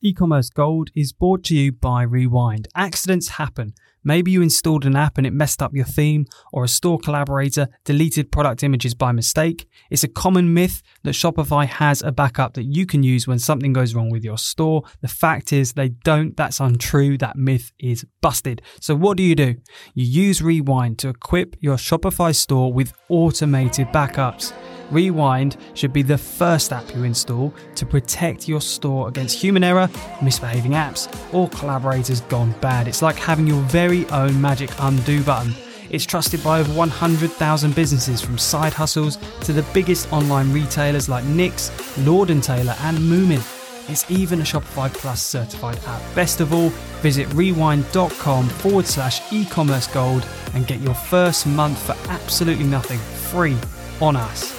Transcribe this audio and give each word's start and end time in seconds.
E-commerce 0.00 0.48
Gold 0.48 0.90
is 0.94 1.12
brought 1.12 1.42
to 1.44 1.56
you 1.56 1.72
by 1.72 2.02
Rewind. 2.02 2.68
Accidents 2.76 3.30
happen. 3.30 3.74
Maybe 4.04 4.30
you 4.30 4.42
installed 4.42 4.86
an 4.86 4.94
app 4.94 5.18
and 5.18 5.26
it 5.26 5.32
messed 5.32 5.60
up 5.60 5.74
your 5.74 5.84
theme, 5.84 6.26
or 6.52 6.62
a 6.62 6.68
store 6.68 7.00
collaborator 7.00 7.66
deleted 7.84 8.30
product 8.30 8.62
images 8.62 8.94
by 8.94 9.10
mistake. 9.10 9.68
It's 9.90 10.04
a 10.04 10.08
common 10.08 10.54
myth 10.54 10.82
that 11.02 11.14
Shopify 11.14 11.66
has 11.66 12.00
a 12.00 12.12
backup 12.12 12.54
that 12.54 12.62
you 12.62 12.86
can 12.86 13.02
use 13.02 13.26
when 13.26 13.40
something 13.40 13.72
goes 13.72 13.92
wrong 13.92 14.08
with 14.08 14.22
your 14.22 14.38
store. 14.38 14.84
The 15.00 15.08
fact 15.08 15.52
is, 15.52 15.72
they 15.72 15.88
don't. 15.88 16.36
That's 16.36 16.60
untrue. 16.60 17.18
That 17.18 17.36
myth 17.36 17.72
is 17.80 18.06
busted. 18.20 18.62
So, 18.80 18.94
what 18.94 19.16
do 19.16 19.24
you 19.24 19.34
do? 19.34 19.56
You 19.94 20.04
use 20.04 20.40
Rewind 20.40 21.00
to 21.00 21.08
equip 21.08 21.56
your 21.58 21.76
Shopify 21.76 22.32
store 22.36 22.72
with 22.72 22.92
automated 23.08 23.88
backups. 23.88 24.52
Rewind 24.90 25.56
should 25.74 25.92
be 25.92 26.02
the 26.02 26.18
first 26.18 26.72
app 26.72 26.94
you 26.94 27.04
install 27.04 27.52
to 27.74 27.86
protect 27.86 28.48
your 28.48 28.60
store 28.60 29.08
against 29.08 29.38
human 29.38 29.64
error, 29.64 29.88
misbehaving 30.22 30.72
apps, 30.72 31.08
or 31.34 31.48
collaborators 31.50 32.20
gone 32.22 32.52
bad. 32.60 32.88
It's 32.88 33.02
like 33.02 33.16
having 33.16 33.46
your 33.46 33.60
very 33.62 34.06
own 34.10 34.40
magic 34.40 34.70
undo 34.78 35.22
button. 35.22 35.54
It's 35.90 36.04
trusted 36.04 36.44
by 36.44 36.60
over 36.60 36.72
100,000 36.72 37.74
businesses 37.74 38.20
from 38.20 38.36
side 38.36 38.74
hustles 38.74 39.16
to 39.42 39.52
the 39.52 39.64
biggest 39.72 40.12
online 40.12 40.52
retailers 40.52 41.08
like 41.08 41.24
NYX, 41.24 42.06
Lord 42.06 42.28
& 42.28 42.42
Taylor 42.42 42.74
and 42.80 42.98
Moomin. 42.98 43.42
It's 43.88 44.10
even 44.10 44.40
a 44.40 44.44
Shopify 44.44 44.92
Plus 44.92 45.22
certified 45.22 45.78
app. 45.86 46.02
Best 46.14 46.40
of 46.40 46.52
all, 46.52 46.68
visit 47.00 47.32
rewind.com 47.32 48.48
forward 48.48 48.86
slash 48.86 49.32
e-commerce 49.32 49.86
gold 49.86 50.26
and 50.54 50.66
get 50.66 50.80
your 50.80 50.94
first 50.94 51.46
month 51.46 51.78
for 51.86 51.96
absolutely 52.10 52.66
nothing 52.66 52.98
free 52.98 53.56
on 54.02 54.14
us. 54.14 54.57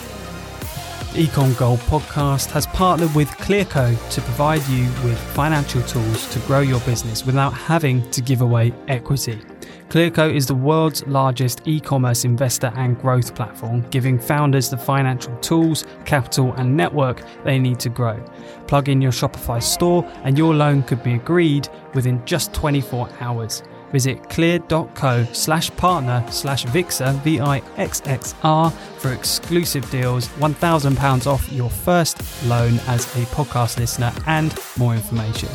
Ecom 1.13 1.57
Gold 1.57 1.79
podcast 1.79 2.51
has 2.51 2.67
partnered 2.67 3.13
with 3.15 3.29
Clearco 3.31 3.97
to 4.11 4.21
provide 4.21 4.65
you 4.67 4.83
with 5.03 5.17
financial 5.33 5.81
tools 5.81 6.29
to 6.29 6.39
grow 6.41 6.59
your 6.59 6.79
business 6.81 7.25
without 7.25 7.51
having 7.51 8.07
to 8.11 8.21
give 8.21 8.41
away 8.41 8.71
equity. 8.87 9.41
Clearco 9.89 10.31
is 10.31 10.45
the 10.45 10.53
world's 10.53 11.03
largest 11.07 11.61
e 11.65 11.79
commerce 11.79 12.25
investor 12.25 12.71
and 12.75 12.99
growth 12.99 13.33
platform, 13.33 13.81
giving 13.89 14.19
founders 14.19 14.69
the 14.69 14.77
financial 14.77 15.35
tools, 15.37 15.83
capital, 16.05 16.53
and 16.53 16.77
network 16.77 17.23
they 17.43 17.57
need 17.57 17.79
to 17.79 17.89
grow. 17.89 18.23
Plug 18.67 18.87
in 18.87 19.01
your 19.01 19.11
Shopify 19.11 19.61
store, 19.63 20.05
and 20.23 20.37
your 20.37 20.53
loan 20.53 20.83
could 20.83 21.01
be 21.01 21.15
agreed 21.15 21.67
within 21.95 22.23
just 22.25 22.53
24 22.53 23.09
hours. 23.19 23.63
Visit 23.91 24.29
clear.co 24.29 25.25
slash 25.33 25.71
partner 25.71 26.23
slash 26.29 26.65
VIXXR, 26.65 27.21
V-I-X-X-R, 27.23 28.71
for 28.71 29.13
exclusive 29.13 29.89
deals, 29.89 30.27
£1,000 30.27 31.27
off 31.27 31.51
your 31.51 31.69
first 31.69 32.21
loan 32.45 32.79
as 32.87 33.05
a 33.15 33.25
podcast 33.27 33.79
listener, 33.79 34.11
and 34.27 34.53
more 34.77 34.93
information. 34.93 35.49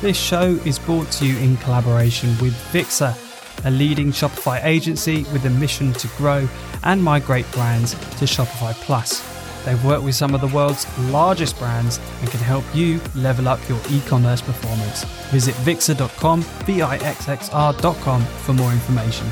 This 0.00 0.16
show 0.16 0.58
is 0.64 0.78
brought 0.78 1.10
to 1.12 1.26
you 1.26 1.36
in 1.38 1.56
collaboration 1.58 2.30
with 2.40 2.54
VIXXR, 2.72 3.66
a 3.66 3.70
leading 3.70 4.12
Shopify 4.12 4.64
agency 4.64 5.24
with 5.32 5.44
a 5.44 5.50
mission 5.50 5.92
to 5.94 6.08
grow 6.16 6.48
and 6.84 7.02
migrate 7.02 7.50
brands 7.52 7.92
to 7.92 8.24
Shopify 8.24 8.72
Plus. 8.74 9.37
They've 9.64 9.84
worked 9.84 10.04
with 10.04 10.14
some 10.14 10.34
of 10.34 10.40
the 10.40 10.48
world's 10.48 10.86
largest 11.10 11.58
brands 11.58 11.98
and 12.20 12.30
can 12.30 12.40
help 12.40 12.64
you 12.74 13.00
level 13.14 13.48
up 13.48 13.60
your 13.68 13.80
e 13.90 14.00
commerce 14.06 14.40
performance. 14.40 15.04
Visit 15.30 15.54
vixxr.com, 15.56 16.42
V 16.42 16.82
I 16.82 16.96
X 16.96 17.28
X 17.28 17.50
R.com 17.50 18.22
for 18.22 18.52
more 18.52 18.72
information. 18.72 19.30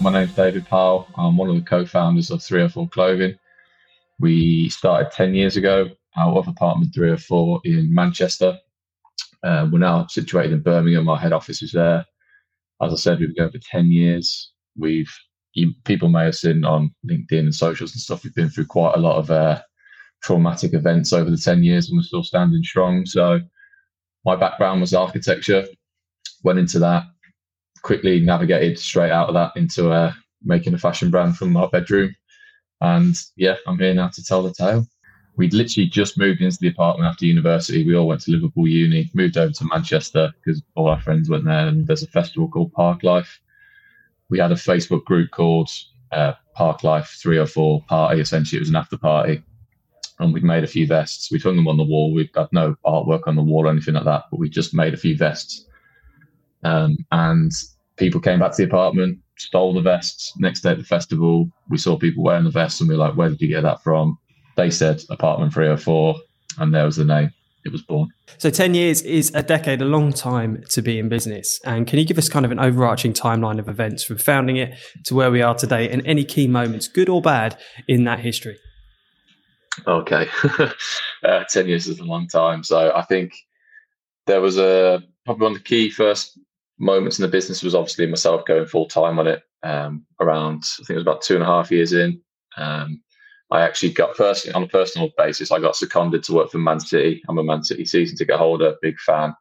My 0.00 0.10
name's 0.10 0.34
David 0.34 0.66
Powell. 0.66 1.06
I'm 1.16 1.36
one 1.36 1.48
of 1.48 1.54
the 1.54 1.62
co 1.62 1.86
founders 1.86 2.30
of 2.30 2.42
304 2.42 2.88
Clothing. 2.88 3.38
We 4.18 4.68
started 4.68 5.12
10 5.12 5.34
years 5.34 5.56
ago 5.56 5.90
out 6.16 6.36
of 6.36 6.48
apartment 6.48 6.94
304 6.94 7.60
in 7.64 7.94
Manchester. 7.94 8.58
Uh, 9.42 9.68
we're 9.70 9.78
now 9.78 10.06
situated 10.06 10.52
in 10.52 10.60
Birmingham. 10.60 11.08
Our 11.08 11.16
head 11.16 11.32
office 11.32 11.62
is 11.62 11.72
there. 11.72 12.04
As 12.80 12.92
I 12.92 12.96
said, 12.96 13.20
we've 13.20 13.34
been 13.34 13.44
going 13.44 13.52
for 13.52 13.58
10 13.58 13.90
years. 13.90 14.52
We've 14.76 15.12
you, 15.54 15.72
people 15.84 16.08
may 16.08 16.24
have 16.24 16.34
seen 16.34 16.64
on 16.64 16.94
LinkedIn 17.06 17.40
and 17.40 17.54
socials 17.54 17.92
and 17.92 18.00
stuff. 18.00 18.24
We've 18.24 18.34
been 18.34 18.50
through 18.50 18.66
quite 18.66 18.94
a 18.96 19.00
lot 19.00 19.18
of 19.18 19.30
uh, 19.30 19.60
traumatic 20.22 20.74
events 20.74 21.12
over 21.12 21.30
the 21.30 21.36
10 21.36 21.62
years 21.62 21.88
and 21.88 21.98
we're 21.98 22.04
still 22.04 22.24
standing 22.24 22.62
strong. 22.62 23.04
So, 23.06 23.40
my 24.24 24.36
background 24.36 24.80
was 24.80 24.94
architecture, 24.94 25.66
went 26.44 26.60
into 26.60 26.78
that, 26.78 27.04
quickly 27.82 28.20
navigated 28.20 28.78
straight 28.78 29.10
out 29.10 29.28
of 29.28 29.34
that 29.34 29.52
into 29.56 29.90
uh, 29.90 30.12
making 30.44 30.74
a 30.74 30.78
fashion 30.78 31.10
brand 31.10 31.36
from 31.36 31.56
our 31.56 31.68
bedroom. 31.68 32.14
And 32.80 33.20
yeah, 33.36 33.56
I'm 33.66 33.78
here 33.78 33.94
now 33.94 34.08
to 34.08 34.24
tell 34.24 34.42
the 34.42 34.54
tale. 34.54 34.86
We'd 35.36 35.54
literally 35.54 35.88
just 35.88 36.18
moved 36.18 36.40
into 36.40 36.58
the 36.60 36.68
apartment 36.68 37.08
after 37.08 37.26
university. 37.26 37.84
We 37.84 37.96
all 37.96 38.06
went 38.06 38.20
to 38.22 38.30
Liverpool 38.30 38.68
Uni, 38.68 39.10
moved 39.14 39.36
over 39.36 39.52
to 39.52 39.64
Manchester 39.64 40.32
because 40.36 40.62
all 40.76 40.88
our 40.88 41.00
friends 41.00 41.28
went 41.28 41.44
there. 41.44 41.66
And 41.66 41.86
there's 41.86 42.02
a 42.02 42.08
festival 42.08 42.48
called 42.48 42.72
Parklife 42.74 43.38
we 44.30 44.38
had 44.38 44.52
a 44.52 44.56
Facebook 44.56 45.04
group 45.04 45.30
called 45.30 45.70
uh, 46.10 46.32
Parklife 46.56 47.20
304 47.20 47.84
Party. 47.88 48.20
Essentially, 48.20 48.58
it 48.58 48.62
was 48.62 48.68
an 48.68 48.76
after 48.76 48.96
party. 48.96 49.42
And 50.18 50.32
we'd 50.32 50.44
made 50.44 50.64
a 50.64 50.68
few 50.68 50.86
vests. 50.86 51.30
We 51.30 51.38
hung 51.38 51.56
them 51.56 51.68
on 51.68 51.76
the 51.76 51.84
wall. 51.84 52.12
We've 52.12 52.32
got 52.32 52.52
no 52.52 52.76
artwork 52.86 53.22
on 53.26 53.34
the 53.34 53.42
wall 53.42 53.66
or 53.66 53.70
anything 53.70 53.94
like 53.94 54.04
that, 54.04 54.24
but 54.30 54.38
we 54.38 54.48
just 54.48 54.74
made 54.74 54.94
a 54.94 54.98
few 54.98 55.16
vests. 55.16 55.66
Um, 56.64 56.96
and 57.10 57.50
people 57.96 58.20
came 58.20 58.38
back 58.38 58.52
to 58.52 58.58
the 58.58 58.68
apartment, 58.68 59.18
stole 59.36 59.74
the 59.74 59.80
vests. 59.80 60.32
Next 60.38 60.60
day 60.60 60.70
at 60.70 60.78
the 60.78 60.84
festival, 60.84 61.50
we 61.68 61.78
saw 61.78 61.98
people 61.98 62.22
wearing 62.22 62.44
the 62.44 62.50
vests 62.50 62.80
and 62.80 62.88
we 62.88 62.94
were 62.94 63.04
like, 63.04 63.16
where 63.16 63.30
did 63.30 63.40
you 63.40 63.48
get 63.48 63.62
that 63.62 63.82
from? 63.82 64.18
They 64.56 64.70
said 64.70 65.02
apartment 65.10 65.54
304, 65.54 66.14
and 66.58 66.74
there 66.74 66.84
was 66.84 66.96
the 66.96 67.04
name 67.04 67.32
it 67.64 67.72
was 67.72 67.82
born. 67.82 68.08
So 68.38 68.50
10 68.50 68.74
years 68.74 69.02
is 69.02 69.30
a 69.34 69.42
decade, 69.42 69.80
a 69.80 69.84
long 69.84 70.12
time 70.12 70.64
to 70.70 70.82
be 70.82 70.98
in 70.98 71.08
business. 71.08 71.60
And 71.64 71.86
can 71.86 71.98
you 71.98 72.04
give 72.04 72.18
us 72.18 72.28
kind 72.28 72.44
of 72.44 72.50
an 72.50 72.58
overarching 72.58 73.12
timeline 73.12 73.58
of 73.58 73.68
events 73.68 74.02
from 74.02 74.18
founding 74.18 74.56
it 74.56 74.74
to 75.04 75.14
where 75.14 75.30
we 75.30 75.42
are 75.42 75.54
today 75.54 75.88
and 75.90 76.04
any 76.06 76.24
key 76.24 76.48
moments, 76.48 76.88
good 76.88 77.08
or 77.08 77.22
bad, 77.22 77.58
in 77.86 78.04
that 78.04 78.20
history? 78.20 78.58
Okay. 79.86 80.28
uh, 81.24 81.44
10 81.48 81.68
years 81.68 81.86
is 81.86 81.98
a 82.00 82.04
long 82.04 82.26
time. 82.28 82.62
So 82.64 82.92
I 82.94 83.02
think 83.02 83.34
there 84.26 84.40
was 84.40 84.58
a 84.58 85.02
probably 85.24 85.44
one 85.44 85.52
of 85.52 85.58
the 85.58 85.64
key 85.64 85.90
first 85.90 86.38
moments 86.78 87.18
in 87.18 87.22
the 87.22 87.28
business 87.28 87.62
was 87.62 87.74
obviously 87.74 88.06
myself 88.06 88.44
going 88.44 88.66
full 88.66 88.86
time 88.86 89.18
on 89.18 89.28
it 89.28 89.42
um, 89.62 90.04
around, 90.20 90.64
I 90.80 90.84
think 90.84 90.90
it 90.90 90.94
was 90.94 91.02
about 91.02 91.22
two 91.22 91.34
and 91.34 91.42
a 91.42 91.46
half 91.46 91.70
years 91.70 91.92
in. 91.92 92.20
Um, 92.56 93.00
I 93.52 93.60
actually 93.60 93.92
got 93.92 94.16
personally 94.16 94.54
on 94.54 94.62
a 94.62 94.68
personal 94.68 95.10
basis, 95.18 95.52
I 95.52 95.60
got 95.60 95.76
seconded 95.76 96.22
to 96.24 96.32
work 96.32 96.50
for 96.50 96.58
Man 96.58 96.80
City. 96.80 97.22
I'm 97.28 97.36
a 97.36 97.44
Man 97.44 97.62
City 97.62 97.84
season 97.84 98.16
ticket 98.16 98.36
holder, 98.36 98.76
big 98.80 98.98
fan. 98.98 99.34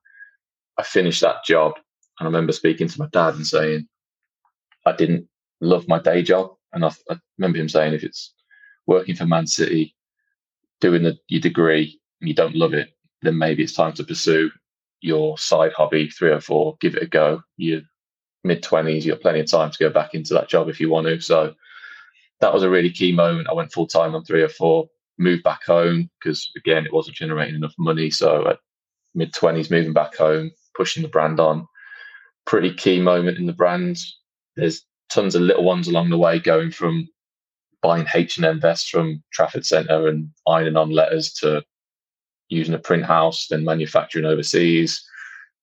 I 0.77 0.83
finished 0.83 1.21
that 1.21 1.45
job, 1.45 1.75
and 2.19 2.25
I 2.27 2.29
remember 2.29 2.51
speaking 2.51 2.89
to 2.89 2.99
my 2.99 3.07
dad 3.13 3.35
and 3.35 3.47
saying, 3.47 3.87
I 4.85 4.91
didn't 4.91 5.27
love 5.61 5.87
my 5.87 5.99
day 5.99 6.23
job, 6.23 6.51
and 6.73 6.83
I, 6.83 6.91
I 7.09 7.19
remember 7.37 7.59
him 7.59 7.69
saying, 7.69 7.93
if 7.93 8.03
it's 8.03 8.33
working 8.85 9.15
for 9.15 9.25
Man 9.25 9.47
City, 9.47 9.95
doing 10.81 11.03
the, 11.03 11.17
your 11.29 11.41
degree, 11.41 11.97
and 12.19 12.27
you 12.27 12.35
don't 12.35 12.55
love 12.55 12.73
it, 12.73 12.89
then 13.21 13.37
maybe 13.37 13.63
it's 13.63 13.73
time 13.73 13.93
to 13.93 14.03
pursue 14.03 14.51
your 15.01 15.37
side 15.37 15.73
hobby 15.73 16.07
304 16.07 16.77
give 16.79 16.95
it 16.95 17.01
a 17.01 17.07
go 17.07 17.41
you're 17.57 17.81
mid 18.43 18.63
20s 18.63 19.03
you've 19.03 19.15
got 19.15 19.21
plenty 19.21 19.39
of 19.39 19.49
time 19.49 19.71
to 19.71 19.79
go 19.79 19.89
back 19.89 20.13
into 20.13 20.33
that 20.33 20.47
job 20.47 20.69
if 20.69 20.79
you 20.79 20.89
want 20.89 21.07
to 21.07 21.19
so 21.19 21.53
that 22.41 22.53
was 22.53 22.63
a 22.63 22.69
really 22.69 22.89
key 22.89 23.11
moment. 23.11 23.47
I 23.49 23.53
went 23.53 23.71
full 23.71 23.87
time 23.87 24.15
on 24.15 24.25
304, 24.25 24.87
moved 25.17 25.43
back 25.43 25.63
home 25.63 26.09
because 26.19 26.51
again 26.57 26.85
it 26.85 26.93
wasn't 26.93 27.17
generating 27.17 27.55
enough 27.55 27.73
money. 27.77 28.09
So 28.09 28.47
at 28.47 28.57
mid 29.15 29.33
twenties, 29.33 29.71
moving 29.71 29.93
back 29.93 30.15
home, 30.15 30.51
pushing 30.75 31.03
the 31.03 31.09
brand 31.09 31.39
on. 31.39 31.67
Pretty 32.45 32.73
key 32.73 32.99
moment 32.99 33.37
in 33.37 33.45
the 33.45 33.53
brand. 33.53 33.97
There's 34.55 34.83
tons 35.09 35.35
of 35.35 35.43
little 35.43 35.63
ones 35.63 35.87
along 35.87 36.09
the 36.09 36.17
way, 36.17 36.39
going 36.39 36.71
from 36.71 37.07
buying 37.81 38.05
H 38.13 38.37
and 38.37 38.45
M 38.45 38.59
vests 38.59 38.89
from 38.89 39.23
Trafford 39.31 39.65
Centre 39.65 40.07
and 40.07 40.29
ironing 40.47 40.75
on 40.75 40.89
letters 40.89 41.33
to 41.33 41.63
using 42.49 42.73
a 42.73 42.79
print 42.79 43.05
house, 43.05 43.47
then 43.47 43.63
manufacturing 43.63 44.25
overseas. 44.25 45.03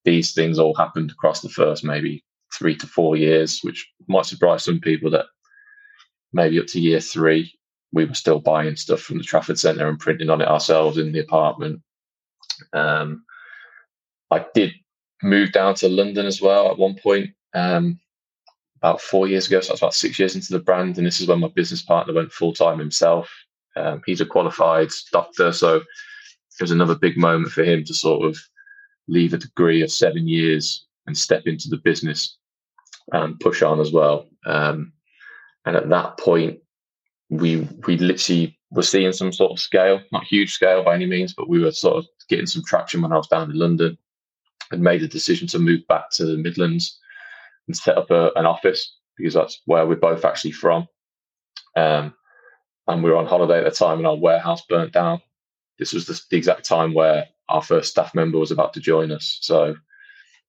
These 0.04 0.32
things 0.32 0.58
all 0.58 0.74
happened 0.74 1.10
across 1.10 1.40
the 1.42 1.48
first 1.48 1.84
maybe 1.84 2.24
three 2.56 2.76
to 2.76 2.86
four 2.86 3.16
years, 3.16 3.60
which 3.62 3.86
might 4.08 4.26
surprise 4.26 4.64
some 4.64 4.80
people 4.80 5.10
that 5.10 5.26
maybe 6.32 6.58
up 6.60 6.66
to 6.68 6.80
year 6.80 7.00
three, 7.00 7.52
we 7.92 8.04
were 8.04 8.14
still 8.14 8.38
buying 8.38 8.76
stuff 8.76 9.00
from 9.00 9.18
the 9.18 9.24
Trafford 9.24 9.58
Centre 9.58 9.88
and 9.88 9.98
printing 9.98 10.30
on 10.30 10.40
it 10.40 10.48
ourselves 10.48 10.98
in 10.98 11.12
the 11.12 11.20
apartment. 11.20 11.80
Um, 12.72 13.24
I 14.30 14.44
did 14.54 14.72
move 15.22 15.52
down 15.52 15.74
to 15.76 15.88
London 15.88 16.26
as 16.26 16.40
well 16.40 16.70
at 16.70 16.78
one 16.78 16.94
point, 16.94 17.30
um, 17.54 17.98
about 18.76 19.00
four 19.00 19.26
years 19.26 19.46
ago. 19.46 19.60
So 19.60 19.68
that's 19.68 19.80
about 19.80 19.94
six 19.94 20.18
years 20.18 20.34
into 20.34 20.52
the 20.52 20.58
brand. 20.58 20.98
And 20.98 21.06
this 21.06 21.20
is 21.20 21.26
when 21.26 21.40
my 21.40 21.48
business 21.48 21.82
partner 21.82 22.14
went 22.14 22.32
full 22.32 22.52
time 22.52 22.78
himself. 22.78 23.30
Um, 23.76 24.02
he's 24.06 24.20
a 24.20 24.26
qualified 24.26 24.90
doctor. 25.12 25.52
So 25.52 25.76
it 25.76 26.60
was 26.60 26.70
another 26.70 26.94
big 26.94 27.16
moment 27.16 27.52
for 27.52 27.64
him 27.64 27.84
to 27.84 27.94
sort 27.94 28.26
of 28.26 28.38
leave 29.06 29.32
a 29.32 29.38
degree 29.38 29.82
of 29.82 29.90
seven 29.90 30.28
years 30.28 30.86
and 31.06 31.16
step 31.16 31.46
into 31.46 31.68
the 31.68 31.78
business 31.78 32.36
and 33.12 33.40
push 33.40 33.62
on 33.62 33.80
as 33.80 33.92
well. 33.92 34.28
Um, 34.44 34.92
and 35.68 35.76
at 35.76 35.90
that 35.90 36.16
point, 36.16 36.60
we 37.28 37.68
we 37.86 37.98
literally 37.98 38.58
were 38.70 38.82
seeing 38.82 39.12
some 39.12 39.34
sort 39.34 39.52
of 39.52 39.60
scale, 39.60 40.00
not 40.12 40.24
huge 40.24 40.54
scale 40.54 40.82
by 40.82 40.94
any 40.94 41.04
means, 41.04 41.34
but 41.34 41.46
we 41.46 41.62
were 41.62 41.72
sort 41.72 41.98
of 41.98 42.06
getting 42.30 42.46
some 42.46 42.62
traction 42.64 43.02
when 43.02 43.12
I 43.12 43.16
was 43.16 43.28
down 43.28 43.50
in 43.50 43.58
London 43.58 43.98
and 44.70 44.80
made 44.80 45.02
the 45.02 45.08
decision 45.08 45.46
to 45.48 45.58
move 45.58 45.86
back 45.86 46.08
to 46.12 46.24
the 46.24 46.38
Midlands 46.38 46.98
and 47.66 47.76
set 47.76 47.98
up 47.98 48.10
a, 48.10 48.30
an 48.36 48.46
office 48.46 48.96
because 49.18 49.34
that's 49.34 49.60
where 49.66 49.86
we're 49.86 49.96
both 49.96 50.24
actually 50.24 50.52
from. 50.52 50.88
Um, 51.76 52.14
and 52.86 53.04
we 53.04 53.10
were 53.10 53.18
on 53.18 53.26
holiday 53.26 53.58
at 53.58 53.64
the 53.64 53.70
time 53.70 53.98
and 53.98 54.06
our 54.06 54.16
warehouse 54.16 54.62
burnt 54.70 54.94
down. 54.94 55.20
This 55.78 55.92
was 55.92 56.06
the, 56.06 56.18
the 56.30 56.38
exact 56.38 56.64
time 56.64 56.94
where 56.94 57.26
our 57.50 57.62
first 57.62 57.90
staff 57.90 58.14
member 58.14 58.38
was 58.38 58.52
about 58.52 58.72
to 58.72 58.80
join 58.80 59.12
us. 59.12 59.38
So 59.42 59.76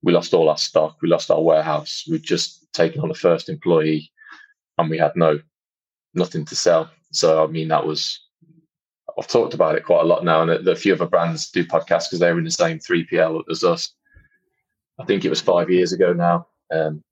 we 0.02 0.14
lost 0.14 0.34
all 0.34 0.48
our 0.48 0.58
stock, 0.58 0.96
we 1.02 1.10
lost 1.10 1.30
our 1.30 1.44
warehouse, 1.44 2.06
we'd 2.10 2.24
just 2.24 2.72
taken 2.72 3.02
on 3.02 3.10
the 3.10 3.16
first 3.16 3.50
employee 3.50 4.14
and 4.80 4.90
we 4.90 4.98
had 4.98 5.16
no 5.16 5.40
nothing 6.14 6.46
to 6.46 6.56
sell. 6.56 6.90
So 7.12 7.44
I 7.44 7.48
mean 7.48 7.68
that 7.68 7.86
was 7.86 8.20
I've 9.18 9.28
talked 9.28 9.54
about 9.54 9.76
it 9.76 9.86
quite 9.86 10.02
a 10.02 10.06
lot 10.08 10.24
now, 10.24 10.42
and 10.42 10.52
a, 10.52 10.72
a 10.72 10.76
few 10.76 10.94
other 10.94 11.06
brands 11.06 11.50
do 11.50 11.66
podcasts 11.66 12.06
because 12.06 12.20
they're 12.20 12.38
in 12.38 12.46
the 12.46 12.52
same 12.52 12.80
3PL 12.80 13.44
as 13.50 13.64
us. 13.64 13.94
I 15.00 15.06
think 15.06 15.26
it 15.26 15.30
was 15.30 15.42
five 15.42 15.70
years 15.70 15.94
ago 15.94 16.14
now. 16.14 16.48
Um, 16.72 17.04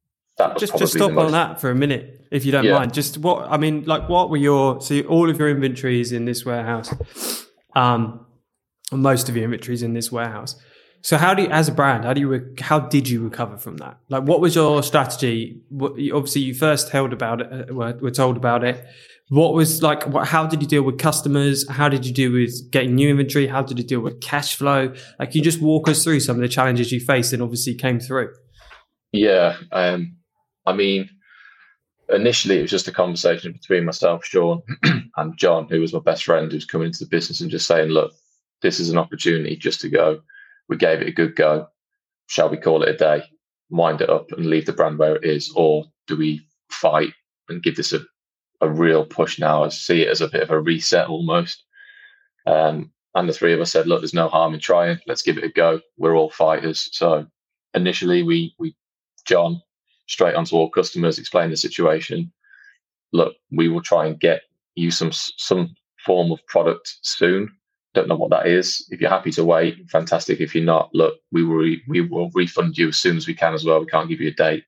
just 0.58 0.78
just 0.78 0.94
stop 0.94 1.12
most... 1.12 1.26
on 1.26 1.32
that 1.32 1.60
for 1.60 1.72
a 1.72 1.76
minute, 1.76 2.28
if 2.32 2.46
you 2.46 2.52
don't 2.52 2.64
yeah. 2.64 2.74
mind. 2.74 2.94
Just 2.94 3.18
what 3.18 3.48
I 3.50 3.58
mean, 3.58 3.86
like, 3.86 4.08
what 4.08 4.30
were 4.30 4.38
your 4.38 4.80
so 4.82 5.02
all 5.02 5.30
of 5.30 5.40
your 5.40 5.50
inventories 5.50 6.12
in 6.12 6.26
this 6.26 6.46
warehouse, 6.46 6.94
um, 7.76 8.26
most 8.92 9.30
of 9.30 9.36
your 9.36 9.46
inventories 9.46 9.84
in 9.84 9.94
this 9.94 10.12
warehouse. 10.12 10.56
So 11.08 11.16
how 11.16 11.34
do 11.34 11.44
you, 11.44 11.48
as 11.48 11.70
a 11.70 11.72
brand, 11.72 12.04
how 12.04 12.12
do 12.12 12.20
you, 12.20 12.54
how 12.60 12.80
did 12.80 13.08
you 13.08 13.24
recover 13.24 13.58
from 13.58 13.78
that? 13.78 13.98
Like, 14.10 14.24
what 14.24 14.42
was 14.42 14.56
your 14.56 14.84
strategy? 14.84 15.62
What, 15.70 15.92
obviously, 15.92 16.42
you 16.42 16.54
first 16.54 16.90
held 16.90 17.14
about 17.14 17.40
it, 17.40 17.70
uh, 17.70 17.74
were, 17.74 17.94
were 18.02 18.12
told 18.12 18.36
about 18.36 18.66
it. 18.66 18.86
What 19.30 19.54
was 19.54 19.82
like? 19.82 20.06
What, 20.08 20.28
how 20.28 20.46
did 20.46 20.62
you 20.62 20.68
deal 20.68 20.84
with 20.84 21.00
customers? 21.00 21.66
How 21.70 21.88
did 21.88 22.06
you 22.06 22.14
deal 22.14 22.34
with 22.34 22.52
getting 22.72 22.96
new 22.96 23.08
inventory? 23.08 23.48
How 23.48 23.62
did 23.62 23.78
you 23.78 23.86
deal 23.86 24.02
with 24.02 24.20
cash 24.20 24.58
flow? 24.58 24.94
Like, 25.18 25.34
you 25.34 25.42
just 25.42 25.62
walk 25.62 25.88
us 25.88 26.04
through 26.04 26.20
some 26.20 26.36
of 26.36 26.42
the 26.42 26.50
challenges 26.50 26.92
you 26.92 27.00
faced 27.00 27.32
and 27.32 27.42
obviously 27.42 27.74
came 27.74 28.02
through. 28.02 28.34
Yeah, 29.14 29.56
um, 29.72 30.18
I 30.66 30.74
mean, 30.74 31.10
initially 32.10 32.60
it 32.60 32.64
was 32.64 32.72
just 32.72 32.90
a 32.90 32.92
conversation 32.92 33.54
between 33.54 33.86
myself, 33.86 34.26
Sean, 34.26 34.62
and 35.16 35.38
John, 35.38 35.70
who 35.70 35.80
was 35.80 35.94
my 35.94 36.00
best 36.00 36.26
friend, 36.26 36.52
who's 36.52 36.66
coming 36.66 36.88
into 36.88 37.06
the 37.06 37.10
business 37.10 37.40
and 37.40 37.50
just 37.50 37.66
saying, 37.66 37.92
"Look, 37.92 38.12
this 38.62 38.82
is 38.82 38.90
an 38.90 38.98
opportunity 38.98 39.56
just 39.56 39.80
to 39.80 39.90
go. 39.90 40.20
We 40.70 40.78
gave 40.78 41.02
it 41.02 41.08
a 41.08 41.12
good 41.12 41.36
go. 41.36 41.68
Shall 42.28 42.50
we 42.50 42.58
call 42.58 42.84
it 42.84 42.90
a 42.90 42.98
day, 42.98 43.24
wind 43.70 44.02
it 44.02 44.10
up, 44.10 44.32
and 44.32 44.46
leave 44.46 44.66
the 44.66 44.74
brand 44.74 44.98
where 44.98 45.16
it 45.16 45.24
is, 45.24 45.52
or 45.56 45.86
do 46.08 46.18
we 46.18 46.46
fight 46.70 47.14
and 47.50 47.64
give 47.64 47.78
this 47.78 47.94
a 47.94 48.02
a 48.62 48.70
real 48.70 49.06
push 49.06 49.40
now. 49.40 49.64
I 49.64 49.70
see 49.70 50.02
it 50.02 50.10
as 50.10 50.22
a 50.22 50.28
bit 50.28 50.44
of 50.44 50.50
a 50.50 50.60
reset 50.60 51.08
almost. 51.08 51.64
Um, 52.46 52.92
and 53.16 53.28
the 53.28 53.34
three 53.34 53.54
of 53.54 53.62
us 53.62 53.72
said, 53.72 53.88
look, 53.88 54.02
there's 54.02 54.14
no 54.14 54.30
harm 54.30 54.54
in 54.54 54.60
trying. 54.60 55.00
Let's 55.08 55.22
give 55.22 55.38
it 55.38 55.44
a 55.44 55.50
go. 55.50 55.82
We're 55.98 56.16
all 56.16 56.30
fighters. 56.30 56.90
So 56.92 57.26
initially, 57.74 58.24
we, 58.24 58.54
we, 58.60 58.76
John, 59.26 59.62
straight 60.08 60.36
onto 60.36 60.56
all 60.56 60.70
customers, 60.70 61.20
explain 61.20 61.50
the 61.50 61.58
situation. 61.58 62.32
Look, 63.12 63.36
we 63.52 63.70
will 63.70 63.82
try 63.82 64.06
and 64.06 64.20
get 64.20 64.42
you 64.76 64.92
some 64.92 65.12
some 65.12 65.76
form 66.06 66.32
of 66.32 66.46
product 66.48 66.98
soon. 67.02 67.50
Don't 67.98 68.10
know 68.10 68.16
what 68.16 68.30
that 68.30 68.46
is. 68.46 68.88
If 68.92 69.02
you're 69.02 69.10
happy 69.10 69.32
to 69.32 69.44
wait, 69.44 69.90
fantastic. 69.90 70.40
If 70.40 70.54
you're 70.54 70.64
not, 70.64 70.94
look, 70.94 71.16
we 71.32 71.44
will 71.44 71.56
re- 71.56 71.82
we 71.88 72.02
will 72.02 72.30
refund 72.36 72.78
you 72.78 72.90
as 72.90 72.98
soon 72.98 73.18
as 73.18 73.26
we 73.26 73.34
can 73.34 73.56
as 73.56 73.66
well. 73.66 73.80
We 73.80 73.88
can't 73.88 74.08
give 74.08 74.22
you 74.22 74.28
a 74.28 74.34
date. 74.34 74.66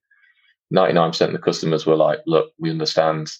99% 0.74 1.22
of 1.28 1.34
the 1.34 1.38
customers 1.38 1.86
were 1.86 1.96
like, 1.96 2.22
look, 2.26 2.54
we 2.58 2.72
understand 2.72 3.31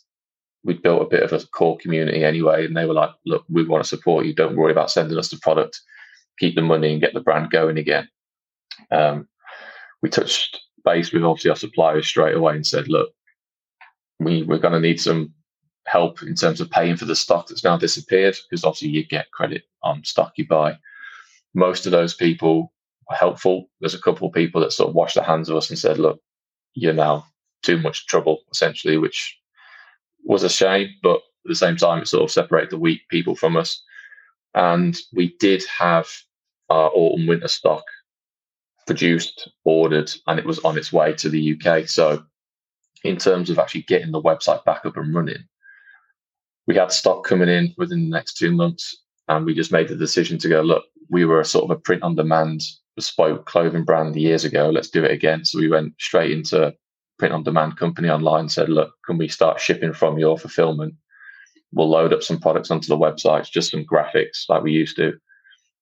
we'd 0.64 0.84
built 0.84 1.02
a 1.02 1.10
bit 1.10 1.24
of 1.24 1.34
a 1.34 1.44
core 1.48 1.76
community 1.80 2.24
anyway, 2.24 2.68
and 2.68 2.78
they 2.78 2.86
were 2.86 2.94
like, 2.94 3.10
"Look, 3.26 3.46
we 3.50 3.66
want 3.66 3.84
to 3.84 3.90
support 3.90 4.28
you. 4.28 4.36
Don't 4.36 4.56
worry 4.56 4.72
about 4.72 4.92
sending 4.92 5.18
us 5.18 5.30
the 5.30 5.38
product. 5.38 5.82
Keep 6.38 6.54
the 6.54 6.62
money 6.62 6.92
and 6.92 7.02
get 7.02 7.16
the 7.16 7.20
brand 7.20 7.50
going 7.50 7.80
again." 7.80 8.08
Um, 8.92 9.28
we 10.04 10.10
touched 10.10 10.60
base 10.86 11.12
with 11.12 11.24
obviously 11.24 11.50
our 11.50 11.56
suppliers 11.56 12.06
straight 12.06 12.36
away 12.36 12.54
and 12.54 12.68
said, 12.68 12.90
"Look, 12.90 13.10
we 14.20 14.44
we're 14.44 14.60
going 14.60 14.76
to 14.76 14.80
need 14.80 15.02
some 15.02 15.34
help 15.88 16.22
in 16.22 16.36
terms 16.36 16.62
of 16.62 16.70
paying 16.70 16.96
for 16.96 17.06
the 17.06 17.16
stock 17.16 17.48
that's 17.48 17.64
now 17.64 17.76
disappeared 17.76 18.38
because 18.48 18.64
obviously 18.64 18.90
you 18.90 19.04
get 19.04 19.32
credit 19.32 19.64
Um, 19.84 19.98
on 19.98 20.04
stock 20.04 20.34
you 20.38 20.48
buy." 20.48 20.78
Most 21.54 21.86
of 21.86 21.92
those 21.92 22.14
people 22.14 22.74
were 23.10 23.16
helpful. 23.16 23.70
There's 23.80 23.96
a 23.96 24.02
couple 24.02 24.28
of 24.28 24.34
people 24.34 24.62
that 24.62 24.74
sort 24.74 24.90
of 24.90 24.96
washed 24.96 25.16
their 25.16 25.24
hands 25.24 25.50
of 25.50 25.56
us 25.56 25.70
and 25.70 25.80
said, 25.80 25.98
"Look, 25.98 26.22
you're 26.74 26.94
now 26.94 27.26
too 27.64 27.78
much 27.78 28.08
trouble," 28.08 28.44
essentially, 28.52 28.98
which 28.98 29.38
was 30.24 30.44
a 30.44 30.50
shame, 30.50 30.90
but 31.02 31.18
at 31.18 31.50
the 31.50 31.56
same 31.56 31.76
time, 31.76 32.02
it 32.02 32.08
sort 32.08 32.24
of 32.24 32.32
separated 32.32 32.70
the 32.70 32.78
weak 32.78 33.08
people 33.10 33.36
from 33.36 33.56
us. 33.58 33.82
And 34.54 34.98
we 35.14 35.36
did 35.40 35.64
have 35.66 36.10
our 36.70 36.92
autumn 36.94 37.28
winter 37.28 37.48
stock 37.48 37.84
produced, 38.86 39.50
ordered, 39.64 40.12
and 40.28 40.40
it 40.40 40.46
was 40.46 40.60
on 40.60 40.78
its 40.78 40.92
way 40.92 41.14
to 41.14 41.30
the 41.30 41.54
UK. 41.54 41.88
So, 41.88 42.24
in 43.04 43.18
terms 43.18 43.50
of 43.50 43.60
actually 43.60 43.84
getting 43.84 44.12
the 44.12 44.22
website 44.22 44.64
back 44.66 44.86
up 44.86 44.98
and 44.98 45.14
running, 45.14 45.44
we 46.68 46.76
had 46.76 46.92
stock 46.92 47.24
coming 47.24 47.50
in 47.50 47.74
within 47.78 48.10
the 48.10 48.16
next 48.16 48.34
two 48.36 48.52
months. 48.52 48.98
And 49.30 49.46
we 49.46 49.54
just 49.54 49.72
made 49.72 49.88
the 49.88 49.96
decision 49.96 50.38
to 50.40 50.50
go, 50.50 50.62
look, 50.62 50.84
we 51.10 51.24
were 51.24 51.40
a 51.40 51.46
sort 51.46 51.66
of 51.66 51.72
a 51.72 51.80
print 51.80 52.04
on 52.04 52.16
demand 52.16 52.62
bespoke 52.96 53.46
clothing 53.46 53.86
brand 53.86 54.16
years 54.16 54.44
ago. 54.44 54.70
Let's 54.70 54.90
do 54.90 55.04
it 55.04 55.12
again. 55.12 55.46
So 55.46 55.60
we 55.60 55.70
went 55.70 55.94
straight 56.00 56.32
into 56.32 56.76
print 57.20 57.34
on 57.34 57.44
demand 57.44 57.78
company 57.78 58.10
online 58.10 58.50
said, 58.50 58.70
look, 58.70 58.94
can 59.06 59.18
we 59.18 59.28
start 59.28 59.60
shipping 59.60 59.94
from 59.94 60.18
your 60.18 60.38
fulfillment? 60.38 60.96
We'll 61.72 61.90
load 61.90 62.14
up 62.14 62.24
some 62.24 62.40
products 62.40 62.72
onto 62.72 62.88
the 62.88 62.98
website, 62.98 63.52
just 63.52 63.72
some 63.72 63.86
graphics 63.86 64.50
like 64.50 64.64
we 64.64 64.72
used 64.72 64.96
to, 64.96 65.14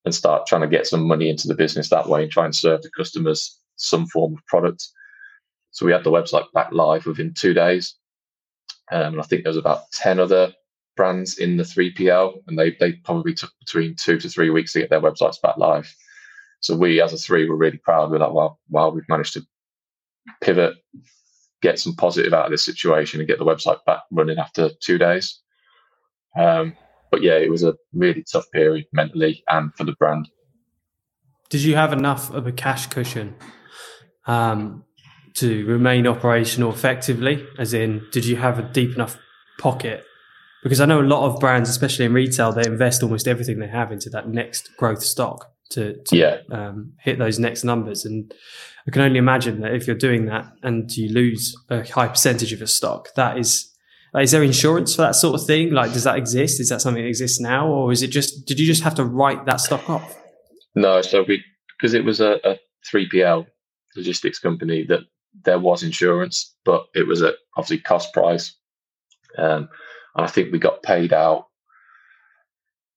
and 0.04 0.14
start 0.14 0.48
trying 0.48 0.62
to 0.62 0.68
get 0.68 0.88
some 0.88 1.08
money 1.08 1.30
into 1.30 1.48
the 1.48 1.56
business 1.56 1.90
that 1.90 2.10
way 2.10 2.24
and 2.24 2.32
try 2.32 2.44
and 2.44 2.56
serve 2.56 2.82
the 2.82 2.90
customers 2.90 3.58
some 3.78 4.08
form 4.08 4.34
of 4.34 4.46
product. 4.48 4.86
So 5.72 5.86
we 5.86 5.94
had 5.94 6.04
the 6.04 6.12
website 6.12 6.52
back 6.54 6.72
live 6.74 7.06
within 7.06 7.34
two 7.34 7.54
days. 7.54 7.96
Um, 8.92 9.14
and 9.14 9.22
I 9.22 9.24
think 9.24 9.44
there 9.44 9.52
was 9.52 9.58
about 9.58 9.92
10 9.92 10.20
other 10.20 10.54
brands 10.98 11.38
in 11.38 11.56
the 11.56 11.64
3PL, 11.64 12.42
and 12.48 12.60
they, 12.60 12.76
they 12.80 12.94
probably 12.94 13.34
took 13.34 13.52
between 13.60 13.96
two 13.96 14.20
to 14.20 14.28
three 14.28 14.50
weeks 14.50 14.74
to 14.74 14.80
get 14.80 14.90
their 14.90 15.02
websites 15.02 15.42
back 15.42 15.58
live. 15.58 15.94
So 16.60 16.76
we, 16.76 17.02
as 17.02 17.14
a 17.14 17.18
three, 17.18 17.48
were 17.48 17.56
really 17.56 17.78
proud. 17.78 18.12
We're 18.12 18.18
like, 18.18 18.34
well, 18.34 18.60
wow, 18.70 18.90
we've 18.90 19.08
managed 19.08 19.34
to 19.34 19.46
pivot, 20.42 20.76
get 21.62 21.80
some 21.80 21.96
positive 21.96 22.34
out 22.34 22.46
of 22.46 22.52
this 22.52 22.66
situation 22.66 23.20
and 23.20 23.30
get 23.30 23.40
the 23.40 23.46
website 23.46 23.84
back 23.86 24.02
running 24.12 24.40
after 24.40 24.72
two 24.82 24.98
days. 24.98 25.40
Um, 26.38 26.76
but 27.12 27.22
yeah, 27.22 27.38
it 27.38 27.50
was 27.50 27.64
a 27.64 27.76
really 27.94 28.26
tough 28.30 28.46
period 28.52 28.86
mentally 28.92 29.44
and 29.48 29.74
for 29.76 29.84
the 29.84 29.94
brand. 29.94 30.28
Did 31.50 31.62
you 31.62 31.76
have 31.76 31.94
enough 31.94 32.34
of 32.34 32.46
a 32.46 32.52
cash 32.52 32.88
cushion 32.88 33.36
um, 34.26 34.84
to 35.36 35.66
remain 35.66 36.06
operational 36.06 36.72
effectively? 36.72 37.46
As 37.58 37.74
in, 37.74 38.06
did 38.12 38.26
you 38.26 38.36
have 38.36 38.60
a 38.60 38.64
deep 38.64 38.96
enough 38.96 39.18
pocket? 39.58 40.04
Because 40.68 40.82
I 40.82 40.86
know 40.86 41.00
a 41.00 41.02
lot 41.02 41.26
of 41.26 41.40
brands, 41.40 41.70
especially 41.70 42.04
in 42.04 42.12
retail, 42.14 42.52
they 42.52 42.66
invest 42.66 43.02
almost 43.02 43.26
everything 43.26 43.60
they 43.60 43.70
have 43.70 43.90
into 43.90 44.10
that 44.10 44.28
next 44.28 44.76
growth 44.76 45.02
stock 45.02 45.50
to, 45.70 45.96
to 46.04 46.18
yeah. 46.18 46.40
um, 46.52 46.92
hit 47.00 47.18
those 47.20 47.40
next 47.40 47.64
numbers. 47.64 48.04
And 48.04 48.34
I 48.86 48.92
can 48.92 49.02
only 49.02 49.18
imagine 49.18 49.62
that 49.62 49.74
if 49.74 49.88
you're 49.88 49.96
doing 49.96 50.26
that 50.26 50.46
and 50.64 50.92
you 50.92 51.08
lose 51.08 51.56
a 51.70 51.90
high 51.90 52.10
percentage 52.10 52.52
of 52.52 52.60
your 52.60 52.68
stock, 52.68 53.14
that 53.16 53.38
is, 53.38 53.74
like, 54.14 54.26
is 54.26 54.32
there 54.32 54.44
insurance 54.44 54.94
for 54.94 55.04
that 55.04 55.16
sort 55.16 55.40
of 55.40 55.48
thing? 55.48 55.72
Like, 55.72 55.94
does 55.94 56.04
that 56.04 56.18
exist? 56.18 56.60
Is 56.60 56.68
that 56.68 56.82
something 56.82 57.02
that 57.02 57.08
exists 57.08 57.40
now, 57.40 57.68
or 57.68 57.94
is 57.94 58.04
it 58.04 58.08
just? 58.08 58.46
Did 58.46 58.60
you 58.60 58.66
just 58.66 58.84
have 58.84 58.96
to 58.96 59.06
write 59.06 59.46
that 59.46 59.62
stock 59.62 59.90
off? 59.90 60.18
No, 60.76 61.02
so 61.02 61.24
we 61.26 61.42
because 61.80 61.94
it 61.94 62.04
was 62.04 62.20
a, 62.20 62.40
a 62.44 62.58
3PL 62.92 63.46
logistics 63.96 64.40
company 64.40 64.84
that 64.86 65.02
there 65.44 65.60
was 65.60 65.84
insurance, 65.84 66.56
but 66.66 66.88
it 66.94 67.08
was 67.08 67.22
at 67.22 67.36
obviously 67.56 67.80
cost 67.80 68.14
price. 68.14 68.56
Um, 69.38 69.70
and 70.18 70.26
I 70.26 70.30
think 70.30 70.52
we 70.52 70.60
got 70.60 70.84
paid 70.84 71.14
out 71.14 71.48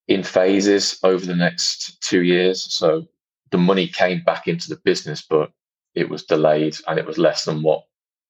in 0.08 0.22
phases 0.24 0.98
over 1.04 1.24
the 1.24 1.36
next 1.36 2.02
two 2.02 2.22
years. 2.22 2.74
So 2.74 3.06
the 3.50 3.58
money 3.58 3.86
came 3.86 4.24
back 4.24 4.48
into 4.48 4.68
the 4.68 4.80
business, 4.84 5.22
but 5.22 5.52
it 5.94 6.08
was 6.08 6.24
delayed 6.24 6.76
and 6.88 6.98
it 6.98 7.06
was 7.06 7.18
less 7.18 7.44
than 7.44 7.62
what 7.62 7.84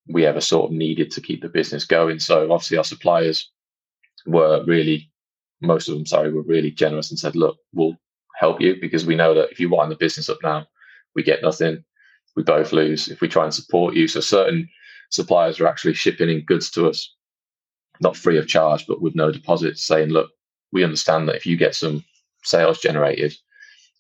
we 0.08 0.26
ever 0.26 0.40
sort 0.40 0.70
of 0.70 0.76
needed 0.76 1.10
to 1.12 1.20
keep 1.20 1.40
the 1.40 1.48
business 1.48 1.84
going. 1.84 2.18
So 2.18 2.52
obviously 2.52 2.78
our 2.78 2.84
suppliers 2.84 3.50
were 4.26 4.64
really, 4.64 5.10
most 5.60 5.88
of 5.88 5.94
them, 5.94 6.04
sorry, 6.06 6.32
were 6.32 6.42
really 6.42 6.70
generous 6.70 7.10
and 7.10 7.18
said, 7.18 7.36
look, 7.36 7.56
we'll 7.72 7.96
help 8.36 8.60
you 8.60 8.76
because 8.80 9.06
we 9.06 9.14
know 9.14 9.34
that 9.34 9.50
if 9.50 9.60
you 9.60 9.68
wind 9.70 9.92
the 9.92 9.96
business 9.96 10.28
up 10.28 10.38
now, 10.42 10.66
we 11.14 11.22
get 11.22 11.42
nothing. 11.42 11.84
We 12.36 12.42
both 12.42 12.72
lose 12.72 13.08
if 13.08 13.20
we 13.20 13.28
try 13.28 13.44
and 13.44 13.54
support 13.54 13.94
you. 13.94 14.08
So 14.08 14.20
certain 14.20 14.68
suppliers 15.10 15.60
are 15.60 15.66
actually 15.66 15.94
shipping 15.94 16.28
in 16.28 16.44
goods 16.44 16.70
to 16.72 16.88
us, 16.88 17.14
not 18.00 18.16
free 18.16 18.38
of 18.38 18.48
charge, 18.48 18.86
but 18.86 19.00
with 19.00 19.14
no 19.14 19.30
deposits, 19.30 19.82
saying, 19.84 20.08
look, 20.08 20.30
we 20.72 20.84
understand 20.84 21.28
that 21.28 21.36
if 21.36 21.46
you 21.46 21.56
get 21.56 21.74
some 21.74 22.04
sales 22.42 22.78
generated, 22.80 23.34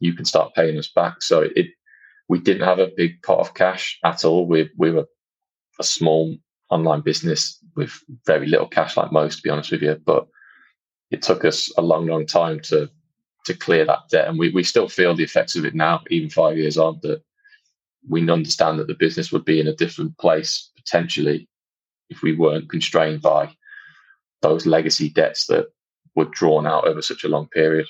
you 0.00 0.14
can 0.14 0.24
start 0.24 0.54
paying 0.54 0.78
us 0.78 0.88
back. 0.88 1.22
So 1.22 1.42
it 1.54 1.66
we 2.28 2.38
didn't 2.38 2.66
have 2.66 2.78
a 2.78 2.92
big 2.96 3.22
pot 3.22 3.40
of 3.40 3.54
cash 3.54 3.98
at 4.04 4.24
all. 4.24 4.46
We 4.46 4.70
we 4.76 4.90
were 4.90 5.06
a 5.78 5.84
small 5.84 6.36
online 6.70 7.00
business 7.00 7.58
with 7.76 7.92
very 8.26 8.46
little 8.46 8.68
cash, 8.68 8.96
like 8.96 9.12
most, 9.12 9.36
to 9.36 9.42
be 9.42 9.50
honest 9.50 9.72
with 9.72 9.82
you. 9.82 9.96
But 10.04 10.26
it 11.10 11.22
took 11.22 11.44
us 11.44 11.72
a 11.76 11.82
long, 11.82 12.06
long 12.06 12.26
time 12.26 12.60
to 12.60 12.88
to 13.46 13.54
clear 13.54 13.84
that 13.86 14.08
debt, 14.10 14.28
and 14.28 14.38
we 14.38 14.50
we 14.50 14.62
still 14.62 14.88
feel 14.88 15.14
the 15.14 15.24
effects 15.24 15.56
of 15.56 15.64
it 15.64 15.74
now, 15.74 16.02
even 16.10 16.30
five 16.30 16.56
years 16.56 16.78
on. 16.78 17.00
That 17.02 17.22
we 18.08 18.28
understand 18.30 18.78
that 18.78 18.86
the 18.86 18.94
business 18.94 19.30
would 19.32 19.44
be 19.44 19.60
in 19.60 19.66
a 19.66 19.76
different 19.76 20.16
place 20.18 20.70
potentially 20.76 21.48
if 22.08 22.22
we 22.22 22.34
weren't 22.34 22.70
constrained 22.70 23.22
by 23.22 23.54
those 24.42 24.66
legacy 24.66 25.10
debts 25.10 25.46
that 25.46 25.66
were 26.16 26.26
drawn 26.26 26.66
out 26.66 26.86
over 26.86 27.02
such 27.02 27.24
a 27.24 27.28
long 27.28 27.48
period. 27.48 27.86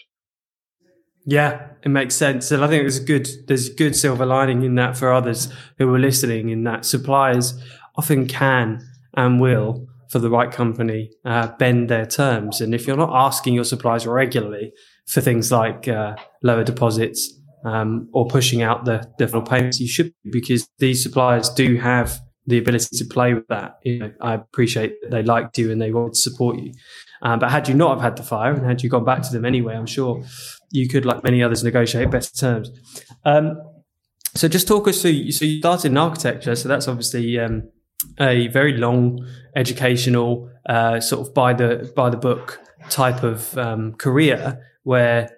Yeah, 1.27 1.69
it 1.85 1.91
makes 1.91 2.15
sense, 2.15 2.51
and 2.51 2.65
I 2.65 2.69
think 2.69 2.83
there's 2.83 2.99
a 2.99 3.05
good 3.05 3.29
there's 3.47 3.69
a 3.69 3.75
good 3.75 3.95
silver 3.95 4.25
lining 4.25 4.63
in 4.63 4.75
that 4.77 4.97
for 4.97 5.13
others 5.13 5.53
who 5.79 5.93
are 5.95 5.99
listening. 5.99 6.49
In 6.49 6.65
that 6.65 6.85
suppliers 6.85 7.63
often 7.97 8.27
can 8.27 8.81
and 9.15 9.41
will, 9.41 9.87
for 10.09 10.19
the 10.19 10.31
right 10.31 10.51
company, 10.51 11.11
uh, 11.25 11.49
bend 11.59 11.89
their 11.89 12.07
terms. 12.07 12.61
And 12.61 12.75
if 12.75 12.87
you're 12.87 12.97
not 12.97 13.13
asking 13.13 13.55
your 13.55 13.65
suppliers 13.65 14.07
regularly 14.07 14.73
for 15.07 15.21
things 15.21 15.53
like 15.53 15.87
uh, 15.89 16.17
lower 16.43 16.65
deposits 16.65 17.39
um, 17.65 18.09
or 18.13 18.27
pushing 18.27 18.63
out 18.63 18.87
the 18.87 19.07
deferral 19.21 19.49
payments, 19.49 19.79
you 19.79 19.89
should 19.89 20.13
because 20.33 20.69
these 20.79 21.03
suppliers 21.03 21.51
do 21.51 21.77
have 21.77 22.19
the 22.47 22.59
ability 22.59 22.97
to 22.97 23.05
play 23.05 23.35
with 23.35 23.47
that. 23.49 23.79
You 23.85 23.99
know, 23.99 24.13
I 24.21 24.35
appreciate 24.35 25.01
that 25.03 25.11
they 25.11 25.23
liked 25.23 25.59
you 25.59 25.71
and 25.71 25.81
they 25.81 25.93
wanted 25.93 26.15
to 26.15 26.21
support 26.21 26.59
you. 26.59 26.73
Um, 27.23 27.39
but 27.39 27.51
had 27.51 27.69
you 27.69 27.75
not 27.75 27.91
have 27.91 28.01
had 28.01 28.17
the 28.17 28.23
fire 28.23 28.53
and 28.53 28.65
had 28.65 28.83
you 28.83 28.89
gone 28.89 29.05
back 29.05 29.23
to 29.23 29.33
them 29.33 29.45
anyway, 29.45 29.75
I'm 29.75 29.87
sure 29.87 30.25
you 30.71 30.89
could, 30.89 31.05
like 31.05 31.23
many 31.23 31.43
others, 31.43 31.63
negotiate 31.63 32.11
better 32.11 32.33
terms. 32.33 32.71
Um, 33.25 33.61
so 34.35 34.49
just 34.49 34.69
talk 34.69 34.89
us 34.89 35.03
through. 35.03 35.33
So 35.33 35.45
you 35.45 35.59
started 35.59 35.91
in 35.91 35.97
architecture, 35.97 36.55
so 36.55 36.69
that's 36.69 36.89
obviously 36.89 37.39
um, 37.39 37.69
a 38.19 38.49
very 38.49 38.77
long 38.77 39.27
educational, 39.57 40.51
uh, 40.69 41.01
sort 41.01 41.27
of 41.27 41.35
by 41.35 41.53
the 41.53 41.93
by 41.97 42.11
the 42.11 42.17
book 42.17 42.61
type 42.89 43.23
of 43.23 43.57
um, 43.59 43.95
career 43.95 44.61
where 44.85 45.31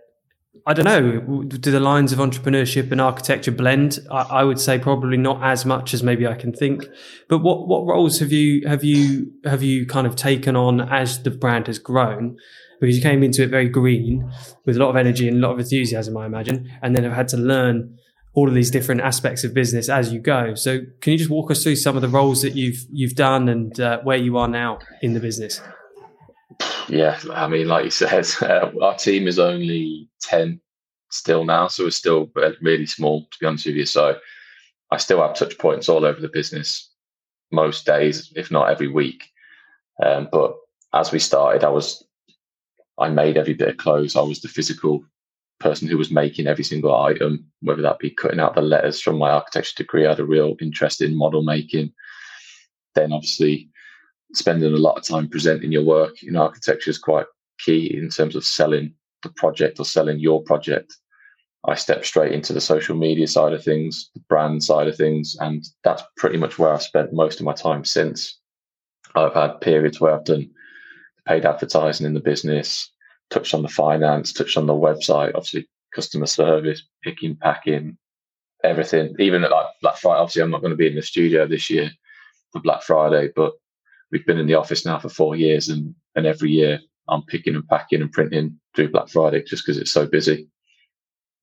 I 0.65 0.75
don't 0.75 0.85
know. 0.85 1.43
Do 1.43 1.71
the 1.71 1.81
lines 1.81 2.13
of 2.13 2.21
entrepreneurship 2.21 2.93
and 2.93 3.01
architecture 3.01 3.51
blend? 3.51 3.99
I, 4.11 4.23
I, 4.23 4.45
would 4.45 4.61
say 4.61 4.79
probably 4.79 5.17
not 5.17 5.43
as 5.43 5.65
much 5.67 5.93
as 5.93 6.05
maybe 6.05 6.27
I 6.27 6.35
can 6.35 6.53
think. 6.53 6.85
But 7.29 7.39
what 7.39 7.67
what 7.67 7.85
roles 7.85 8.21
have 8.21 8.31
you 8.31 8.67
have 8.69 8.85
you 8.85 9.33
have 9.45 9.63
you 9.63 9.87
kind 9.87 10.07
of 10.07 10.15
taken 10.15 10.55
on 10.55 10.81
as 10.81 11.23
the 11.25 11.31
brand 11.31 11.67
has 11.67 11.81
grown? 11.81 12.37
Because 12.81 12.97
you 12.97 13.03
came 13.03 13.23
into 13.23 13.43
it 13.43 13.49
very 13.49 13.69
green 13.69 14.31
with 14.65 14.77
a 14.77 14.79
lot 14.79 14.91
of 14.91 14.97
energy 14.97 15.27
and 15.29 15.37
a 15.39 15.41
lot 15.41 15.53
of 15.53 15.59
enthusiasm, 15.59 16.17
I 16.17 16.27
imagine, 16.27 16.71
and 16.81 16.97
then 16.97 17.05
have 17.05 17.13
had 17.13 17.29
to 17.29 17.37
learn 17.37 17.97
all 18.35 18.49
of 18.49 18.55
these 18.55 18.71
different 18.71 19.01
aspects 19.03 19.45
of 19.45 19.55
business 19.55 19.89
as 19.89 20.13
you 20.13 20.19
go. 20.19 20.55
So, 20.55 20.81
can 21.01 21.13
you 21.13 21.19
just 21.19 21.31
walk 21.31 21.51
us 21.51 21.63
through 21.63 21.77
some 21.77 21.97
of 21.97 22.03
the 22.03 22.09
roles 22.09 22.43
that 22.43 22.55
you've 22.55 22.87
you've 22.91 23.15
done 23.15 23.49
and 23.49 23.79
uh, 23.81 24.01
where 24.03 24.17
you 24.17 24.39
are 24.39 24.49
now 24.49 24.79
in 25.03 25.13
the 25.15 25.21
business? 25.21 25.61
Yeah, 26.89 27.19
I 27.33 27.49
mean, 27.49 27.69
like 27.69 27.85
you 27.85 27.91
said, 27.91 28.27
uh, 28.43 28.71
our 28.83 28.97
team 28.97 29.27
is 29.27 29.39
only 29.39 30.09
10 30.23 30.61
still 31.11 31.45
now. 31.45 31.69
So 31.69 31.85
we're 31.85 31.91
still 31.91 32.31
really 32.61 32.87
small, 32.87 33.23
to 33.23 33.39
be 33.41 33.47
honest 33.47 33.67
with 33.67 33.77
you. 33.77 33.87
So 33.87 34.19
I 34.91 34.97
still 34.97 35.23
have 35.23 35.35
touch 35.35 35.59
points 35.59 35.89
all 35.89 36.05
over 36.05 36.21
the 36.21 36.29
business 36.29 36.91
most 37.51 37.87
days, 37.87 38.33
if 38.37 38.51
not 38.51 38.71
every 38.71 38.89
week. 38.89 39.29
Um, 40.03 40.29
but 40.33 40.57
as 40.93 41.13
we 41.13 41.19
started, 41.19 41.65
I 41.65 41.69
was, 41.69 42.03
I 42.99 43.09
made 43.09 43.37
every 43.37 43.55
bit 43.55 43.69
of 43.69 43.77
clothes. 43.77 44.17
I 44.17 44.23
was 44.23 44.41
the 44.41 44.49
physical 44.49 45.05
person 45.61 45.89
who 45.89 45.97
was 45.97 46.11
making 46.11 46.47
every 46.47 46.65
single 46.65 46.95
item, 46.95 47.47
whether 47.61 47.83
that 47.83 47.99
be 48.01 48.11
cutting 48.11 48.41
out 48.41 48.55
the 48.55 48.63
letters 48.63 49.01
from 49.01 49.19
my 49.19 49.31
architecture 49.31 49.75
degree. 49.77 50.07
I 50.07 50.11
had 50.11 50.21
a 50.21 50.25
real 50.25 50.57
interest 50.61 51.01
in 51.01 51.17
model 51.17 51.43
making. 51.43 51.93
Then 52.95 53.13
obviously 53.13 53.71
spending 54.35 54.73
a 54.73 54.77
lot 54.77 54.97
of 54.97 55.05
time 55.05 55.29
presenting 55.29 55.73
your 55.73 55.85
work 55.85 56.23
in 56.23 56.37
architecture 56.37 56.91
is 56.91 56.99
quite 56.99 57.27
key 57.59 57.97
in 57.97 58.09
terms 58.09 58.35
of 58.35 58.45
selling 58.45 58.95
the 59.23 59.31
project 59.31 59.79
or 59.79 59.85
selling 59.85 60.19
your 60.19 60.43
project. 60.43 60.97
I 61.69 61.75
stepped 61.77 62.07
straight 62.07 62.33
into 62.33 62.53
the 62.53 62.61
social 62.61 62.97
media 62.97 63.29
side 63.29 63.53
of 63.53 63.63
things, 63.63 64.11
the 64.15 64.23
brand 64.29 64.65
side 64.65 64.89
of 64.89 64.97
things, 64.97 65.37
and 65.39 65.65
that's 65.85 66.03
pretty 66.17 66.37
much 66.37 66.59
where 66.59 66.73
I've 66.73 66.83
spent 66.83 67.13
most 67.13 67.39
of 67.39 67.47
my 67.47 67.53
time 67.53 67.85
since. 67.85 68.39
I've 69.15 69.35
had 69.35 69.61
periods 69.61 70.01
where 70.01 70.15
I've 70.15 70.25
done 70.25 70.51
paid 71.27 71.45
advertising 71.45 72.07
in 72.07 72.15
the 72.15 72.21
business, 72.21 72.91
touched 73.31 73.55
on 73.55 73.63
the 73.63 73.69
finance, 73.69 74.33
touched 74.33 74.57
on 74.57 74.67
the 74.67 74.73
website, 74.73 75.33
obviously 75.35 75.69
customer 75.95 76.27
service, 76.27 76.83
picking, 77.05 77.37
packing, 77.37 77.97
everything. 78.65 79.15
Even 79.19 79.45
at 79.45 79.51
like 79.51 79.67
Black 79.83 79.99
Friday, 79.99 80.21
obviously 80.21 80.43
I'm 80.43 80.51
not 80.51 80.63
going 80.63 80.71
to 80.73 80.77
be 80.77 80.89
in 80.89 80.97
the 80.97 81.03
studio 81.03 81.47
this 81.47 81.71
year 81.71 81.91
for 82.53 82.61
Black 82.61 82.83
Friday, 82.83 83.31
but 83.37 83.53
we've 84.13 84.27
been 84.27 84.39
in 84.39 84.47
the 84.47 84.55
office 84.55 84.85
now 84.85 84.99
for 84.99 85.09
four 85.09 85.35
years, 85.35 85.69
and 85.69 85.95
and 86.15 86.27
every 86.27 86.51
year 86.51 86.79
I'm 87.09 87.23
picking 87.23 87.57
and 87.57 87.67
packing 87.67 88.03
and 88.03 88.13
printing 88.13 88.61
through 88.77 88.93
Black 88.93 89.09
Friday 89.09 89.43
just 89.43 89.65
because 89.65 89.79
it's 89.79 89.91
so 89.91 90.07
busy. 90.07 90.49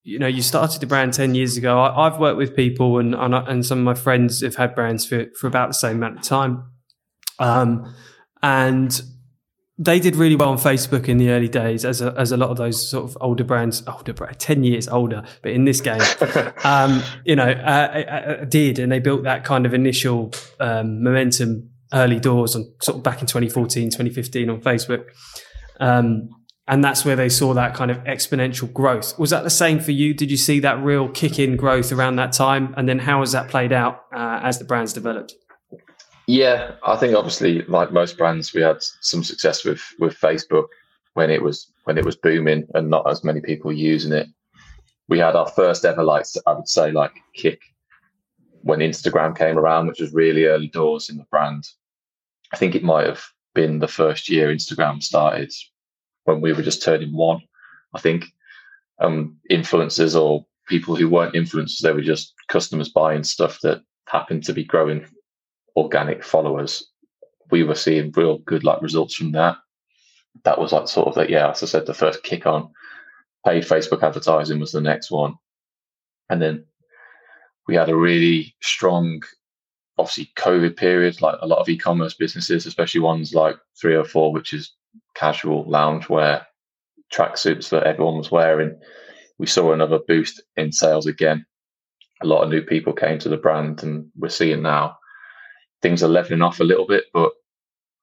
You 0.03 0.17
know, 0.17 0.27
you 0.27 0.41
started 0.41 0.79
the 0.79 0.87
brand 0.87 1.13
ten 1.13 1.35
years 1.35 1.57
ago. 1.57 1.79
I, 1.81 2.09
have 2.09 2.19
worked 2.19 2.37
with 2.37 2.55
people, 2.55 2.99
and, 2.99 3.13
and 3.13 3.33
and 3.33 3.65
some 3.65 3.79
of 3.79 3.83
my 3.83 3.95
friends 3.95 4.41
have 4.41 4.55
had 4.55 4.75
brands 4.75 5.05
for 5.05 5.25
for 5.37 5.47
about 5.47 5.69
the 5.69 5.73
same 5.73 5.97
amount 5.97 6.19
of 6.19 6.23
time, 6.23 6.63
um, 7.39 7.93
and 8.41 9.01
they 9.81 9.99
did 9.99 10.15
really 10.17 10.35
well 10.35 10.49
on 10.49 10.57
Facebook 10.57 11.07
in 11.07 11.17
the 11.17 11.29
early 11.29 11.47
days, 11.47 11.85
as 11.85 12.01
a, 12.01 12.13
as 12.17 12.33
a 12.33 12.37
lot 12.37 12.49
of 12.49 12.57
those 12.57 12.89
sort 12.89 13.05
of 13.05 13.17
older 13.21 13.45
brands, 13.45 13.81
older 13.87 14.13
brand, 14.13 14.39
ten 14.39 14.63
years 14.63 14.87
older, 14.87 15.23
but 15.41 15.51
in 15.51 15.65
this 15.65 15.81
game, 15.81 16.01
um, 16.63 17.03
you 17.25 17.35
know, 17.35 17.49
uh, 17.49 18.03
uh, 18.07 18.11
uh, 18.11 18.45
did, 18.45 18.79
and 18.79 18.91
they 18.91 18.99
built 18.99 19.23
that 19.23 19.43
kind 19.43 19.65
of 19.65 19.73
initial 19.73 20.31
um, 20.59 21.03
momentum 21.03 21.69
early 21.93 22.19
doors 22.19 22.55
on 22.55 22.71
sort 22.81 22.97
of 22.97 23.03
back 23.03 23.21
in 23.21 23.27
2014, 23.27 23.89
2015 23.89 24.49
on 24.49 24.61
Facebook. 24.61 25.05
Um, 25.79 26.29
and 26.67 26.83
that's 26.83 27.03
where 27.03 27.15
they 27.15 27.29
saw 27.29 27.55
that 27.55 27.73
kind 27.73 27.89
of 27.89 27.97
exponential 28.03 28.71
growth. 28.71 29.17
Was 29.17 29.31
that 29.31 29.43
the 29.43 29.49
same 29.49 29.79
for 29.79 29.91
you? 29.91 30.13
Did 30.13 30.29
you 30.29 30.37
see 30.37 30.59
that 30.59 30.79
real 30.83 31.09
kick 31.09 31.39
in 31.39 31.55
growth 31.55 31.91
around 31.91 32.17
that 32.17 32.31
time? 32.31 32.75
And 32.77 32.87
then 32.87 32.99
how 32.99 33.21
has 33.21 33.31
that 33.31 33.49
played 33.49 33.73
out 33.73 34.03
uh, 34.13 34.39
as 34.43 34.59
the 34.59 34.65
brands 34.65 34.93
developed? 34.93 35.33
Yeah, 36.27 36.73
I 36.83 36.95
think 36.95 37.15
obviously, 37.15 37.63
like 37.63 37.91
most 37.91 38.19
brands, 38.19 38.53
we 38.53 38.61
had 38.61 38.83
some 39.01 39.23
success 39.23 39.65
with 39.65 39.81
with 39.97 40.13
Facebook 40.13 40.67
when 41.15 41.31
it 41.31 41.41
was 41.41 41.71
when 41.85 41.97
it 41.97 42.05
was 42.05 42.15
booming 42.15 42.67
and 42.75 42.87
not 42.87 43.09
as 43.09 43.23
many 43.23 43.41
people 43.41 43.73
using 43.73 44.11
it. 44.11 44.27
We 45.07 45.17
had 45.17 45.35
our 45.35 45.47
first 45.47 45.85
ever, 45.85 46.03
like 46.03 46.25
I 46.45 46.53
would 46.53 46.67
say, 46.67 46.91
like 46.91 47.13
kick 47.33 47.59
when 48.61 48.77
Instagram 48.77 49.35
came 49.35 49.57
around, 49.57 49.87
which 49.87 49.99
was 49.99 50.13
really 50.13 50.45
early 50.45 50.67
doors 50.67 51.09
in 51.09 51.17
the 51.17 51.25
brand. 51.31 51.67
I 52.51 52.57
think 52.57 52.75
it 52.75 52.83
might 52.83 53.05
have 53.05 53.23
been 53.53 53.79
the 53.79 53.87
first 53.87 54.29
year 54.29 54.53
Instagram 54.53 55.01
started 55.01 55.51
when 56.25 56.41
we 56.41 56.53
were 56.53 56.63
just 56.63 56.83
turning 56.83 57.13
one. 57.13 57.41
I 57.93 57.99
think 57.99 58.25
um, 58.99 59.37
influencers 59.51 60.19
or 60.19 60.45
people 60.67 60.95
who 60.95 61.09
weren't 61.09 61.35
influencers, 61.35 61.79
they 61.79 61.91
were 61.91 62.01
just 62.01 62.33
customers 62.47 62.89
buying 62.89 63.23
stuff 63.23 63.59
that 63.61 63.81
happened 64.07 64.43
to 64.43 64.53
be 64.53 64.63
growing 64.63 65.05
organic 65.75 66.23
followers. 66.23 66.87
We 67.51 67.63
were 67.63 67.75
seeing 67.75 68.11
real 68.15 68.39
good 68.39 68.63
like 68.63 68.81
results 68.81 69.15
from 69.15 69.31
that. 69.31 69.57
That 70.43 70.59
was 70.59 70.71
like 70.71 70.87
sort 70.87 71.07
of 71.07 71.17
like, 71.17 71.29
yeah, 71.29 71.49
as 71.49 71.63
I 71.63 71.65
said, 71.65 71.85
the 71.85 71.93
first 71.93 72.23
kick 72.23 72.45
on. 72.45 72.71
Paid 73.45 73.63
Facebook 73.63 74.03
advertising 74.03 74.59
was 74.59 74.71
the 74.71 74.81
next 74.81 75.09
one. 75.09 75.35
And 76.29 76.41
then 76.41 76.65
we 77.67 77.75
had 77.75 77.89
a 77.89 77.95
really 77.95 78.55
strong 78.61 79.21
obviously 79.99 80.31
COVID 80.37 80.77
period, 80.77 81.21
like 81.21 81.35
a 81.41 81.47
lot 81.47 81.59
of 81.59 81.69
e-commerce 81.69 82.13
businesses, 82.13 82.65
especially 82.65 83.01
ones 83.01 83.33
like 83.33 83.57
304, 83.79 84.31
which 84.31 84.53
is 84.53 84.73
casual 85.15 85.65
loungewear, 85.65 86.45
tracksuits 87.13 87.69
that 87.69 87.83
everyone 87.83 88.17
was 88.17 88.31
wearing. 88.31 88.79
We 89.37 89.47
saw 89.47 89.73
another 89.73 89.99
boost 90.07 90.41
in 90.55 90.71
sales 90.71 91.05
again. 91.05 91.45
A 92.21 92.27
lot 92.27 92.43
of 92.43 92.49
new 92.49 92.61
people 92.61 92.93
came 92.93 93.19
to 93.19 93.29
the 93.29 93.37
brand, 93.37 93.83
and 93.83 94.07
we're 94.17 94.29
seeing 94.29 94.61
now 94.61 94.97
things 95.81 96.03
are 96.03 96.09
leveling 96.09 96.41
off 96.41 96.59
a 96.59 96.65
little 96.65 96.87
bit, 96.87 97.05
but 97.13 97.31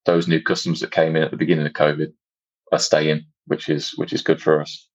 those 0.04 0.28
new 0.28 0.40
customers 0.40 0.80
that 0.80 0.90
came 0.90 1.16
in 1.16 1.22
at 1.22 1.30
the 1.30 1.36
beginning 1.36 1.66
of 1.66 1.72
COVID 1.72 2.12
are 2.72 2.78
staying, 2.78 3.26
which 3.46 3.68
is 3.68 3.96
which 3.96 4.12
is 4.12 4.22
good 4.22 4.40
for 4.40 4.60
us. 4.60 4.85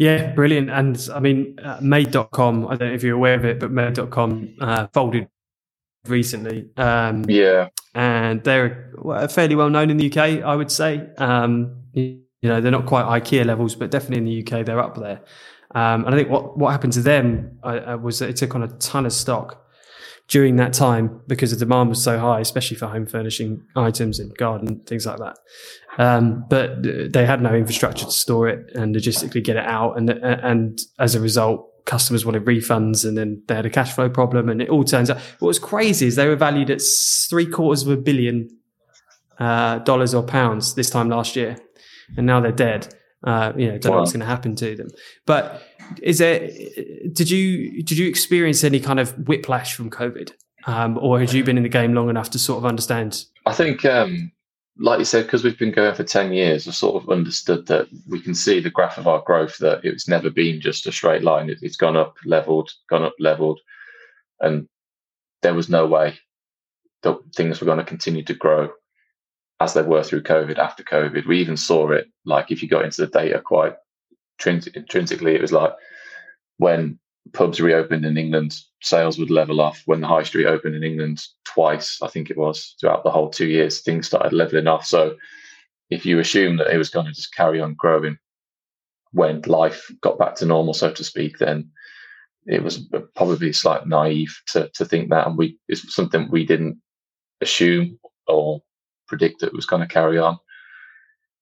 Yeah, 0.00 0.32
brilliant. 0.32 0.70
And 0.70 1.08
I 1.14 1.20
mean, 1.20 1.58
uh, 1.62 1.78
Made.com, 1.82 2.66
I 2.68 2.76
don't 2.76 2.88
know 2.88 2.94
if 2.94 3.02
you're 3.02 3.16
aware 3.16 3.34
of 3.34 3.44
it, 3.44 3.60
but 3.60 3.70
Made.com 3.70 4.56
uh, 4.58 4.86
folded 4.94 5.28
recently. 6.06 6.70
Um, 6.78 7.26
yeah. 7.28 7.68
And 7.94 8.42
they're 8.42 8.94
fairly 9.30 9.56
well 9.56 9.68
known 9.68 9.90
in 9.90 9.98
the 9.98 10.10
UK, 10.10 10.42
I 10.42 10.56
would 10.56 10.72
say. 10.72 11.06
Um, 11.18 11.82
you 11.92 12.22
know, 12.42 12.62
they're 12.62 12.72
not 12.72 12.86
quite 12.86 13.04
IKEA 13.20 13.44
levels, 13.44 13.74
but 13.74 13.90
definitely 13.90 14.16
in 14.16 14.24
the 14.24 14.40
UK, 14.40 14.64
they're 14.64 14.80
up 14.80 14.96
there. 14.96 15.20
Um, 15.74 16.06
and 16.06 16.14
I 16.14 16.16
think 16.16 16.30
what, 16.30 16.56
what 16.56 16.70
happened 16.70 16.94
to 16.94 17.02
them 17.02 17.58
uh, 17.62 17.98
was 18.00 18.20
that 18.20 18.30
it 18.30 18.36
took 18.36 18.54
on 18.54 18.62
a 18.62 18.68
ton 18.68 19.04
of 19.04 19.12
stock 19.12 19.68
during 20.30 20.56
that 20.56 20.72
time 20.72 21.20
because 21.26 21.50
the 21.50 21.56
demand 21.56 21.88
was 21.88 22.02
so 22.02 22.18
high, 22.18 22.38
especially 22.40 22.76
for 22.76 22.86
home 22.86 23.04
furnishing 23.04 23.62
items 23.74 24.20
and 24.20 24.34
garden 24.38 24.80
things 24.86 25.04
like 25.04 25.18
that. 25.18 25.36
Um, 25.98 26.46
but 26.48 26.82
they 26.82 27.26
had 27.26 27.42
no 27.42 27.52
infrastructure 27.52 28.04
to 28.04 28.10
store 28.12 28.48
it 28.48 28.70
and 28.74 28.94
logistically 28.94 29.42
get 29.42 29.56
it 29.56 29.66
out, 29.66 29.98
and 29.98 30.08
and 30.08 30.80
as 30.98 31.14
a 31.16 31.20
result, 31.20 31.84
customers 31.84 32.24
wanted 32.24 32.44
refunds, 32.44 33.06
and 33.06 33.18
then 33.18 33.42
they 33.48 33.56
had 33.56 33.66
a 33.66 33.70
cash 33.70 33.92
flow 33.92 34.08
problem, 34.08 34.48
and 34.48 34.62
it 34.62 34.70
all 34.70 34.84
turns 34.84 35.10
out 35.10 35.18
what 35.40 35.48
was 35.48 35.58
crazy 35.58 36.06
is 36.06 36.14
they 36.14 36.28
were 36.28 36.36
valued 36.36 36.70
at 36.70 36.80
three 37.28 37.46
quarters 37.46 37.82
of 37.82 37.88
a 37.88 37.96
billion 37.96 38.48
uh, 39.40 39.80
dollars 39.80 40.14
or 40.14 40.22
pounds 40.22 40.74
this 40.74 40.88
time 40.90 41.08
last 41.08 41.34
year, 41.34 41.56
and 42.16 42.24
now 42.24 42.40
they're 42.40 42.52
dead. 42.52 42.94
Uh, 43.22 43.52
you 43.56 43.66
know, 43.66 43.76
don't 43.78 43.90
wow. 43.90 43.96
know 43.96 44.00
what's 44.00 44.12
going 44.12 44.20
to 44.20 44.26
happen 44.26 44.54
to 44.56 44.76
them. 44.76 44.88
But 45.26 45.62
is 46.02 46.18
there? 46.18 46.48
Did 47.12 47.30
you 47.30 47.82
did 47.82 47.98
you 47.98 48.08
experience 48.08 48.64
any 48.64 48.80
kind 48.80 49.00
of 49.00 49.28
whiplash 49.28 49.74
from 49.74 49.90
COVID, 49.90 50.32
um, 50.66 50.98
or 50.98 51.20
had 51.20 51.32
you 51.32 51.44
been 51.44 51.56
in 51.56 51.62
the 51.62 51.68
game 51.68 51.94
long 51.94 52.08
enough 52.08 52.30
to 52.30 52.38
sort 52.38 52.58
of 52.58 52.66
understand? 52.66 53.24
I 53.46 53.52
think, 53.52 53.84
um, 53.84 54.32
like 54.78 54.98
you 54.98 55.04
said, 55.04 55.24
because 55.24 55.44
we've 55.44 55.58
been 55.58 55.72
going 55.72 55.94
for 55.94 56.04
ten 56.04 56.32
years, 56.32 56.66
I've 56.66 56.74
sort 56.74 57.02
of 57.02 57.10
understood 57.10 57.66
that 57.66 57.88
we 58.08 58.20
can 58.20 58.34
see 58.34 58.60
the 58.60 58.70
graph 58.70 58.98
of 58.98 59.08
our 59.08 59.22
growth 59.22 59.58
that 59.58 59.84
it's 59.84 60.08
never 60.08 60.30
been 60.30 60.60
just 60.60 60.86
a 60.86 60.92
straight 60.92 61.22
line. 61.22 61.50
It, 61.50 61.58
it's 61.62 61.76
gone 61.76 61.96
up, 61.96 62.16
leveled, 62.24 62.70
gone 62.88 63.02
up, 63.02 63.14
leveled, 63.18 63.60
and 64.40 64.68
there 65.42 65.54
was 65.54 65.68
no 65.68 65.86
way 65.86 66.18
that 67.02 67.18
things 67.34 67.60
were 67.60 67.66
going 67.66 67.78
to 67.78 67.84
continue 67.84 68.22
to 68.24 68.34
grow 68.34 68.70
as 69.60 69.74
they 69.74 69.82
were 69.82 70.02
through 70.02 70.22
COVID, 70.22 70.58
after 70.58 70.82
COVID. 70.82 71.26
We 71.26 71.40
even 71.40 71.56
saw 71.56 71.90
it, 71.90 72.08
like 72.24 72.50
if 72.50 72.62
you 72.62 72.68
got 72.68 72.84
into 72.84 73.02
the 73.02 73.06
data 73.06 73.40
quite 73.40 73.74
intrinsically, 74.46 75.34
it 75.34 75.40
was 75.40 75.52
like 75.52 75.72
when 76.58 76.98
pubs 77.32 77.60
reopened 77.60 78.04
in 78.04 78.16
England, 78.16 78.56
sales 78.82 79.18
would 79.18 79.30
level 79.30 79.60
off. 79.60 79.82
When 79.86 80.00
the 80.00 80.08
high 80.08 80.22
street 80.22 80.46
opened 80.46 80.74
in 80.74 80.82
England 80.82 81.24
twice, 81.44 82.00
I 82.02 82.08
think 82.08 82.30
it 82.30 82.36
was 82.36 82.74
throughout 82.80 83.04
the 83.04 83.10
whole 83.10 83.30
two 83.30 83.46
years, 83.46 83.80
things 83.80 84.06
started 84.06 84.32
leveling 84.32 84.66
off. 84.66 84.86
So 84.86 85.16
if 85.90 86.06
you 86.06 86.18
assume 86.18 86.56
that 86.56 86.72
it 86.72 86.78
was 86.78 86.90
going 86.90 87.06
to 87.06 87.12
just 87.12 87.34
carry 87.34 87.60
on 87.60 87.74
growing 87.74 88.18
when 89.12 89.42
life 89.42 89.90
got 90.00 90.18
back 90.18 90.36
to 90.36 90.46
normal, 90.46 90.74
so 90.74 90.92
to 90.92 91.04
speak, 91.04 91.38
then 91.38 91.70
it 92.46 92.62
was 92.62 92.88
probably 93.16 93.52
slightly 93.52 93.88
naive 93.88 94.40
to, 94.52 94.70
to 94.74 94.84
think 94.84 95.10
that. 95.10 95.26
And 95.26 95.36
we, 95.36 95.58
it's 95.68 95.94
something 95.94 96.28
we 96.30 96.46
didn't 96.46 96.80
assume 97.40 97.98
or 98.26 98.62
predict 99.08 99.40
that 99.40 99.48
it 99.48 99.54
was 99.54 99.66
going 99.66 99.82
to 99.82 99.88
carry 99.88 100.18
on. 100.18 100.38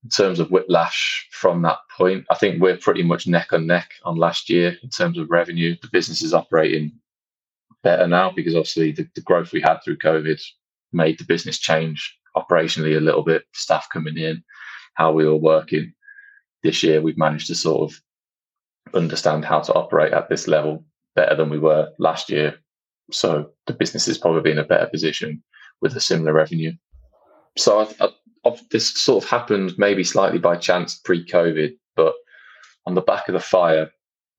In 0.08 0.10
terms 0.10 0.40
of 0.40 0.50
whiplash 0.50 1.28
from 1.32 1.60
that 1.62 1.80
point, 1.94 2.24
I 2.30 2.34
think 2.34 2.62
we're 2.62 2.78
pretty 2.78 3.02
much 3.02 3.26
neck 3.26 3.52
and 3.52 3.66
neck 3.66 3.90
on 4.04 4.16
last 4.16 4.48
year 4.48 4.74
in 4.82 4.88
terms 4.88 5.18
of 5.18 5.28
revenue. 5.28 5.76
The 5.82 5.90
business 5.92 6.22
is 6.22 6.32
operating 6.32 6.92
better 7.82 8.06
now 8.06 8.32
because 8.34 8.54
obviously 8.54 8.92
the, 8.92 9.06
the 9.14 9.20
growth 9.20 9.52
we 9.52 9.60
had 9.60 9.80
through 9.84 9.98
COVID 9.98 10.40
made 10.94 11.18
the 11.18 11.26
business 11.26 11.58
change 11.58 12.16
operationally 12.34 12.96
a 12.96 13.00
little 13.00 13.22
bit, 13.22 13.42
staff 13.52 13.86
coming 13.92 14.16
in, 14.16 14.42
how 14.94 15.12
we 15.12 15.26
were 15.26 15.36
working. 15.36 15.92
This 16.62 16.82
year, 16.82 17.02
we've 17.02 17.18
managed 17.18 17.48
to 17.48 17.54
sort 17.54 17.92
of 17.92 18.00
understand 18.94 19.44
how 19.44 19.60
to 19.60 19.74
operate 19.74 20.14
at 20.14 20.30
this 20.30 20.48
level 20.48 20.86
better 21.16 21.36
than 21.36 21.50
we 21.50 21.58
were 21.58 21.90
last 21.98 22.30
year. 22.30 22.56
So 23.10 23.50
the 23.66 23.74
business 23.74 24.08
is 24.08 24.16
probably 24.16 24.52
in 24.52 24.58
a 24.58 24.64
better 24.64 24.86
position 24.86 25.42
with 25.82 25.94
a 25.96 26.00
similar 26.00 26.32
revenue. 26.32 26.72
So 27.58 27.80
I, 27.80 28.08
I, 28.44 28.56
this 28.70 28.94
sort 28.94 29.24
of 29.24 29.30
happened 29.30 29.74
maybe 29.78 30.04
slightly 30.04 30.38
by 30.38 30.56
chance 30.56 30.96
pre-COVID, 30.96 31.76
but 31.96 32.14
on 32.86 32.94
the 32.94 33.00
back 33.00 33.28
of 33.28 33.32
the 33.34 33.40
fire, 33.40 33.90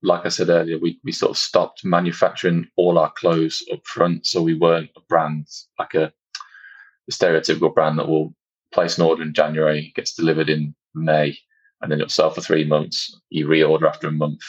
like 0.02 0.24
I 0.24 0.30
said 0.30 0.48
earlier, 0.48 0.78
we, 0.78 0.98
we 1.04 1.12
sort 1.12 1.30
of 1.30 1.38
stopped 1.38 1.84
manufacturing 1.84 2.66
all 2.76 2.98
our 2.98 3.12
clothes 3.12 3.62
up 3.72 3.86
front. 3.86 4.26
So 4.26 4.42
we 4.42 4.54
weren't 4.54 4.90
a 4.96 5.00
brand 5.08 5.46
like 5.78 5.94
a, 5.94 6.04
a 6.06 7.12
stereotypical 7.12 7.74
brand 7.74 7.98
that 7.98 8.08
will 8.08 8.34
place 8.72 8.96
an 8.96 9.04
order 9.04 9.22
in 9.22 9.34
January, 9.34 9.92
gets 9.94 10.14
delivered 10.14 10.48
in 10.48 10.74
May, 10.94 11.36
and 11.82 11.92
then 11.92 12.00
it'll 12.00 12.08
sell 12.08 12.30
for 12.30 12.40
three 12.40 12.64
months. 12.64 13.14
You 13.28 13.46
reorder 13.46 13.86
after 13.86 14.08
a 14.08 14.12
month. 14.12 14.40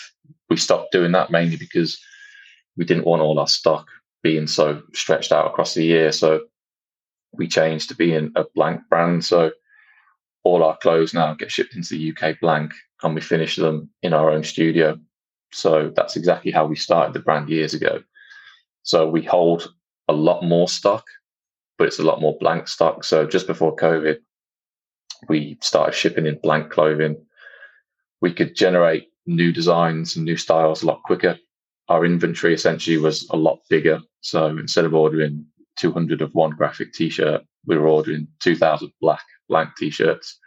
We 0.50 0.58
stopped 0.58 0.94
doing 0.94 1.12
that 1.12 1.32
mainly 1.32 1.58
because 1.58 2.00
we 2.78 2.86
didn't 2.86 3.06
want 3.06 3.22
all 3.22 3.40
our 3.40 3.48
stock 3.48 3.88
being 4.24 4.48
so 4.48 4.82
stretched 4.94 5.32
out 5.32 5.48
across 5.48 5.74
the 5.74 5.84
year. 5.84 6.12
So 6.12 6.42
we 7.34 7.48
changed 7.48 7.90
to 7.90 7.96
being 7.96 8.32
a 8.36 8.46
blank 8.56 8.82
brand. 8.90 9.24
So 9.26 9.52
all 10.44 10.64
our 10.64 10.78
clothes 10.78 11.14
now 11.14 11.34
get 11.34 11.52
shipped 11.52 11.76
into 11.76 11.96
the 11.96 12.12
UK 12.12 12.40
blank 12.40 12.74
and 13.04 13.16
we 13.16 13.22
finish 13.22 13.56
them 13.56 13.90
in 14.02 14.14
our 14.14 14.30
own 14.30 14.44
studio. 14.44 15.00
So 15.54 15.92
that's 15.96 16.16
exactly 16.16 16.52
how 16.52 16.66
we 16.66 16.76
started 16.76 17.14
the 17.14 17.20
brand 17.20 17.50
years 17.50 17.74
ago. 17.74 18.02
So 18.84 19.08
we 19.10 19.24
hold 19.24 19.74
a 20.08 20.14
lot 20.14 20.44
more 20.44 20.68
stock, 20.68 21.06
but 21.78 21.88
it's 21.88 22.00
a 22.00 22.04
lot 22.04 22.22
more 22.22 22.38
blank 22.40 22.68
stock. 22.68 23.04
So 23.04 23.26
just 23.26 23.48
before 23.48 23.76
COVID, 23.76 24.18
we 25.30 25.58
started 25.62 25.94
shipping 25.94 26.26
in 26.26 26.40
blank 26.42 26.72
clothing. 26.72 27.18
We 28.22 28.34
could 28.34 28.56
generate 28.56 29.08
new 29.26 29.52
designs 29.52 30.16
and 30.16 30.26
new 30.26 30.38
styles 30.38 30.82
a 30.84 30.88
lot 30.88 31.04
quicker. 31.04 31.38
Our 31.90 32.06
inventory 32.06 32.54
essentially 32.54 32.98
was 32.98 33.28
a 33.30 33.38
lot 33.38 33.60
bigger. 33.70 34.00
So 34.22 34.48
instead 34.48 34.86
of 34.86 34.94
ordering 34.94 35.46
200 35.82 36.22
of 36.22 36.34
one 36.34 36.52
graphic 36.52 36.94
t-shirt. 36.94 37.42
We 37.66 37.78
were 37.78 37.88
ordering 37.88 38.28
2,000 38.40 38.92
black 39.02 39.24
blank 39.50 39.72
t-shirts 39.78 40.40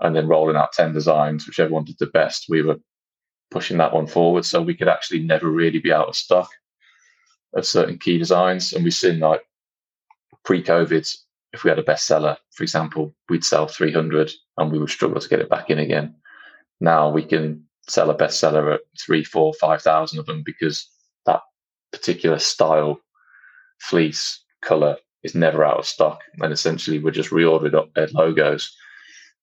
and 0.00 0.14
then 0.14 0.28
rolling 0.28 0.56
out 0.56 0.72
10 0.72 0.92
designs, 0.92 1.46
whichever 1.46 1.72
one 1.72 1.84
did 1.84 1.96
the 1.98 2.06
best. 2.06 2.44
We 2.48 2.60
were 2.60 2.76
pushing 3.50 3.78
that 3.78 3.94
one 3.94 4.06
forward 4.06 4.44
so 4.44 4.60
we 4.60 4.74
could 4.74 4.88
actually 4.88 5.20
never 5.20 5.48
really 5.48 5.78
be 5.78 5.92
out 5.92 6.08
of 6.08 6.16
stock 6.16 6.50
of 7.54 7.66
certain 7.66 7.98
key 7.98 8.18
designs. 8.18 8.74
And 8.74 8.84
we've 8.84 8.92
seen 8.92 9.18
like 9.18 9.42
pre-COVID, 10.44 11.16
if 11.54 11.64
we 11.64 11.70
had 11.70 11.78
a 11.78 11.82
bestseller, 11.82 12.36
for 12.52 12.62
example, 12.62 13.14
we'd 13.30 13.44
sell 13.44 13.66
300 13.66 14.30
and 14.58 14.70
we 14.70 14.78
would 14.78 14.90
struggle 14.90 15.20
to 15.20 15.28
get 15.28 15.40
it 15.40 15.48
back 15.48 15.70
in 15.70 15.78
again. 15.78 16.14
Now 16.80 17.08
we 17.08 17.24
can 17.24 17.64
sell 17.88 18.10
a 18.10 18.16
bestseller 18.16 18.74
at 18.74 18.80
three, 19.00 19.24
four, 19.24 19.54
five 19.54 19.80
thousand 19.80 20.18
of 20.18 20.26
them 20.26 20.42
because 20.44 20.86
that 21.24 21.40
particular 21.92 22.38
style 22.38 23.00
fleece 23.80 24.44
color 24.62 24.96
is 25.22 25.34
never 25.34 25.64
out 25.64 25.78
of 25.78 25.86
stock. 25.86 26.20
And 26.40 26.52
essentially, 26.52 26.98
we're 26.98 27.10
just 27.10 27.30
reordered 27.30 27.74
up 27.74 27.90
logos, 28.14 28.74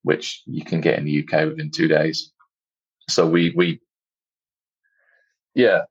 which 0.04 0.42
you 0.46 0.64
can 0.64 0.82
get 0.82 0.98
in 0.98 1.06
the 1.06 1.24
UK 1.24 1.48
within 1.48 1.72
two 1.72 1.88
days. 1.88 2.32
So 3.10 3.28
we 3.28 3.54
we 3.56 3.82
yeah, 5.56 5.82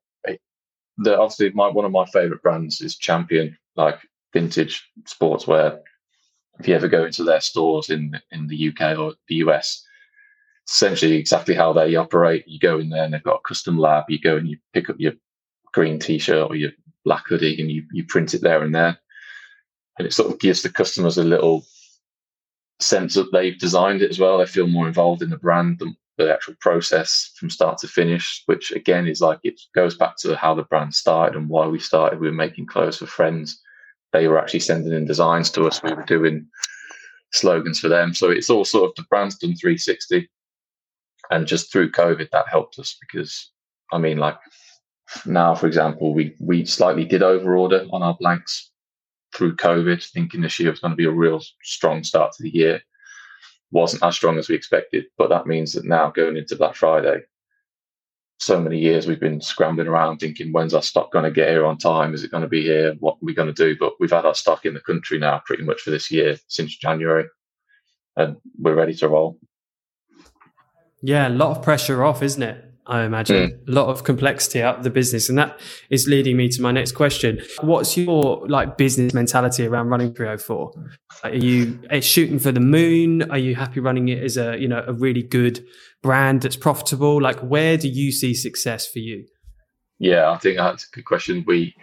the 0.98 1.18
obviously 1.18 1.50
my 1.50 1.68
one 1.68 1.84
of 1.84 1.92
my 1.92 2.06
favorite 2.06 2.42
brands 2.42 2.80
is 2.80 2.96
Champion, 2.96 3.56
like 3.76 3.98
vintage 4.32 4.88
sportswear. 5.04 5.80
If 6.58 6.68
you 6.68 6.74
ever 6.74 6.88
go 6.88 7.04
into 7.04 7.24
their 7.24 7.40
stores 7.40 7.90
in 7.90 8.18
in 8.30 8.46
the 8.46 8.68
UK 8.68 8.98
or 8.98 9.14
the 9.28 9.36
US, 9.36 9.84
essentially 10.68 11.16
exactly 11.16 11.54
how 11.54 11.72
they 11.72 11.94
operate. 11.96 12.44
You 12.46 12.58
go 12.58 12.78
in 12.78 12.90
there 12.90 13.04
and 13.04 13.12
they've 13.12 13.22
got 13.22 13.40
a 13.44 13.48
custom 13.48 13.78
lab. 13.78 14.04
You 14.08 14.18
go 14.18 14.36
and 14.36 14.48
you 14.48 14.58
pick 14.72 14.88
up 14.90 14.96
your 14.98 15.12
green 15.72 15.98
t-shirt 15.98 16.50
or 16.50 16.56
your 16.56 16.70
black 17.04 17.26
hoodie 17.26 17.60
and 17.60 17.70
you, 17.70 17.84
you 17.92 18.04
print 18.04 18.34
it 18.34 18.42
there 18.42 18.62
and 18.62 18.74
there 18.74 18.98
and 19.98 20.06
it 20.06 20.12
sort 20.12 20.30
of 20.30 20.40
gives 20.40 20.62
the 20.62 20.70
customers 20.70 21.18
a 21.18 21.24
little 21.24 21.64
sense 22.80 23.14
that 23.14 23.32
they've 23.32 23.58
designed 23.58 24.02
it 24.02 24.10
as 24.10 24.18
well. 24.18 24.38
They 24.38 24.46
feel 24.46 24.66
more 24.66 24.86
involved 24.86 25.22
in 25.22 25.30
the 25.30 25.36
brand, 25.36 25.78
the, 25.78 25.94
the 26.18 26.32
actual 26.32 26.54
process 26.60 27.32
from 27.36 27.50
start 27.50 27.78
to 27.78 27.88
finish, 27.88 28.42
which 28.46 28.72
again 28.72 29.06
is 29.06 29.20
like 29.20 29.40
it 29.42 29.60
goes 29.74 29.96
back 29.96 30.16
to 30.18 30.36
how 30.36 30.54
the 30.54 30.64
brand 30.64 30.94
started 30.94 31.36
and 31.36 31.48
why 31.48 31.66
we 31.66 31.78
started. 31.78 32.20
We 32.20 32.28
were 32.28 32.34
making 32.34 32.66
clothes 32.66 32.98
for 32.98 33.06
friends. 33.06 33.60
They 34.12 34.28
were 34.28 34.38
actually 34.38 34.60
sending 34.60 34.92
in 34.92 35.06
designs 35.06 35.50
to 35.52 35.66
us. 35.66 35.82
We 35.82 35.92
were 35.92 36.04
doing 36.04 36.46
slogans 37.32 37.80
for 37.80 37.88
them. 37.88 38.14
So 38.14 38.30
it's 38.30 38.50
all 38.50 38.64
sort 38.64 38.90
of 38.90 38.94
the 38.96 39.08
brand's 39.08 39.38
done 39.38 39.54
360. 39.56 40.28
And 41.30 41.46
just 41.46 41.72
through 41.72 41.92
COVID, 41.92 42.30
that 42.30 42.48
helped 42.48 42.78
us 42.78 42.96
because 43.00 43.50
I 43.92 43.98
mean, 43.98 44.18
like 44.18 44.38
now, 45.26 45.54
for 45.54 45.66
example, 45.66 46.14
we 46.14 46.34
we 46.40 46.64
slightly 46.64 47.04
did 47.04 47.22
overorder 47.22 47.88
on 47.92 48.02
our 48.02 48.16
blanks 48.18 48.71
through 49.34 49.56
COVID, 49.56 50.04
thinking 50.10 50.40
this 50.42 50.58
year 50.58 50.70
was 50.70 50.80
going 50.80 50.92
to 50.92 50.96
be 50.96 51.06
a 51.06 51.10
real 51.10 51.42
strong 51.62 52.04
start 52.04 52.32
to 52.32 52.42
the 52.42 52.54
year. 52.54 52.80
Wasn't 53.70 54.02
as 54.02 54.14
strong 54.14 54.38
as 54.38 54.48
we 54.48 54.54
expected, 54.54 55.06
but 55.16 55.30
that 55.30 55.46
means 55.46 55.72
that 55.72 55.84
now 55.84 56.10
going 56.10 56.36
into 56.36 56.56
Black 56.56 56.74
Friday, 56.74 57.22
so 58.38 58.60
many 58.60 58.78
years 58.78 59.06
we've 59.06 59.20
been 59.20 59.40
scrambling 59.40 59.86
around 59.86 60.18
thinking, 60.18 60.52
when's 60.52 60.74
our 60.74 60.82
stock 60.82 61.12
going 61.12 61.24
to 61.24 61.30
get 61.30 61.48
here 61.48 61.64
on 61.64 61.78
time? 61.78 62.12
Is 62.12 62.24
it 62.24 62.30
going 62.30 62.42
to 62.42 62.48
be 62.48 62.62
here? 62.62 62.94
What 62.98 63.14
are 63.14 63.22
we 63.22 63.34
going 63.34 63.52
to 63.52 63.54
do? 63.54 63.76
But 63.78 63.94
we've 64.00 64.10
had 64.10 64.26
our 64.26 64.34
stock 64.34 64.66
in 64.66 64.74
the 64.74 64.80
country 64.80 65.18
now 65.18 65.40
pretty 65.46 65.62
much 65.62 65.80
for 65.80 65.90
this 65.90 66.10
year 66.10 66.36
since 66.48 66.76
January, 66.76 67.26
and 68.16 68.36
we're 68.58 68.74
ready 68.74 68.94
to 68.94 69.08
roll. 69.08 69.38
Yeah, 71.00 71.28
a 71.28 71.30
lot 71.30 71.56
of 71.56 71.62
pressure 71.62 72.04
off, 72.04 72.22
isn't 72.22 72.42
it? 72.42 72.71
I 72.86 73.04
imagine 73.04 73.50
mm. 73.50 73.68
a 73.68 73.70
lot 73.70 73.88
of 73.88 74.02
complexity 74.02 74.60
out 74.60 74.78
of 74.78 74.84
the 74.84 74.90
business, 74.90 75.28
and 75.28 75.38
that 75.38 75.60
is 75.88 76.08
leading 76.08 76.36
me 76.36 76.48
to 76.48 76.60
my 76.60 76.72
next 76.72 76.92
question. 76.92 77.40
What's 77.60 77.96
your 77.96 78.44
like 78.48 78.76
business 78.76 79.14
mentality 79.14 79.66
around 79.66 79.88
running 79.88 80.12
304? 80.12 80.72
Are 81.22 81.30
you 81.30 81.78
eh, 81.90 82.00
shooting 82.00 82.40
for 82.40 82.50
the 82.50 82.60
moon? 82.60 83.30
Are 83.30 83.38
you 83.38 83.54
happy 83.54 83.78
running 83.78 84.08
it 84.08 84.22
as 84.22 84.36
a 84.36 84.58
you 84.58 84.66
know 84.66 84.84
a 84.86 84.92
really 84.92 85.22
good 85.22 85.64
brand 86.02 86.42
that's 86.42 86.56
profitable? 86.56 87.22
Like, 87.22 87.38
where 87.38 87.76
do 87.76 87.88
you 87.88 88.10
see 88.10 88.34
success 88.34 88.86
for 88.86 88.98
you? 88.98 89.26
Yeah, 90.00 90.30
I 90.30 90.38
think 90.38 90.56
that's 90.56 90.88
a 90.88 90.96
good 90.96 91.04
question. 91.04 91.44
We, 91.46 91.76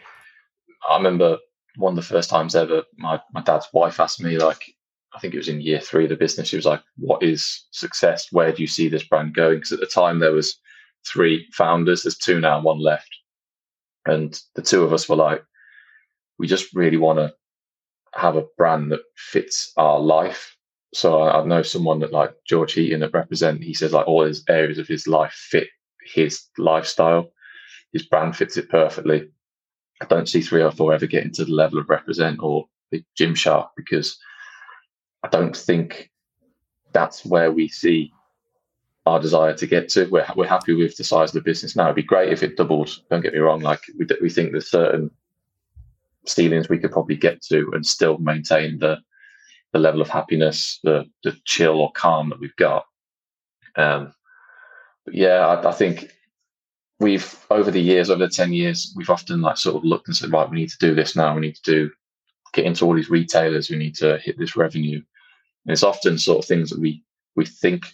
I 0.89 0.97
remember 0.97 1.37
one 1.77 1.93
of 1.93 1.95
the 1.95 2.01
first 2.01 2.29
times 2.29 2.55
ever, 2.55 2.83
my 2.97 3.21
my 3.33 3.41
dad's 3.41 3.69
wife 3.71 4.01
asked 4.01 4.21
me 4.21 4.37
like, 4.37 4.75
I 5.15 5.19
think 5.19 5.33
it 5.33 5.37
was 5.37 5.47
in 5.47 5.61
year 5.61 5.79
three 5.79 6.03
of 6.03 6.09
the 6.09 6.17
business. 6.17 6.49
She 6.49 6.57
was 6.57 6.65
like, 6.65 6.81
"What 6.97 7.23
is 7.23 7.67
success? 7.71 8.27
Where 8.31 8.51
do 8.51 8.61
you 8.61 8.67
see 8.67 8.89
this 8.89 9.03
brand 9.03 9.33
going?" 9.33 9.59
Because 9.59 9.71
at 9.71 9.79
the 9.79 9.85
time 9.85 10.19
there 10.19 10.33
was 10.33 10.59
three 11.05 11.47
founders. 11.53 12.03
There's 12.03 12.17
two 12.17 12.39
now, 12.39 12.61
one 12.61 12.79
left. 12.79 13.09
And 14.05 14.39
the 14.55 14.61
two 14.61 14.83
of 14.83 14.93
us 14.93 15.07
were 15.07 15.15
like, 15.15 15.43
we 16.37 16.47
just 16.47 16.73
really 16.73 16.97
want 16.97 17.19
to 17.19 17.33
have 18.13 18.35
a 18.35 18.45
brand 18.57 18.91
that 18.91 19.01
fits 19.15 19.71
our 19.77 19.99
life. 19.99 20.55
So 20.93 21.21
I, 21.21 21.41
I 21.41 21.45
know 21.45 21.61
someone 21.61 21.99
that 21.99 22.13
like 22.13 22.33
George 22.47 22.73
Heaton 22.73 23.01
that 23.01 23.13
represent. 23.13 23.63
He 23.63 23.73
says 23.73 23.93
like 23.93 24.07
all 24.07 24.23
his 24.23 24.43
areas 24.49 24.79
of 24.79 24.87
his 24.87 25.07
life 25.07 25.33
fit 25.33 25.67
his 26.03 26.45
lifestyle. 26.57 27.29
His 27.93 28.05
brand 28.05 28.35
fits 28.35 28.57
it 28.57 28.69
perfectly. 28.69 29.29
I 30.01 30.05
don't 30.05 30.29
see 30.29 30.41
304 30.41 30.93
ever 30.93 31.05
getting 31.07 31.31
to 31.33 31.45
the 31.45 31.51
level 31.51 31.79
of 31.79 31.89
represent 31.89 32.39
or 32.41 32.67
the 32.91 33.03
Gymshark 33.19 33.69
because 33.75 34.17
I 35.23 35.27
don't 35.27 35.55
think 35.55 36.09
that's 36.93 37.25
where 37.25 37.51
we 37.51 37.67
see 37.67 38.11
our 39.05 39.19
desire 39.19 39.53
to 39.53 39.67
get 39.67 39.89
to. 39.89 40.05
We're, 40.05 40.25
we're 40.35 40.47
happy 40.47 40.73
with 40.73 40.97
the 40.97 41.03
size 41.03 41.29
of 41.29 41.33
the 41.35 41.41
business 41.41 41.75
now. 41.75 41.85
It'd 41.85 41.95
be 41.95 42.03
great 42.03 42.31
if 42.31 42.43
it 42.43 42.57
doubled. 42.57 42.95
Don't 43.09 43.21
get 43.21 43.33
me 43.33 43.39
wrong. 43.39 43.61
Like 43.61 43.81
we, 43.97 44.05
we 44.21 44.29
think 44.29 44.51
there's 44.51 44.69
certain 44.69 45.09
ceilings 46.25 46.69
we 46.69 46.77
could 46.77 46.91
probably 46.91 47.15
get 47.15 47.41
to 47.43 47.71
and 47.73 47.85
still 47.85 48.17
maintain 48.17 48.79
the 48.79 48.97
the 49.71 49.79
level 49.79 50.01
of 50.01 50.09
happiness, 50.09 50.79
the 50.83 51.05
the 51.23 51.35
chill 51.45 51.79
or 51.79 51.91
calm 51.91 52.29
that 52.29 52.39
we've 52.39 52.55
got. 52.55 52.85
Um, 53.75 54.13
but 55.05 55.13
yeah, 55.13 55.45
I, 55.47 55.69
I 55.69 55.71
think 55.71 56.11
we've 56.99 57.45
over 57.49 57.71
the 57.71 57.81
years, 57.81 58.09
over 58.09 58.25
the 58.25 58.31
ten 58.31 58.51
years, 58.53 58.93
we've 58.95 59.09
often 59.09 59.41
like 59.41 59.57
sort 59.57 59.77
of 59.77 59.83
looked 59.83 60.07
and 60.07 60.15
said, 60.15 60.31
right, 60.31 60.49
we 60.49 60.57
need 60.57 60.69
to 60.69 60.77
do 60.79 60.95
this 60.95 61.15
now. 61.15 61.33
We 61.33 61.41
need 61.41 61.55
to 61.55 61.71
do 61.71 61.91
get 62.53 62.65
into 62.65 62.85
all 62.85 62.95
these 62.95 63.09
retailers. 63.09 63.69
We 63.69 63.77
need 63.77 63.95
to 63.95 64.17
hit 64.17 64.37
this 64.37 64.55
revenue. 64.55 65.01
And 65.65 65.73
it's 65.73 65.83
often 65.83 66.17
sort 66.17 66.39
of 66.39 66.45
things 66.45 66.69
that 66.69 66.79
we 66.79 67.03
we 67.35 67.45
think 67.45 67.85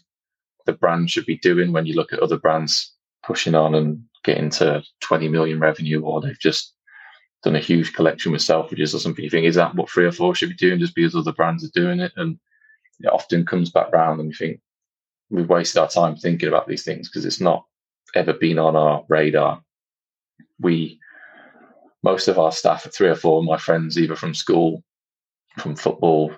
the 0.66 0.74
brand 0.74 1.10
should 1.10 1.26
be 1.26 1.38
doing 1.38 1.72
when 1.72 1.86
you 1.86 1.94
look 1.94 2.14
at 2.14 2.20
other 2.20 2.38
brands 2.38 2.94
pushing 3.24 3.56
on 3.56 3.76
and 3.76 4.04
getting 4.24 4.50
to 4.50 4.84
20 5.02 5.28
million 5.30 5.60
revenue, 5.60 6.02
or 6.02 6.22
they've 6.22 6.40
just 6.40 6.74
done 7.44 7.56
a 7.56 7.60
huge 7.60 7.94
collection 7.94 8.32
with 8.32 8.42
Selfridges 8.42 8.94
or 8.94 9.00
something. 9.00 9.24
You 9.24 9.30
think, 9.30 9.46
is 9.46 9.56
that 9.56 9.76
what 9.76 9.90
three 9.90 10.06
or 10.06 10.12
four 10.12 10.36
should 10.36 10.50
be 10.50 10.56
doing 10.56 10.80
just 10.80 10.96
because 10.96 11.16
other 11.16 11.32
brands 11.32 11.64
are 11.64 11.80
doing 11.80 12.00
it? 12.00 12.12
And 12.16 12.40
it 13.00 13.08
often 13.08 13.46
comes 13.46 13.70
back 13.70 13.92
round 13.92 14.20
and 14.20 14.30
we 14.30 14.36
think 14.36 14.60
we've 15.30 15.50
wasted 15.50 15.80
our 15.80 15.88
time 15.88 16.16
thinking 16.16 16.50
about 16.50 16.68
these 16.68 16.84
things 16.84 17.08
because 17.08 17.26
it's 17.26 17.42
not 17.42 17.66
ever 18.16 18.34
been 18.34 18.60
on 18.60 18.76
our 18.76 19.04
radar. 19.10 19.62
We, 20.60 21.00
most 22.04 22.28
of 22.28 22.40
our 22.40 22.52
staff 22.52 22.84
three 22.84 23.10
at 23.10 23.18
304, 23.18 23.44
my 23.44 23.58
friends, 23.58 23.98
either 23.98 24.16
from 24.16 24.34
school, 24.34 24.84
from 25.58 25.76
football, 25.76 26.32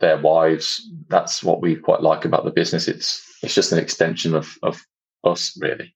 their 0.00 0.18
wives, 0.18 0.88
that's 1.08 1.42
what 1.42 1.60
we 1.60 1.76
quite 1.76 2.02
like 2.02 2.24
about 2.24 2.44
the 2.44 2.50
business. 2.50 2.88
It's 2.88 3.31
it's 3.42 3.54
just 3.54 3.72
an 3.72 3.78
extension 3.78 4.34
of 4.34 4.56
of 4.62 4.80
us, 5.24 5.56
really. 5.60 5.94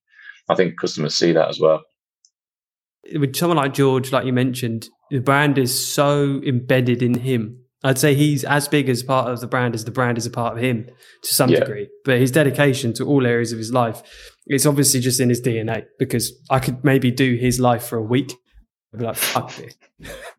I 0.49 0.55
think 0.55 0.79
customers 0.79 1.15
see 1.15 1.33
that 1.33 1.49
as 1.49 1.59
well. 1.59 1.83
With 3.15 3.37
someone 3.37 3.57
like 3.57 3.75
George, 3.75 4.13
like 4.13 4.27
you 4.27 4.33
mentioned, 4.33 4.89
the 5.11 5.21
brand 5.21 5.59
is 5.59 5.87
so 5.87 6.41
embedded 6.45 7.03
in 7.03 7.15
him. 7.21 7.61
I'd 7.85 7.99
say 7.99 8.15
he's 8.15 8.43
as 8.45 8.67
big 8.67 8.89
as 8.89 9.03
part 9.03 9.31
of 9.31 9.41
the 9.41 9.47
brand 9.47 9.75
as 9.75 9.85
the 9.85 9.91
brand 9.91 10.19
is 10.19 10.27
a 10.27 10.31
part 10.31 10.57
of 10.57 10.63
him 10.63 10.89
to 11.23 11.35
some 11.35 11.51
yeah. 11.51 11.61
degree. 11.61 11.89
But 12.05 12.19
his 12.19 12.33
dedication 12.33 12.93
to 12.95 13.05
all 13.07 13.27
areas 13.27 13.53
of 13.53 13.59
his 13.59 13.73
life, 13.73 14.03
it's 14.47 14.67
obviously 14.67 15.01
just 15.01 15.21
in 15.21 15.29
his 15.29 15.41
DNA 15.41 15.85
because 15.99 16.33
I 16.51 16.59
could 16.59 16.85
maybe 16.85 17.11
do 17.11 17.37
his 17.37 17.61
life 17.61 17.87
for 17.87 17.99
a 17.99 18.03
week. 18.03 18.33
I'd 18.93 19.01
be 19.01 19.07
like, 19.07 19.17
fuck 19.17 19.55
this. 19.55 19.77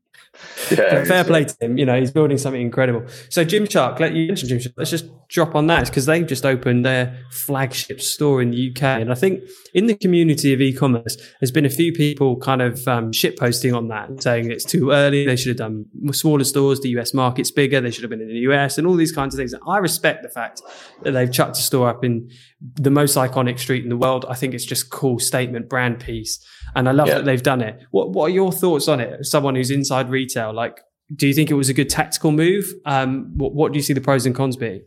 Yeah, 0.72 1.06
fair 1.06 1.24
play 1.24 1.46
to 1.46 1.56
him. 1.62 1.78
You 1.78 1.86
know, 1.86 2.00
he's 2.00 2.12
building 2.12 2.38
something 2.38 2.62
incredible. 2.62 3.06
So 3.30 3.46
Gymshark, 3.46 4.00
let 4.00 4.14
you 4.14 4.28
mention 4.28 4.50
Gymshark. 4.50 4.74
Let's 4.76 4.90
just 4.90 5.06
drop 5.30 5.56
on 5.56 5.68
that 5.68 5.86
because 5.86 6.06
they've 6.06 6.26
just 6.26 6.46
opened 6.46 6.86
their 6.86 7.18
flagship 7.32 8.02
store 8.02 8.42
in 8.42 8.52
the 8.52 8.72
UK, 8.72 8.84
and 8.84 9.12
I 9.12 9.16
think 9.16 9.44
in 9.74 9.88
the 9.88 9.96
community 9.96 10.54
of 10.54 10.62
e-commerce, 10.62 11.18
there's 11.40 11.52
been 11.52 11.66
a 11.66 11.70
few 11.70 11.94
people 11.94 12.38
kind 12.38 12.62
of 12.62 12.88
um, 12.88 13.12
shit 13.12 13.38
posting 13.38 13.74
on 13.74 13.88
that, 13.90 14.22
saying 14.22 14.52
it's 14.52 14.66
too 14.66 14.92
early. 14.92 15.26
They 15.26 15.36
should 15.36 15.50
have 15.50 15.58
done 15.58 15.86
smaller 16.12 16.44
stores. 16.44 16.82
The 16.82 16.90
US 16.98 17.14
market's 17.14 17.52
bigger. 17.52 17.82
They 17.82 17.92
should 17.92 18.04
have 18.04 18.10
been 18.10 18.22
in 18.22 18.28
the 18.28 18.52
US, 18.52 18.78
and 18.78 18.88
all 18.88 18.96
these 18.96 19.12
kinds 19.12 19.34
of 19.34 19.40
things. 19.40 19.54
And 19.54 19.62
I 19.68 19.78
respect 19.78 20.24
the 20.24 20.30
fact 20.30 20.62
that 21.04 21.12
they've 21.12 21.32
chucked 21.32 21.58
a 21.58 21.62
store 21.62 21.90
up 21.90 22.04
in 22.04 22.30
the 22.60 22.90
most 22.90 23.16
iconic 23.16 23.60
street 23.60 23.84
in 23.84 23.90
the 23.90 23.98
world. 23.98 24.26
I 24.28 24.36
think 24.36 24.54
it's 24.54 24.66
just 24.66 24.90
cool 24.90 25.20
statement 25.20 25.70
brand 25.70 26.00
piece. 26.00 26.44
And 26.76 26.90
I 26.90 26.92
love 26.92 27.08
yeah. 27.08 27.16
that 27.16 27.26
they've 27.26 27.44
done 27.44 27.62
it. 27.62 27.80
What 27.92 28.12
What 28.12 28.26
are 28.26 28.34
your 28.34 28.52
thoughts 28.52 28.88
on 28.88 29.00
it? 29.00 29.26
Someone 29.26 29.56
who's 29.56 29.72
inside 29.72 30.10
retail, 30.10 30.54
like, 30.54 30.80
do 31.16 31.28
you 31.28 31.34
think 31.34 31.50
it 31.50 31.56
was 31.56 31.70
a 31.70 31.74
good 31.74 31.90
tactical 31.90 32.32
move? 32.32 32.74
Um, 32.86 33.32
what, 33.38 33.54
what 33.54 33.72
do 33.72 33.78
you 33.78 33.84
see 33.84 33.94
the 33.94 34.02
pros 34.02 34.26
and 34.26 34.36
cons 34.36 34.58
being? 34.58 34.82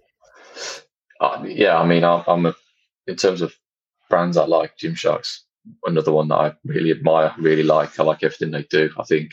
Uh, 1.21 1.45
yeah, 1.47 1.79
I 1.79 1.87
mean, 1.87 2.05
I'm, 2.05 2.25
I'm 2.27 2.47
a, 2.47 2.55
in 3.07 3.17
terms 3.17 3.41
of 3.41 3.55
brands 4.09 4.37
I 4.37 4.45
like, 4.45 4.77
Gymshark's 4.77 5.45
another 5.85 6.13
one 6.13 6.29
that 6.29 6.37
I 6.37 6.55
really 6.65 6.91
admire, 6.91 7.35
really 7.39 7.63
like. 7.63 7.99
I 7.99 8.03
like 8.03 8.23
everything 8.23 8.51
they 8.51 8.65
do. 8.65 8.91
I 8.99 9.05
think 9.05 9.33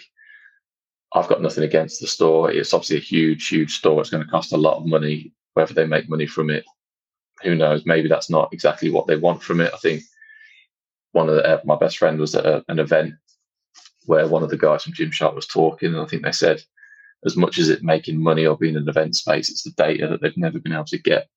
I've 1.13 1.27
got 1.27 1.41
nothing 1.41 1.63
against 1.63 2.01
the 2.01 2.07
store. 2.07 2.51
It's 2.51 2.73
obviously 2.73 2.97
a 2.97 3.01
huge, 3.01 3.47
huge 3.47 3.77
store. 3.77 3.99
It's 4.01 4.09
going 4.09 4.23
to 4.23 4.29
cost 4.29 4.53
a 4.53 4.57
lot 4.57 4.77
of 4.77 4.85
money. 4.85 5.33
Whether 5.53 5.73
they 5.73 5.87
make 5.87 6.09
money 6.09 6.27
from 6.27 6.49
it, 6.49 6.65
who 7.43 7.55
knows? 7.55 7.85
Maybe 7.85 8.09
that's 8.09 8.29
not 8.29 8.49
exactly 8.51 8.89
what 8.89 9.07
they 9.07 9.15
want 9.15 9.43
from 9.43 9.61
it. 9.61 9.73
I 9.73 9.77
think 9.77 10.03
one 11.11 11.29
of 11.29 11.35
the, 11.35 11.45
uh, 11.45 11.61
my 11.65 11.75
best 11.75 11.97
friend 11.97 12.19
was 12.19 12.35
at 12.35 12.45
a, 12.45 12.63
an 12.67 12.79
event 12.79 13.15
where 14.05 14.27
one 14.27 14.43
of 14.43 14.49
the 14.49 14.57
guys 14.57 14.83
from 14.83 14.93
Gymshark 14.93 15.35
was 15.35 15.47
talking, 15.47 15.93
and 15.93 16.01
I 16.01 16.05
think 16.05 16.23
they 16.23 16.31
said, 16.31 16.61
as 17.25 17.35
much 17.35 17.57
as 17.57 17.69
it 17.69 17.83
making 17.83 18.21
money 18.21 18.45
or 18.45 18.57
being 18.57 18.75
an 18.75 18.87
event 18.87 19.15
space, 19.15 19.49
it's 19.49 19.63
the 19.63 19.71
data 19.71 20.07
that 20.07 20.21
they've 20.21 20.37
never 20.37 20.59
been 20.59 20.73
able 20.73 20.85
to 20.85 20.97
get 20.97 21.27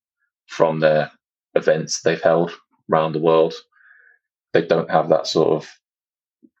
from 0.47 0.79
their 0.79 1.11
events 1.55 2.01
they've 2.01 2.21
held 2.21 2.51
around 2.91 3.13
the 3.13 3.19
world. 3.19 3.53
They 4.53 4.65
don't 4.65 4.91
have 4.91 5.09
that 5.09 5.27
sort 5.27 5.49
of 5.49 5.69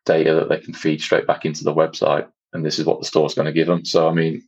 data 0.05 0.33
that 0.35 0.49
they 0.49 0.59
can 0.59 0.73
feed 0.73 1.01
straight 1.01 1.27
back 1.27 1.45
into 1.45 1.63
the 1.63 1.73
website, 1.73 2.27
and 2.53 2.65
this 2.65 2.79
is 2.79 2.85
what 2.85 2.99
the 2.99 3.05
store's 3.05 3.33
going 3.33 3.45
to 3.45 3.53
give 3.53 3.67
them. 3.67 3.85
So, 3.85 4.09
I 4.09 4.13
mean, 4.13 4.43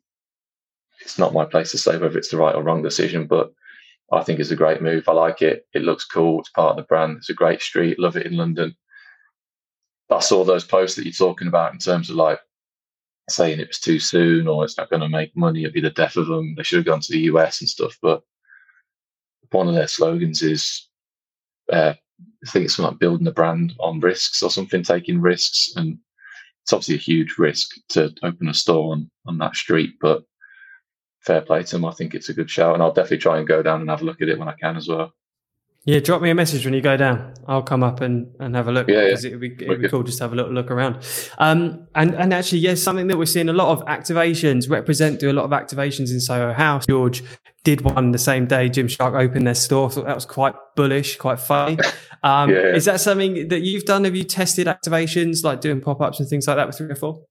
it's 1.01 1.19
not 1.19 1.33
my 1.33 1.45
place 1.45 1.71
to 1.71 1.77
say 1.77 1.97
whether 1.97 2.17
it's 2.17 2.29
the 2.29 2.37
right 2.37 2.55
or 2.55 2.63
wrong 2.63 2.81
decision, 2.81 3.27
but 3.27 3.53
I 4.11 4.23
think 4.23 4.39
it's 4.39 4.51
a 4.51 4.55
great 4.55 4.81
move. 4.81 5.07
I 5.07 5.13
like 5.13 5.41
it. 5.41 5.65
It 5.73 5.83
looks 5.83 6.05
cool. 6.05 6.39
It's 6.39 6.49
part 6.49 6.71
of 6.71 6.77
the 6.77 6.83
brand. 6.83 7.17
It's 7.17 7.29
a 7.29 7.33
great 7.33 7.61
street. 7.61 7.99
Love 7.99 8.15
it 8.15 8.25
in 8.25 8.37
London. 8.37 8.75
I 10.09 10.19
saw 10.19 10.43
those 10.43 10.63
posts 10.63 10.95
that 10.97 11.05
you're 11.05 11.13
talking 11.13 11.47
about 11.47 11.73
in 11.73 11.79
terms 11.79 12.09
of 12.09 12.15
like 12.15 12.39
saying 13.29 13.59
it 13.59 13.67
was 13.67 13.79
too 13.79 13.99
soon 13.99 14.47
or 14.47 14.63
it's 14.63 14.77
not 14.77 14.89
going 14.89 15.01
to 15.01 15.09
make 15.09 15.35
money. 15.35 15.61
It'd 15.63 15.73
be 15.73 15.81
the 15.81 15.89
death 15.89 16.17
of 16.17 16.27
them. 16.27 16.55
They 16.55 16.63
should 16.63 16.77
have 16.77 16.85
gone 16.85 16.99
to 16.99 17.11
the 17.11 17.21
US 17.21 17.61
and 17.61 17.69
stuff. 17.69 17.97
But 18.01 18.21
one 19.51 19.67
of 19.67 19.75
their 19.75 19.87
slogans 19.87 20.41
is, 20.41 20.87
uh, 21.71 21.93
I 22.45 22.49
think 22.49 22.65
it's 22.65 22.77
like 22.77 22.99
building 22.99 23.25
the 23.25 23.31
brand 23.31 23.73
on 23.79 23.99
risks 23.99 24.43
or 24.43 24.51
something, 24.51 24.83
taking 24.83 25.21
risks. 25.21 25.73
And 25.75 25.97
it's 26.63 26.73
obviously 26.73 26.95
a 26.95 26.97
huge 26.99 27.37
risk 27.37 27.71
to 27.89 28.13
open 28.23 28.49
a 28.49 28.53
store 28.53 28.91
on, 28.91 29.09
on 29.25 29.37
that 29.39 29.55
street, 29.55 29.95
but 30.01 30.23
fair 31.25 31.41
play 31.41 31.63
to 31.63 31.75
them. 31.75 31.85
I 31.85 31.91
think 31.91 32.13
it's 32.13 32.29
a 32.29 32.33
good 32.33 32.49
show, 32.49 32.73
and 32.73 32.81
I'll 32.81 32.93
definitely 32.93 33.19
try 33.19 33.37
and 33.37 33.47
go 33.47 33.63
down 33.63 33.81
and 33.81 33.89
have 33.89 34.01
a 34.01 34.05
look 34.05 34.21
at 34.21 34.29
it 34.29 34.39
when 34.39 34.47
I 34.47 34.53
can 34.53 34.77
as 34.77 34.87
well. 34.87 35.13
Yeah, 35.85 35.99
drop 35.99 36.21
me 36.21 36.29
a 36.29 36.35
message 36.35 36.63
when 36.63 36.73
you 36.73 36.79
go 36.79 36.95
down. 36.95 37.33
I'll 37.45 37.61
come 37.61 37.83
up 37.83 37.99
and, 37.99 38.33
and 38.39 38.55
have 38.55 38.69
a 38.69 38.71
look. 38.71 38.87
Yeah, 38.87 39.01
yeah. 39.01 39.13
It'd 39.15 39.39
be, 39.41 39.53
it'd 39.59 39.81
be 39.81 39.89
cool 39.89 40.03
just 40.03 40.19
to 40.19 40.23
have 40.23 40.31
a 40.31 40.35
little 40.35 40.53
look 40.53 40.71
around. 40.71 41.05
Um, 41.39 41.87
and, 41.93 42.15
and 42.15 42.33
actually, 42.33 42.59
yes, 42.59 42.79
yeah, 42.79 42.83
something 42.83 43.07
that 43.07 43.17
we're 43.17 43.25
seeing 43.25 43.49
a 43.49 43.53
lot 43.53 43.67
of 43.77 43.85
activations, 43.87 44.69
represent 44.69 45.19
do 45.19 45.29
a 45.29 45.33
lot 45.33 45.43
of 45.43 45.51
activations 45.51 46.11
in 46.11 46.21
Soho 46.21 46.53
House. 46.53 46.85
George 46.85 47.21
did 47.65 47.81
one 47.81 48.11
the 48.11 48.17
same 48.17 48.45
day 48.45 48.69
Gymshark 48.69 49.19
opened 49.19 49.45
their 49.45 49.55
store. 49.55 49.89
Thought 49.89 50.05
that 50.05 50.15
was 50.15 50.25
quite 50.25 50.55
bullish, 50.75 51.17
quite 51.17 51.39
funny. 51.39 51.77
Um, 52.25 52.51
yeah, 52.51 52.55
yeah. 52.55 52.75
Is 52.75 52.85
that 52.85 53.01
something 53.01 53.49
that 53.49 53.63
you've 53.63 53.83
done? 53.83 54.05
Have 54.05 54.15
you 54.15 54.23
tested 54.23 54.65
activations 54.65 55.43
like 55.43 55.59
doing 55.59 55.81
pop 55.81 55.99
ups 55.99 56.21
and 56.21 56.29
things 56.29 56.47
like 56.47 56.55
that 56.55 56.67
with 56.67 56.77
304? 56.77 57.21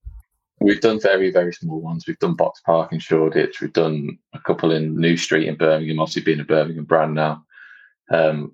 We've 0.62 0.80
done 0.80 1.00
very, 1.00 1.30
very 1.30 1.52
small 1.52 1.80
ones. 1.80 2.06
We've 2.06 2.18
done 2.18 2.36
Boxpark 2.36 2.92
in 2.92 3.00
Shoreditch. 3.00 3.60
We've 3.60 3.72
done 3.72 4.18
a 4.32 4.38
couple 4.38 4.70
in 4.70 4.96
New 4.96 5.16
Street 5.16 5.48
in 5.48 5.56
Birmingham, 5.56 5.98
obviously 5.98 6.22
being 6.22 6.40
a 6.40 6.44
Birmingham 6.44 6.84
brand 6.84 7.14
now. 7.14 7.44
Um, 8.10 8.52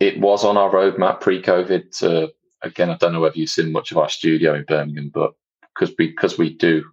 it 0.00 0.18
was 0.18 0.44
on 0.44 0.56
our 0.56 0.70
roadmap 0.70 1.20
pre-COVID. 1.20 2.30
Again, 2.62 2.90
I 2.90 2.96
don't 2.96 3.12
know 3.12 3.20
whether 3.20 3.38
you've 3.38 3.50
seen 3.50 3.70
much 3.70 3.92
of 3.92 3.98
our 3.98 4.08
studio 4.08 4.54
in 4.54 4.64
Birmingham, 4.64 5.10
but 5.12 5.34
because 5.74 5.94
we 5.98 6.08
because 6.08 6.38
we 6.38 6.54
do 6.54 6.84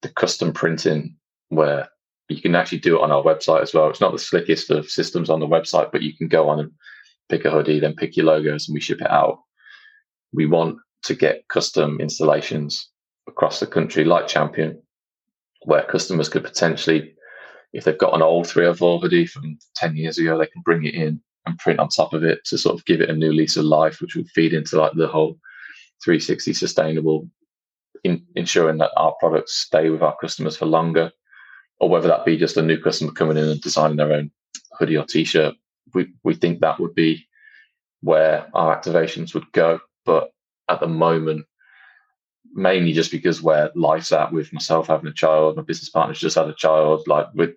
the 0.00 0.08
custom 0.08 0.52
printing 0.52 1.16
where 1.50 1.88
you 2.28 2.40
can 2.40 2.54
actually 2.54 2.78
do 2.78 2.96
it 2.96 3.02
on 3.02 3.12
our 3.12 3.22
website 3.22 3.60
as 3.60 3.74
well. 3.74 3.90
It's 3.90 4.00
not 4.00 4.12
the 4.12 4.18
slickest 4.18 4.70
of 4.70 4.88
systems 4.88 5.28
on 5.28 5.40
the 5.40 5.46
website, 5.46 5.92
but 5.92 6.02
you 6.02 6.16
can 6.16 6.28
go 6.28 6.48
on 6.48 6.60
and 6.60 6.72
pick 7.28 7.44
a 7.44 7.50
hoodie, 7.50 7.78
then 7.78 7.94
pick 7.94 8.16
your 8.16 8.26
logos, 8.26 8.68
and 8.68 8.74
we 8.74 8.80
ship 8.80 9.02
it 9.02 9.10
out. 9.10 9.40
We 10.32 10.46
want 10.46 10.78
to 11.04 11.14
get 11.14 11.46
custom 11.48 12.00
installations 12.00 12.88
across 13.32 13.60
the 13.60 13.66
country, 13.66 14.04
like 14.04 14.28
Champion, 14.28 14.80
where 15.64 15.82
customers 15.82 16.28
could 16.28 16.44
potentially, 16.44 17.14
if 17.72 17.84
they've 17.84 17.98
got 17.98 18.14
an 18.14 18.22
old 18.22 18.46
304 18.46 19.00
hoodie 19.00 19.26
from 19.26 19.58
10 19.74 19.96
years 19.96 20.18
ago, 20.18 20.38
they 20.38 20.46
can 20.46 20.62
bring 20.62 20.84
it 20.84 20.94
in 20.94 21.20
and 21.46 21.58
print 21.58 21.80
on 21.80 21.88
top 21.88 22.12
of 22.12 22.22
it 22.22 22.44
to 22.44 22.58
sort 22.58 22.78
of 22.78 22.84
give 22.84 23.00
it 23.00 23.10
a 23.10 23.14
new 23.14 23.32
lease 23.32 23.56
of 23.56 23.64
life, 23.64 24.00
which 24.00 24.14
will 24.14 24.24
feed 24.34 24.52
into 24.52 24.78
like 24.78 24.92
the 24.94 25.08
whole 25.08 25.38
360 26.04 26.52
sustainable, 26.52 27.28
in, 28.04 28.24
ensuring 28.36 28.78
that 28.78 28.90
our 28.96 29.14
products 29.18 29.54
stay 29.54 29.88
with 29.88 30.02
our 30.02 30.16
customers 30.20 30.56
for 30.56 30.66
longer, 30.66 31.10
or 31.80 31.88
whether 31.88 32.08
that 32.08 32.24
be 32.24 32.36
just 32.36 32.56
a 32.56 32.62
new 32.62 32.78
customer 32.80 33.12
coming 33.12 33.36
in 33.36 33.48
and 33.48 33.60
designing 33.60 33.96
their 33.96 34.12
own 34.12 34.30
hoodie 34.78 34.96
or 34.96 35.04
t-shirt. 35.04 35.54
We 35.94 36.12
we 36.22 36.34
think 36.34 36.60
that 36.60 36.80
would 36.80 36.94
be 36.94 37.26
where 38.02 38.48
our 38.54 38.76
activations 38.76 39.34
would 39.34 39.50
go, 39.52 39.80
but 40.04 40.32
at 40.68 40.80
the 40.80 40.88
moment 40.88 41.46
mainly 42.52 42.92
just 42.92 43.10
because 43.10 43.42
where 43.42 43.70
life's 43.74 44.12
at 44.12 44.32
with 44.32 44.52
myself 44.52 44.88
having 44.88 45.06
a 45.06 45.12
child, 45.12 45.56
my 45.56 45.62
business 45.62 45.90
partner's 45.90 46.18
just 46.18 46.36
had 46.36 46.48
a 46.48 46.54
child, 46.54 47.06
like 47.06 47.26
we're 47.34 47.54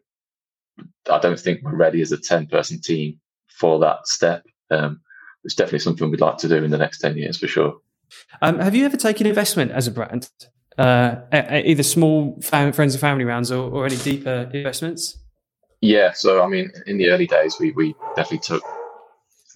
I 1.09 1.19
don't 1.19 1.39
think 1.39 1.61
we're 1.63 1.75
ready 1.75 2.01
as 2.01 2.11
a 2.11 2.17
10 2.17 2.47
person 2.47 2.81
team 2.81 3.19
for 3.47 3.79
that 3.79 4.07
step. 4.07 4.45
Um, 4.71 5.01
it's 5.43 5.55
definitely 5.55 5.79
something 5.79 6.09
we'd 6.09 6.19
like 6.19 6.37
to 6.37 6.47
do 6.47 6.63
in 6.63 6.71
the 6.71 6.77
next 6.77 6.99
10 6.99 7.17
years 7.17 7.37
for 7.37 7.47
sure. 7.47 7.79
Um, 8.41 8.59
have 8.59 8.75
you 8.75 8.85
ever 8.85 8.97
taken 8.97 9.27
investment 9.27 9.71
as 9.71 9.87
a 9.87 9.91
brand? 9.91 10.29
Uh, 10.77 11.17
either 11.31 11.83
small 11.83 12.37
fam- 12.41 12.73
friends 12.73 12.95
and 12.95 13.01
family 13.01 13.23
rounds 13.23 13.51
or, 13.51 13.71
or 13.71 13.85
any 13.85 13.95
deeper 13.97 14.49
investments? 14.53 15.17
Yeah, 15.81 16.11
so 16.13 16.41
I 16.41 16.47
mean, 16.47 16.71
in 16.87 16.97
the 16.97 17.09
early 17.09 17.27
days, 17.27 17.57
we 17.59 17.71
we 17.71 17.95
definitely 18.15 18.39
took 18.39 18.63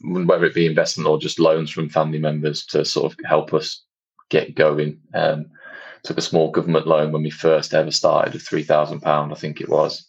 whether 0.01 0.45
it 0.45 0.53
be 0.53 0.65
investment 0.65 1.09
or 1.09 1.19
just 1.19 1.39
loans 1.39 1.71
from 1.71 1.89
family 1.89 2.19
members 2.19 2.65
to 2.67 2.85
sort 2.85 3.11
of 3.11 3.19
help 3.25 3.53
us 3.53 3.83
get 4.29 4.55
going. 4.55 4.99
Um, 5.13 5.51
took 6.03 6.17
a 6.17 6.21
small 6.21 6.49
government 6.51 6.87
loan 6.87 7.11
when 7.11 7.23
we 7.23 7.29
first 7.29 7.73
ever 7.73 7.91
started 7.91 8.33
of 8.35 8.41
three 8.41 8.63
thousand 8.63 9.01
pound, 9.01 9.31
I 9.31 9.35
think 9.35 9.59
it 9.59 9.69
was, 9.69 10.07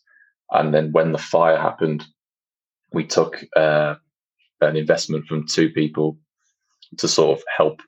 and 0.50 0.72
then 0.72 0.92
when 0.92 1.12
the 1.12 1.18
fire 1.18 1.58
happened, 1.58 2.04
we 2.92 3.04
took 3.04 3.44
uh, 3.56 3.94
an 4.60 4.76
investment 4.76 5.26
from 5.26 5.46
two 5.46 5.70
people 5.70 6.18
to 6.98 7.08
sort 7.08 7.38
of 7.38 7.44
help 7.56 7.80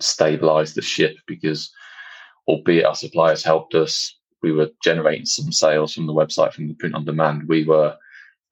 stabilize 0.00 0.74
the 0.74 0.82
ship 0.82 1.16
because, 1.26 1.70
albeit 2.46 2.84
our 2.84 2.94
suppliers 2.94 3.42
helped 3.42 3.74
us, 3.74 4.16
we 4.42 4.52
were 4.52 4.70
generating 4.82 5.26
some 5.26 5.52
sales 5.52 5.94
from 5.94 6.06
the 6.06 6.14
website 6.14 6.52
from 6.52 6.68
the 6.68 6.74
print 6.74 6.94
on 6.94 7.04
demand. 7.04 7.48
We 7.48 7.64
were 7.64 7.96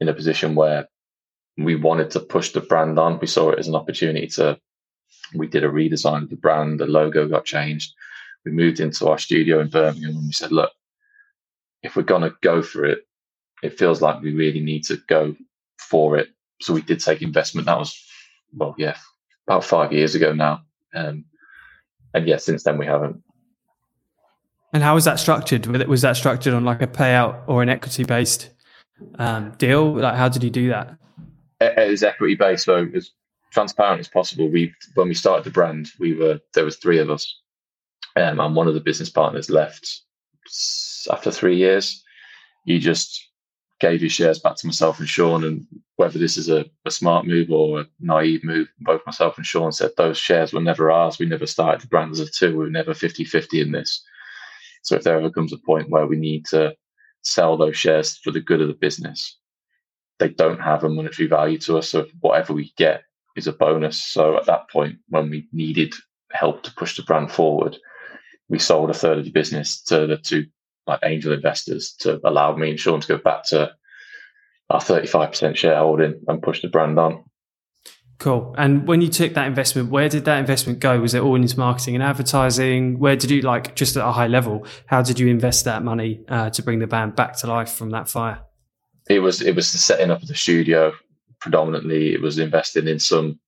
in 0.01 0.09
a 0.09 0.15
position 0.15 0.55
where 0.55 0.89
we 1.57 1.77
wanted 1.77 2.11
to 2.13 2.21
push 2.21 2.53
the 2.53 2.61
brand 2.61 2.99
on. 2.99 3.19
We 3.21 3.27
saw 3.27 3.51
it 3.51 3.59
as 3.59 3.69
an 3.69 3.75
opportunity 3.75 4.27
to. 4.29 4.59
We 5.35 5.47
did 5.47 5.65
a 5.65 5.69
redesign 5.69 6.23
of 6.25 6.31
the 6.31 6.37
brand. 6.37 6.81
The 6.81 6.87
logo 6.87 7.29
got 7.29 7.45
changed. 7.45 7.93
We 8.45 8.53
moved 8.53 8.81
into 8.81 9.09
our 9.09 9.19
studio 9.19 9.61
in 9.61 9.69
Birmingham 9.69 10.17
and 10.17 10.27
we 10.27 10.33
said, 10.33 10.53
look, 10.53 10.71
if 11.83 11.97
we're 11.97 12.03
going 12.03 12.23
to 12.23 12.35
go 12.43 12.63
for 12.63 12.85
it, 12.85 13.07
it 13.63 13.79
feels 13.79 14.03
like 14.03 14.21
we 14.21 14.33
really 14.33 14.61
need 14.61 14.85
to 14.85 14.99
go 15.09 15.35
for 15.79 16.19
it. 16.19 16.29
So 16.61 16.73
we 16.73 16.83
did 16.83 17.01
take 17.01 17.23
investment. 17.23 17.67
That 17.67 17.79
was, 17.79 17.99
well, 18.55 18.75
yeah, 18.79 18.97
about 19.47 19.65
five 19.65 19.93
years 19.93 20.15
ago 20.15 20.33
now. 20.33 20.63
Um, 20.95 21.25
and 22.13 22.27
yeah, 22.27 22.37
since 22.37 22.63
then 22.63 22.79
we 22.79 22.87
haven't. 22.87 23.23
And 24.73 24.83
how 24.83 24.95
was 24.95 25.05
that 25.05 25.21
structured? 25.21 25.67
Was 25.87 26.03
that 26.03 26.17
structured 26.17 26.53
on 26.53 26.65
like 26.65 26.83
a 26.83 26.87
payout 26.87 27.43
or 27.47 27.63
an 27.63 27.69
equity 27.69 28.05
based 28.05 28.51
um, 29.19 29.53
deal? 29.53 29.95
Like, 29.95 30.17
how 30.17 30.29
did 30.29 30.43
you 30.43 30.51
do 30.51 30.69
that? 30.69 30.97
It 31.61 31.91
was 31.91 32.03
equity 32.03 32.35
based, 32.35 32.65
so 32.65 32.87
as 32.95 33.13
transparent 33.55 34.01
as 34.01 34.09
possible. 34.09 34.51
We 34.51 34.75
when 34.95 35.09
we 35.09 35.15
started 35.15 35.45
the 35.45 35.51
brand, 35.51 35.89
we 35.99 36.15
were 36.15 36.41
there 36.55 36.65
was 36.65 36.77
three 36.77 36.99
of 36.99 37.11
us, 37.11 37.41
um, 38.17 38.41
and 38.41 38.55
one 38.55 38.69
of 38.69 38.75
the 38.75 38.81
business 38.81 39.11
partners 39.11 39.49
left 39.49 40.03
after 41.11 41.31
three 41.31 41.57
years. 41.57 42.03
He 42.67 42.79
just 42.79 43.29
gave 43.81 44.01
his 44.01 44.13
shares 44.13 44.39
back 44.39 44.57
to 44.57 44.67
myself 44.67 44.99
and 44.99 45.09
Sean, 45.09 45.45
and 45.45 45.67
whether 45.97 46.19
this 46.19 46.37
is 46.37 46.49
a, 46.49 46.65
a 46.85 46.91
smart 46.91 47.27
move 47.27 47.51
or 47.51 47.81
a 47.81 47.87
naive 48.01 48.43
move, 48.45 48.69
both 48.81 49.05
myself 49.07 49.37
and 49.37 49.47
Sean 49.47 49.73
said 49.73 49.91
those 49.97 50.19
shares 50.19 50.53
were 50.53 50.61
never 50.61 50.91
ours. 50.91 51.19
We 51.19 51.27
never 51.27 51.47
started 51.47 51.83
the 51.83 51.89
brand 51.89 52.13
as 52.13 52.21
a 52.21 52.27
two. 52.27 52.51
We 52.51 52.65
were 52.65 52.71
never 52.71 52.93
50-50 52.93 53.63
in 53.63 53.73
this. 53.73 54.03
So 54.83 54.97
if 54.97 55.03
there 55.03 55.19
ever 55.19 55.31
comes 55.31 55.53
a 55.53 55.59
point 55.59 55.91
where 55.91 56.07
we 56.07 56.17
need 56.17 56.47
to 56.47 56.75
sell 57.23 57.57
those 57.57 57.77
shares 57.77 58.19
for 58.19 58.31
the 58.31 58.41
good 58.41 58.61
of 58.61 58.69
the 58.69 58.75
business, 58.75 59.39
they 60.19 60.29
don't 60.29 60.61
have 60.61 60.85
a 60.85 60.89
monetary 60.89 61.29
value 61.29 61.59
to 61.59 61.79
us. 61.79 61.89
So 61.89 62.07
whatever 62.21 62.53
we 62.53 62.73
get 62.77 63.03
is 63.37 63.47
a 63.47 63.53
bonus. 63.53 64.03
So 64.03 64.37
at 64.37 64.47
that 64.47 64.71
point, 64.71 64.99
when 65.09 65.31
we 65.31 65.49
needed 65.53 65.95
help 66.33 66.63
to 66.65 66.75
push 66.75 66.97
the 66.97 67.03
brand 67.03 67.31
forward, 67.31 67.77
we 68.49 68.59
sold 68.59 68.91
a 68.91 68.95
third 68.95 69.19
of 69.19 69.25
the 69.25 69.31
business 69.31 69.83
to 69.85 70.07
the 70.07 70.17
two 70.17 70.47
like 70.87 71.01
angel 71.03 71.33
investors 71.33 71.95
to 72.01 72.21
allow 72.25 72.55
me 72.55 72.71
and 72.71 72.79
Sean 72.79 73.01
to 73.01 73.09
go 73.09 73.17
back 73.17 73.45
to 73.45 73.73
our 74.69 74.81
35% 74.81 75.57
shareholding 75.57 76.21
and 76.29 76.43
push 76.43 76.61
the 76.61 76.69
brand 76.69 76.99
on. 76.99 77.25
Cool. 78.19 78.55
And 78.57 78.87
when 78.87 79.01
you 79.01 79.09
took 79.09 79.35
that 79.35 79.47
investment, 79.47 79.91
where 79.91 80.09
did 80.09 80.25
that 80.27 80.39
investment 80.39 80.79
go? 80.79 81.01
Was 81.01 81.15
it 81.15 81.23
all 81.23 81.35
into 81.35 81.59
marketing 81.59 81.95
and 81.95 82.03
advertising? 82.03 82.99
Where 82.99 83.17
did 83.17 83.31
you 83.31 83.43
like 83.43 83.75
just 83.75 83.97
at 83.97 84.07
a 84.07 84.13
high 84.13 84.29
level? 84.29 84.67
How 84.87 85.03
did 85.03 85.19
you 85.19 85.29
invest 85.29 85.65
that 85.65 85.83
money 85.83 86.25
uh, 86.29 86.51
to 86.51 86.63
bring 86.63 86.79
the 86.79 86.87
band 86.87 87.17
back 87.17 87.37
to 87.39 87.47
life 87.47 87.73
from 87.73 87.91
that 87.91 88.09
fire? 88.09 88.41
It 89.09 89.19
was 89.19 89.43
it 89.43 89.55
was 89.55 89.73
the 89.73 89.79
setting 89.79 90.11
up 90.11 90.23
of 90.23 90.29
the 90.29 90.35
studio 90.35 90.93
predominantly. 91.45 92.15
It 92.15 92.23
was 92.23 92.39
investing 92.39 92.89
in 92.89 92.99
some 92.99 93.39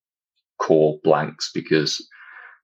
core 0.59 0.99
blanks 1.03 1.51
because 1.53 2.07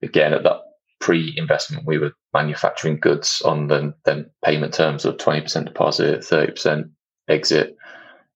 again 0.03 0.35
at 0.35 0.42
that 0.42 0.61
pre-investment 1.01 1.87
we 1.87 1.99
were 1.99 2.12
manufacturing 2.35 2.99
goods 3.01 3.42
on 3.42 3.66
the 3.66 3.95
then 4.05 4.31
payment 4.45 4.75
terms 4.75 5.05
of 5.05 5.16
20% 5.16 5.64
deposit, 5.64 6.21
30% 6.21 6.90
exit. 7.29 7.77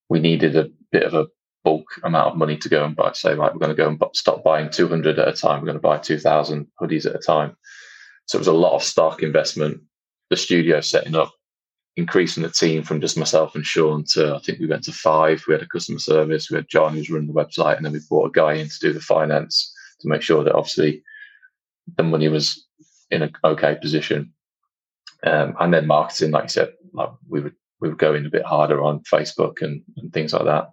We 0.09 0.21
needed 0.21 0.57
a 0.57 0.71
bit 0.91 1.05
of 1.05 1.15
a 1.15 1.27
bulk 1.65 1.87
amount 2.03 2.33
of 2.33 2.37
money 2.37 2.57
to 2.57 2.69
go 2.69 2.85
and 2.85 2.97
buy. 2.97 3.13
Say, 3.13 3.35
right, 3.35 3.53
we're 3.53 3.61
going 3.61 3.77
to 3.77 3.83
go 3.83 3.89
and 3.89 4.01
stop 4.15 4.43
buying 4.43 4.71
200 4.71 5.19
at 5.19 5.29
a 5.29 5.33
time. 5.33 5.61
We're 5.61 5.67
going 5.67 5.79
to 5.79 5.81
buy 5.81 5.99
2,000 5.99 6.67
hoodies 6.81 7.07
at 7.07 7.15
a 7.15 7.19
time. 7.19 7.57
So 8.27 8.37
it 8.37 8.41
was 8.41 8.49
a 8.49 8.53
lot 8.53 8.75
of 8.75 8.83
stock 8.83 9.23
investment. 9.23 9.81
The 10.31 10.37
studio 10.37 10.81
setting 10.81 11.15
up, 11.15 11.33
increasing 11.97 12.43
the 12.43 12.51
team 12.51 12.83
from 12.83 13.01
just 13.01 13.17
myself 13.17 13.55
and 13.55 13.65
Sean 13.65 14.05
to 14.05 14.35
I 14.35 14.39
think 14.41 14.61
we 14.61 14.67
went 14.67 14.85
to 14.85 14.93
five. 14.93 15.43
We 15.47 15.55
had 15.55 15.63
a 15.63 15.67
customer 15.67 15.99
service. 15.99 16.51
We 16.51 16.57
had 16.57 16.69
John 16.69 16.95
who's 16.95 17.11
running 17.11 17.29
the 17.29 17.35
website, 17.35 17.77
and 17.77 17.85
then 17.85 17.93
we 17.93 18.01
brought 18.09 18.29
a 18.29 18.33
guy 18.33 18.55
in 18.55 18.69
to 18.69 18.79
do 18.81 18.93
the 18.93 19.01
finance 19.01 19.75
to 20.01 20.09
make 20.09 20.23
sure 20.23 20.45
that 20.45 20.55
obviously 20.55 21.03
the 21.97 22.03
money 22.03 22.29
was 22.29 22.67
in 23.11 23.23
an 23.23 23.33
okay 23.45 23.77
position. 23.81 24.33
Um, 25.25 25.57
and 25.59 25.73
then 25.73 25.87
marketing, 25.87 26.33
like 26.33 26.45
you 26.45 26.49
said, 26.51 26.73
like 26.93 27.11
we 27.29 27.41
would 27.41 27.55
we 27.81 27.89
would 27.89 27.99
go 27.99 28.15
in 28.15 28.27
a 28.27 28.31
bit 28.31 28.45
harder 28.45 28.83
on 28.83 29.01
Facebook 29.01 29.63
and, 29.63 29.83
and 29.97 30.13
things 30.13 30.33
like 30.33 30.45
that. 30.45 30.71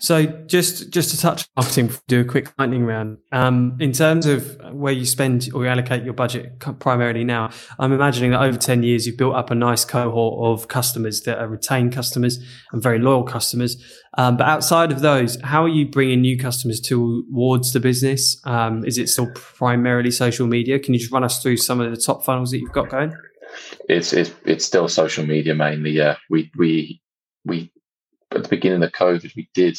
So 0.00 0.26
just 0.26 0.90
just 0.90 1.10
to 1.10 1.20
touch 1.20 1.46
marketing, 1.56 1.90
do 2.06 2.20
a 2.20 2.24
quick 2.24 2.52
lightning 2.58 2.84
round. 2.84 3.18
Um, 3.32 3.76
in 3.80 3.92
terms 3.92 4.26
of 4.26 4.56
where 4.72 4.92
you 4.92 5.04
spend 5.04 5.48
or 5.52 5.64
you 5.64 5.70
allocate 5.70 6.04
your 6.04 6.14
budget 6.14 6.58
primarily 6.78 7.24
now, 7.24 7.50
I'm 7.78 7.92
imagining 7.92 8.30
that 8.30 8.42
over 8.42 8.56
ten 8.56 8.82
years 8.82 9.06
you've 9.06 9.16
built 9.16 9.34
up 9.34 9.50
a 9.50 9.54
nice 9.54 9.84
cohort 9.84 10.60
of 10.60 10.68
customers 10.68 11.22
that 11.22 11.38
are 11.38 11.48
retained 11.48 11.92
customers 11.92 12.38
and 12.72 12.82
very 12.82 12.98
loyal 12.98 13.24
customers. 13.24 13.76
Um, 14.16 14.36
but 14.36 14.46
outside 14.46 14.90
of 14.92 15.00
those, 15.00 15.40
how 15.42 15.64
are 15.64 15.68
you 15.68 15.86
bringing 15.86 16.20
new 16.20 16.38
customers 16.38 16.80
towards 16.80 17.72
the 17.72 17.80
business? 17.80 18.40
Um, 18.44 18.84
is 18.84 18.98
it 18.98 19.08
still 19.08 19.30
primarily 19.34 20.10
social 20.10 20.46
media? 20.46 20.78
Can 20.78 20.94
you 20.94 21.00
just 21.00 21.12
run 21.12 21.24
us 21.24 21.42
through 21.42 21.58
some 21.58 21.80
of 21.80 21.90
the 21.90 21.96
top 21.96 22.24
funnels 22.24 22.50
that 22.50 22.58
you've 22.58 22.72
got 22.72 22.88
going? 22.88 23.14
It's 23.88 24.12
it's 24.12 24.32
it's 24.44 24.64
still 24.64 24.88
social 24.88 25.26
media 25.26 25.54
mainly. 25.54 25.90
Yeah, 25.90 26.16
we 26.30 26.50
we 26.56 27.00
we 27.44 27.72
at 28.32 28.42
the 28.42 28.48
beginning 28.48 28.82
of 28.82 28.92
COVID, 28.92 29.34
we 29.36 29.48
did 29.54 29.78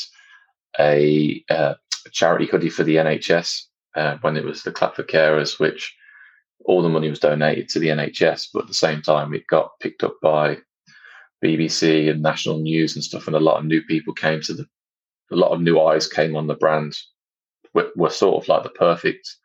a, 0.79 1.43
uh, 1.49 1.75
a 2.05 2.09
charity 2.11 2.45
hoodie 2.45 2.69
for 2.69 2.83
the 2.83 2.97
NHS 2.97 3.63
uh, 3.95 4.17
when 4.21 4.37
it 4.37 4.45
was 4.45 4.63
the 4.63 4.71
Clap 4.71 4.95
for 4.95 5.03
Carers, 5.03 5.59
which 5.59 5.95
all 6.65 6.81
the 6.81 6.89
money 6.89 7.09
was 7.09 7.19
donated 7.19 7.69
to 7.69 7.79
the 7.79 7.87
NHS, 7.87 8.49
but 8.53 8.63
at 8.63 8.67
the 8.67 8.73
same 8.73 9.01
time, 9.01 9.33
it 9.33 9.47
got 9.47 9.79
picked 9.79 10.03
up 10.03 10.15
by 10.21 10.57
BBC 11.43 12.09
and 12.09 12.21
national 12.21 12.59
news 12.59 12.95
and 12.95 13.03
stuff, 13.03 13.27
and 13.27 13.35
a 13.35 13.39
lot 13.39 13.59
of 13.59 13.65
new 13.65 13.81
people 13.83 14.13
came 14.13 14.41
to 14.41 14.53
the, 14.53 14.67
a 15.31 15.35
lot 15.35 15.51
of 15.51 15.61
new 15.61 15.79
eyes 15.79 16.07
came 16.07 16.35
on 16.35 16.47
the 16.47 16.55
brand. 16.55 16.97
We're, 17.73 17.91
we're 17.95 18.09
sort 18.09 18.43
of 18.43 18.49
like 18.49 18.63
the 18.63 18.69
perfect 18.69 19.35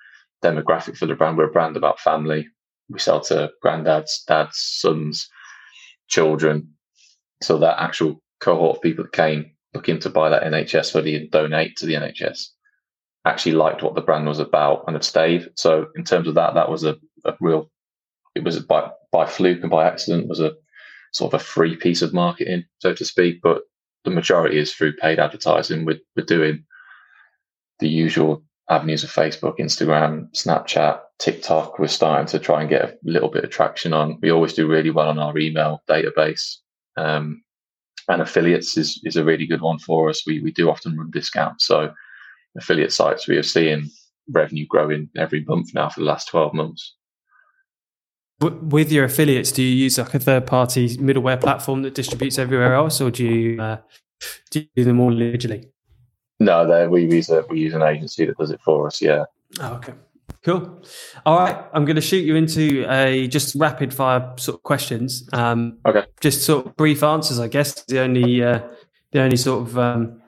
demographic 0.43 0.97
for 0.97 1.07
the 1.07 1.14
brand. 1.14 1.38
We're 1.38 1.51
a 1.51 1.53
brand 1.53 1.77
about 1.77 2.01
family. 2.01 2.49
We 2.88 2.99
sell 2.99 3.21
to 3.23 3.53
granddads, 3.64 4.25
dads, 4.27 4.59
sons, 4.59 5.29
children. 6.09 6.71
So 7.43 7.59
that 7.59 7.81
actual 7.81 8.23
cohort 8.44 8.76
of 8.76 8.83
people 8.83 9.04
that 9.04 9.12
came 9.12 9.50
looking 9.72 9.98
to 10.00 10.11
buy 10.11 10.28
that 10.28 10.44
NHS 10.44 10.92
hoodie 10.92 11.16
and 11.16 11.30
donate 11.30 11.76
to 11.76 11.87
the 11.87 11.94
NHS 11.94 12.48
actually 13.24 13.52
liked 13.52 13.83
what 13.83 13.94
the 13.94 14.02
brand 14.02 14.26
was 14.26 14.38
about 14.38 14.85
and 14.87 14.94
have 14.94 15.04
stayed. 15.04 15.48
So 15.57 15.87
in 15.96 16.04
terms 16.04 16.28
of 16.28 16.35
that, 16.35 16.54
that 16.54 16.70
was 16.70 16.85
a, 16.85 16.96
a 17.24 17.35
real, 17.40 17.70
it 18.35 18.44
was 18.44 18.61
by, 18.61 18.90
by 19.11 19.24
fluke 19.24 19.62
and 19.62 19.70
by 19.70 19.87
accident 19.87 20.28
was 20.28 20.40
a 20.40 20.52
sort 21.12 21.33
of 21.33 21.40
a 21.40 21.44
free 21.44 21.74
piece 21.74 22.02
of 22.02 22.12
marketing, 22.12 22.64
so 22.80 22.92
to 22.92 23.04
speak. 23.04 23.40
But 23.42 23.62
the 24.04 24.11
majority 24.11 24.59
is 24.59 24.74
through 24.74 24.96
paid 24.96 25.18
advertising. 25.18 25.87
We're, 25.87 26.00
we're 26.14 26.26
doing 26.26 26.64
the 27.78 27.88
usual 27.88 28.44
avenues 28.68 29.04
of 29.04 29.11
Facebook, 29.11 29.59
Instagram, 29.59 30.28
Snapchat, 30.35 31.00
TikTok. 31.18 31.78
We're 31.78 31.87
starting 31.87 32.26
to 32.26 32.38
try 32.38 32.61
and 32.61 32.68
get 32.68 32.83
a 32.83 32.96
little 33.04 33.30
bit 33.30 33.44
of 33.44 33.50
traction 33.50 33.94
on. 33.94 34.18
We 34.20 34.30
always 34.30 34.52
do 34.52 34.68
really 34.68 34.90
well 34.90 35.09
on 35.09 35.18
our 35.18 35.37
email 35.38 35.83
database. 35.88 36.57
Um, 36.98 37.42
and 38.09 38.23
affiliates 38.23 38.77
is, 38.77 39.01
is 39.05 39.17
a 39.17 39.25
really 39.25 39.47
good 39.47 39.62
one 39.62 39.79
for 39.79 40.09
us. 40.09 40.27
We, 40.27 40.40
we 40.40 40.53
do 40.53 40.71
often 40.71 40.97
run 40.97 41.11
discounts. 41.11 41.67
So 41.67 41.93
affiliate 42.57 42.93
sites, 42.93 43.29
we 43.29 43.37
are 43.37 43.43
seeing 43.43 43.90
revenue 44.31 44.67
growing 44.67 45.09
every 45.17 45.45
month 45.45 45.75
now 45.75 45.88
for 45.88 46.01
the 46.01 46.07
last 46.07 46.29
12 46.29 46.55
months. 46.55 46.95
With 48.40 48.93
your 48.93 49.05
affiliates, 49.05 49.53
do 49.53 49.62
you 49.62 49.75
use 49.85 49.97
like 49.97 50.12
a 50.14 50.19
third 50.19 50.47
party 50.47 50.97
middleware 50.99 51.40
platform 51.40 51.83
that 51.83 51.95
distributes 51.95 52.38
everywhere 52.38 52.75
else, 52.75 53.01
or 53.01 53.11
do 53.11 53.25
you, 53.25 53.62
uh, 53.62 53.79
do, 54.51 54.61
you 54.61 54.67
do 54.77 54.85
them 54.85 55.01
all 55.01 55.12
individually? 55.12 55.69
No, 56.40 56.88
we 56.90 57.05
use 57.05 57.31
a, 57.31 57.45
we 57.49 57.61
use 57.61 57.75
an 57.75 57.83
agency 57.83 58.27
that 58.27 58.37
does 58.37 58.51
it 58.51 58.61
for 58.61 58.88
us. 58.88 59.01
Yeah. 59.01 59.25
Oh, 59.61 59.75
okay. 59.75 59.95
Cool. 60.44 60.83
All 61.24 61.38
right, 61.38 61.64
I'm 61.72 61.87
going 61.87 61.96
to 61.96 62.02
shoot 62.02 62.24
you 62.24 62.37
into 62.37 62.85
a 62.90 63.26
just 63.28 63.54
rapid 63.54 63.94
fire 63.94 64.35
sort 64.37 64.59
of 64.59 64.62
questions. 64.62 65.26
Um, 65.33 65.78
okay. 65.87 66.04
Just 66.20 66.42
sort 66.42 66.66
of 66.66 66.76
brief 66.76 67.02
answers, 67.02 67.40
I 67.40 67.48
guess. 67.48 67.83
The 67.85 68.00
only 68.00 68.42
uh, 68.42 68.61
the 69.12 69.22
only 69.22 69.38
sort 69.38 69.66
of 69.66 69.78
um, 69.78 70.20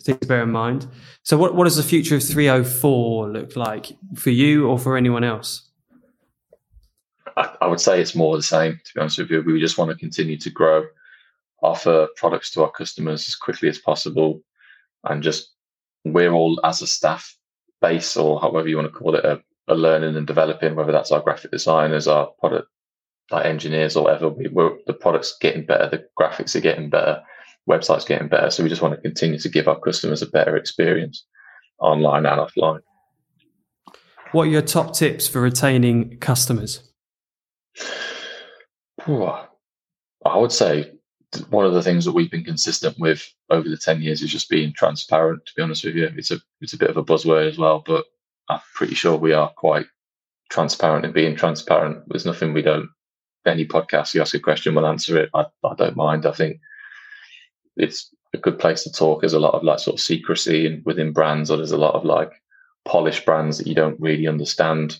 thing 0.00 0.16
to 0.18 0.26
bear 0.26 0.42
in 0.42 0.50
mind. 0.50 0.88
So, 1.22 1.36
what 1.36 1.54
what 1.54 1.64
does 1.64 1.76
the 1.76 1.82
future 1.82 2.16
of 2.16 2.24
304 2.24 3.28
look 3.28 3.56
like 3.56 3.92
for 4.14 4.30
you 4.30 4.66
or 4.66 4.78
for 4.78 4.96
anyone 4.96 5.22
else? 5.22 5.68
I, 7.36 7.54
I 7.60 7.66
would 7.66 7.80
say 7.80 8.00
it's 8.00 8.14
more 8.14 8.36
the 8.36 8.42
same. 8.42 8.80
To 8.82 8.94
be 8.94 9.00
honest 9.02 9.18
with 9.18 9.30
you, 9.30 9.42
we 9.42 9.60
just 9.60 9.76
want 9.76 9.90
to 9.90 9.98
continue 9.98 10.38
to 10.38 10.50
grow, 10.50 10.86
offer 11.62 12.08
products 12.16 12.50
to 12.52 12.62
our 12.62 12.70
customers 12.70 13.28
as 13.28 13.34
quickly 13.34 13.68
as 13.68 13.78
possible, 13.78 14.40
and 15.04 15.22
just 15.22 15.50
we're 16.06 16.32
all 16.32 16.58
as 16.64 16.80
a 16.80 16.86
staff 16.86 17.36
base 17.82 18.16
or 18.16 18.40
however 18.40 18.66
you 18.66 18.76
want 18.76 18.90
to 18.90 18.98
call 18.98 19.14
it 19.14 19.26
a 19.26 19.42
are 19.68 19.76
learning 19.76 20.16
and 20.16 20.26
developing, 20.26 20.74
whether 20.74 20.92
that's 20.92 21.12
our 21.12 21.20
graphic 21.20 21.50
designers, 21.50 22.08
our 22.08 22.28
product 22.40 22.68
like 23.30 23.46
engineers 23.46 23.96
or 23.96 24.04
whatever. 24.04 24.28
We, 24.28 24.48
we're, 24.48 24.78
the 24.86 24.94
product's 24.94 25.36
getting 25.40 25.66
better, 25.66 25.88
the 25.88 26.06
graphics 26.18 26.56
are 26.56 26.60
getting 26.60 26.90
better, 26.90 27.22
website's 27.68 28.04
getting 28.04 28.28
better. 28.28 28.50
So 28.50 28.62
we 28.62 28.68
just 28.68 28.82
want 28.82 28.94
to 28.94 29.00
continue 29.00 29.38
to 29.38 29.48
give 29.48 29.68
our 29.68 29.78
customers 29.78 30.22
a 30.22 30.26
better 30.26 30.56
experience 30.56 31.24
online 31.78 32.26
and 32.26 32.40
offline. 32.40 32.80
What 34.32 34.44
are 34.44 34.50
your 34.50 34.62
top 34.62 34.94
tips 34.94 35.26
for 35.26 35.40
retaining 35.40 36.18
customers? 36.18 36.90
I 40.24 40.36
would 40.36 40.52
say 40.52 40.92
one 41.50 41.64
of 41.64 41.72
the 41.72 41.82
things 41.82 42.04
that 42.04 42.12
we've 42.12 42.30
been 42.30 42.44
consistent 42.44 42.98
with 42.98 43.30
over 43.50 43.68
the 43.68 43.76
10 43.76 44.02
years 44.02 44.22
is 44.22 44.30
just 44.30 44.48
being 44.48 44.72
transparent 44.72 45.44
to 45.44 45.52
be 45.54 45.62
honest 45.62 45.84
with 45.84 45.94
you 45.94 46.10
it's 46.16 46.30
a 46.30 46.38
it's 46.62 46.72
a 46.72 46.78
bit 46.78 46.88
of 46.88 46.96
a 46.96 47.04
buzzword 47.04 47.46
as 47.46 47.58
well 47.58 47.82
but 47.84 48.06
I'm 48.48 48.60
pretty 48.74 48.94
sure 48.94 49.16
we 49.16 49.32
are 49.32 49.50
quite 49.50 49.86
transparent 50.50 51.04
in 51.04 51.12
being 51.12 51.36
transparent. 51.36 52.04
There's 52.08 52.26
nothing 52.26 52.52
we 52.52 52.62
don't. 52.62 52.88
Any 53.46 53.66
podcast, 53.66 54.14
you 54.14 54.20
ask 54.20 54.34
a 54.34 54.40
question, 54.40 54.74
we'll 54.74 54.86
answer 54.86 55.16
it. 55.18 55.30
I, 55.34 55.46
I 55.64 55.74
don't 55.76 55.96
mind. 55.96 56.26
I 56.26 56.32
think 56.32 56.60
it's 57.76 58.10
a 58.34 58.38
good 58.38 58.58
place 58.58 58.82
to 58.84 58.92
talk. 58.92 59.20
There's 59.20 59.32
a 59.32 59.38
lot 59.38 59.54
of 59.54 59.62
like 59.62 59.78
sort 59.78 59.94
of 59.94 60.00
secrecy 60.00 60.66
and 60.66 60.84
within 60.84 61.12
brands, 61.12 61.50
or 61.50 61.56
there's 61.56 61.72
a 61.72 61.78
lot 61.78 61.94
of 61.94 62.04
like 62.04 62.32
polished 62.84 63.24
brands 63.24 63.58
that 63.58 63.66
you 63.66 63.74
don't 63.74 64.00
really 64.00 64.26
understand 64.26 64.98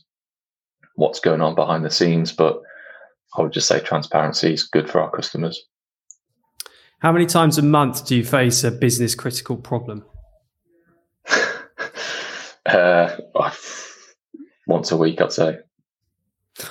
what's 0.95 1.21
going 1.21 1.41
on 1.41 1.55
behind 1.55 1.85
the 1.85 1.91
scenes. 1.91 2.33
But 2.33 2.63
I 3.37 3.43
would 3.43 3.53
just 3.53 3.69
say 3.69 3.81
transparency 3.81 4.53
is 4.55 4.63
good 4.63 4.89
for 4.89 5.01
our 5.01 5.11
customers. 5.11 5.63
How 7.01 7.13
many 7.13 7.27
times 7.27 7.59
a 7.59 7.63
month 7.63 8.07
do 8.07 8.17
you 8.17 8.25
face 8.25 8.65
a 8.65 8.71
business 8.71 9.15
critical 9.15 9.57
problem? 9.57 10.05
Uh, 12.68 13.16
once 14.66 14.90
a 14.92 14.96
week, 14.96 15.20
I'd 15.20 15.33
say. 15.33 15.59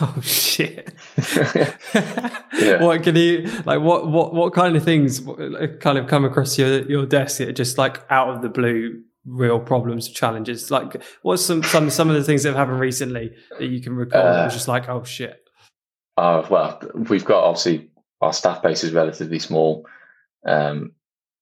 Oh 0.01 0.19
shit! 0.21 0.93
yeah. 1.33 2.83
What 2.83 3.03
can 3.03 3.15
you 3.15 3.49
like? 3.65 3.79
What 3.79 4.09
what 4.09 4.33
what 4.33 4.53
kind 4.53 4.75
of 4.75 4.83
things 4.83 5.21
kind 5.79 5.97
of 5.97 6.07
come 6.07 6.25
across 6.25 6.57
your 6.57 6.81
your 6.89 7.05
desk 7.05 7.37
that 7.37 7.47
are 7.47 7.53
just 7.53 7.77
like 7.77 8.01
out 8.09 8.27
of 8.27 8.41
the 8.41 8.49
blue, 8.49 9.01
real 9.25 9.61
problems, 9.61 10.09
challenges? 10.09 10.69
Like, 10.69 11.01
what's 11.21 11.41
some 11.45 11.63
some 11.63 11.89
some 11.89 12.09
of 12.09 12.17
the 12.17 12.23
things 12.25 12.43
that 12.43 12.49
have 12.49 12.57
happened 12.57 12.81
recently 12.81 13.33
that 13.57 13.67
you 13.67 13.81
can 13.81 13.95
recall? 13.95 14.27
Uh, 14.27 14.49
just 14.49 14.67
like, 14.67 14.89
oh 14.89 15.05
shit. 15.05 15.39
Uh, 16.17 16.45
well, 16.49 16.81
we've 17.09 17.23
got 17.23 17.45
obviously 17.45 17.89
our 18.19 18.33
staff 18.33 18.61
base 18.61 18.83
is 18.83 18.91
relatively 18.91 19.39
small. 19.39 19.85
Um, 20.45 20.91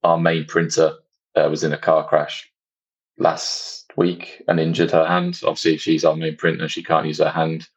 our 0.04 0.20
main 0.20 0.46
printer 0.46 0.94
uh, 1.36 1.48
was 1.50 1.64
in 1.64 1.74
a 1.74 1.80
car 1.80 2.08
crash 2.08 2.52
last 3.18 3.75
week 3.98 4.42
and 4.48 4.60
injured 4.60 4.92
her 4.92 5.06
hand. 5.06 5.40
Obviously, 5.44 5.78
she's 5.78 6.06
our 6.06 6.16
main 6.16 6.36
printer, 6.36 6.68
she 6.68 6.84
can't 6.84 7.08
use 7.08 7.20
her 7.20 7.30
hand. 7.30 7.68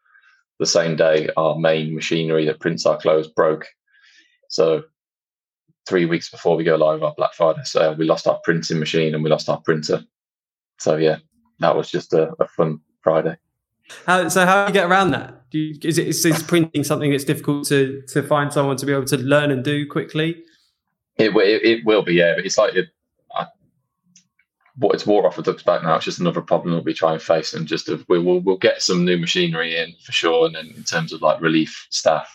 The 0.59 0.67
same 0.67 0.97
day, 0.97 1.29
our 1.37 1.57
main 1.57 1.95
machinery 1.95 2.45
that 2.47 2.61
prints 2.61 2.85
our 2.85 2.99
clothes 2.99 3.29
broke. 3.29 3.67
So, 4.49 4.83
three 5.87 6.05
weeks 6.05 6.31
before 6.31 6.57
we 6.57 6.65
go 6.65 6.77
live 6.77 7.03
our 7.03 7.15
Black 7.17 7.35
Friday 7.35 7.63
sale, 7.65 7.95
we 7.95 8.05
lost 8.05 8.27
our 8.27 8.41
printing 8.43 8.81
machine 8.81 9.15
and 9.15 9.23
we 9.23 9.31
lost 9.31 9.49
our 9.49 9.61
printer. 9.61 10.03
So, 10.79 10.97
yeah, 10.97 11.19
that 11.61 11.77
was 11.77 11.91
just 11.91 12.13
a, 12.13 12.33
a 12.41 12.49
fun 12.49 12.81
Friday. 13.03 13.37
How, 14.07 14.29
so, 14.29 14.45
how 14.47 14.65
do 14.65 14.71
you 14.71 14.75
get 14.75 14.91
around 14.91 15.13
that? 15.13 15.43
You, 15.53 15.79
is, 15.83 15.99
it, 15.99 16.09
is, 16.09 16.25
is 16.25 16.43
printing 16.43 16.83
something 16.85 17.11
that's 17.11 17.25
difficult 17.25 17.67
to, 17.69 18.03
to 18.09 18.23
find 18.23 18.53
someone 18.53 18.77
to 18.79 18.87
be 18.87 18.93
able 18.93 19.07
to 19.07 19.17
learn 19.17 19.51
and 19.51 19.63
do 19.63 19.87
quickly? 19.89 20.43
It, 21.17 21.35
it, 21.37 21.65
it 21.65 21.85
will 21.87 22.03
be, 22.03 22.15
yeah. 22.15 22.35
But 22.37 22.47
it's 22.47 22.59
like 22.59 22.75
it, 22.75 22.89
what 24.79 24.95
it's 24.95 25.07
water 25.07 25.27
off 25.27 25.37
the 25.37 25.43
duck's 25.43 25.63
back 25.63 25.83
now. 25.83 25.97
It's 25.97 26.05
just 26.05 26.21
another 26.21 26.41
problem 26.41 26.75
that 26.75 26.85
we 26.85 26.95
try 26.95 27.13
and 27.13 27.23
face, 27.23 27.53
and 27.53 27.67
just 27.67 27.91
we 28.09 28.19
will 28.19 28.41
we'll 28.41 28.57
get 28.57 28.83
some 28.83 29.05
new 29.05 29.19
machinery 29.19 29.77
in 29.77 29.95
for 30.03 30.13
sure. 30.13 30.47
And 30.47 30.55
then 30.55 30.73
in 30.77 30.85
terms 30.85 31.13
of 31.13 31.21
like 31.21 31.41
relief 31.41 31.87
staff, 31.91 32.35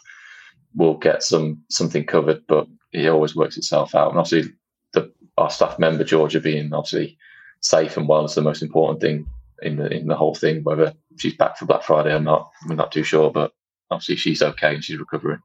we'll 0.76 0.96
get 0.96 1.24
some 1.24 1.64
something 1.70 2.06
covered, 2.06 2.46
but 2.48 2.68
it 2.92 3.08
always 3.08 3.36
works 3.36 3.58
itself 3.58 3.96
out. 3.96 4.10
And 4.10 4.20
obviously, 4.20 4.54
the 4.92 5.12
our 5.38 5.50
staff 5.50 5.80
member 5.80 6.04
Georgia 6.04 6.42
being 6.42 6.74
obviously 6.74 7.18
safe 7.62 7.96
and 7.96 8.08
well 8.08 8.26
is 8.26 8.36
the 8.36 8.42
most 8.42 8.62
important 8.62 9.00
thing 9.00 9.26
in 9.62 9.78
the 9.78 9.88
in 9.88 10.08
the 10.08 10.16
whole 10.16 10.36
thing. 10.36 10.64
Whether 10.64 10.94
she's 11.18 11.36
back 11.36 11.58
for 11.58 11.66
Black 11.66 11.84
Friday 11.84 12.14
or 12.14 12.20
not, 12.20 12.52
we're 12.68 12.76
not 12.76 12.92
too 12.92 13.04
sure, 13.04 13.32
but 13.32 13.54
obviously 13.90 14.18
she's 14.18 14.42
okay 14.42 14.76
and 14.76 14.84
she's 14.84 15.00
recovering. 15.00 15.40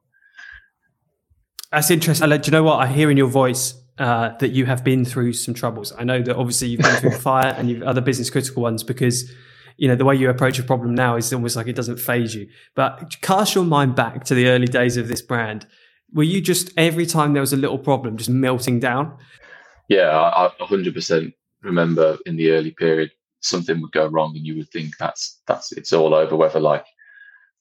That's 1.70 1.90
interesting. 1.90 2.28
Do 2.28 2.40
you 2.42 2.50
know 2.50 2.62
what 2.62 2.80
I 2.80 2.86
hear 2.86 3.10
in 3.10 3.16
your 3.16 3.28
voice? 3.28 3.74
Uh, 3.98 4.36
that 4.38 4.50
you 4.50 4.66
have 4.66 4.84
been 4.84 5.04
through 5.04 5.32
some 5.32 5.54
troubles. 5.54 5.92
I 5.98 6.04
know 6.04 6.22
that 6.22 6.36
obviously 6.36 6.68
you've 6.68 6.80
been 6.80 6.96
through 6.96 7.10
fire 7.18 7.54
and 7.56 7.68
you've 7.68 7.82
other 7.82 8.00
business 8.00 8.30
critical 8.30 8.62
ones 8.62 8.82
because 8.82 9.30
you 9.76 9.88
know 9.88 9.94
the 9.94 10.04
way 10.04 10.14
you 10.14 10.28
approach 10.28 10.58
a 10.58 10.62
problem 10.62 10.94
now 10.94 11.16
is 11.16 11.32
almost 11.32 11.56
like 11.56 11.66
it 11.66 11.76
doesn't 11.76 11.98
phase 11.98 12.34
you. 12.34 12.48
But 12.74 13.16
cast 13.22 13.54
your 13.54 13.64
mind 13.64 13.94
back 13.94 14.24
to 14.24 14.34
the 14.34 14.48
early 14.48 14.66
days 14.66 14.96
of 14.96 15.08
this 15.08 15.22
brand. 15.22 15.66
Were 16.12 16.22
you 16.22 16.40
just 16.40 16.70
every 16.76 17.06
time 17.06 17.32
there 17.32 17.42
was 17.42 17.52
a 17.52 17.56
little 17.56 17.78
problem 17.78 18.16
just 18.16 18.30
melting 18.30 18.80
down? 18.80 19.16
Yeah, 19.88 20.10
I, 20.10 20.50
100% 20.60 21.32
remember 21.62 22.18
in 22.26 22.36
the 22.36 22.50
early 22.50 22.72
period 22.72 23.10
something 23.40 23.80
would 23.80 23.92
go 23.92 24.06
wrong 24.06 24.36
and 24.36 24.46
you 24.46 24.56
would 24.56 24.70
think 24.70 24.96
that's 24.98 25.40
that's 25.46 25.72
it's 25.72 25.92
all 25.92 26.14
over. 26.14 26.36
Whether 26.36 26.60
like 26.60 26.86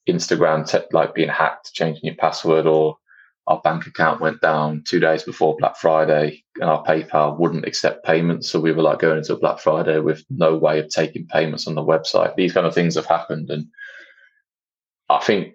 Instagram 0.08 0.68
te- 0.70 0.88
like 0.92 1.14
being 1.14 1.30
hacked, 1.30 1.74
changing 1.74 2.06
your 2.06 2.16
password, 2.16 2.66
or 2.66 2.98
our 3.48 3.62
bank 3.62 3.88
account 3.88 4.20
went 4.20 4.42
down 4.42 4.84
two 4.86 5.00
days 5.00 5.24
before 5.24 5.56
Black 5.58 5.78
Friday 5.78 6.44
and 6.60 6.70
our 6.70 6.84
PayPal 6.84 7.40
wouldn't 7.40 7.66
accept 7.66 8.06
payments. 8.06 8.50
So 8.50 8.60
we 8.60 8.74
were 8.74 8.84
like 8.84 9.00
going 9.00 9.18
into 9.18 9.38
Black 9.38 9.60
Friday 9.60 10.00
with 10.00 10.26
no 10.30 10.58
way 10.58 10.80
of 10.80 10.90
taking 10.90 11.26
payments 11.28 11.66
on 11.66 11.76
the 11.76 11.84
website. 11.84 12.36
These 12.36 12.52
kind 12.52 12.68
of 12.68 12.76
things 12.76 12.96
have 12.96 13.06
happened. 13.06 13.50
And 13.50 13.68
I 15.08 15.20
think 15.20 15.54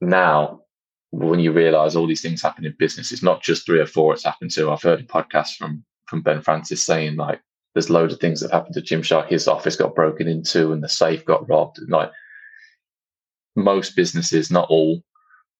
now 0.00 0.62
when 1.10 1.38
you 1.38 1.52
realize 1.52 1.94
all 1.94 2.08
these 2.08 2.22
things 2.22 2.42
happen 2.42 2.66
in 2.66 2.74
business, 2.76 3.12
it's 3.12 3.22
not 3.22 3.40
just 3.40 3.64
three 3.64 3.78
or 3.78 3.86
four 3.86 4.12
it's 4.12 4.24
happened 4.24 4.50
to. 4.52 4.72
I've 4.72 4.82
heard 4.82 5.00
a 5.00 5.04
podcast 5.04 5.54
from 5.56 5.84
from 6.06 6.22
Ben 6.22 6.42
Francis 6.42 6.82
saying 6.82 7.16
like 7.16 7.40
there's 7.74 7.90
loads 7.90 8.12
of 8.12 8.18
things 8.18 8.40
that 8.40 8.50
happened 8.50 8.74
to 8.74 8.80
Gymshark. 8.80 9.28
His 9.28 9.46
office 9.46 9.76
got 9.76 9.94
broken 9.94 10.26
into 10.26 10.72
and 10.72 10.82
the 10.82 10.88
safe 10.88 11.24
got 11.24 11.48
robbed. 11.48 11.78
And 11.78 11.90
like 11.90 12.10
most 13.54 13.94
businesses, 13.94 14.50
not 14.50 14.68
all, 14.68 15.02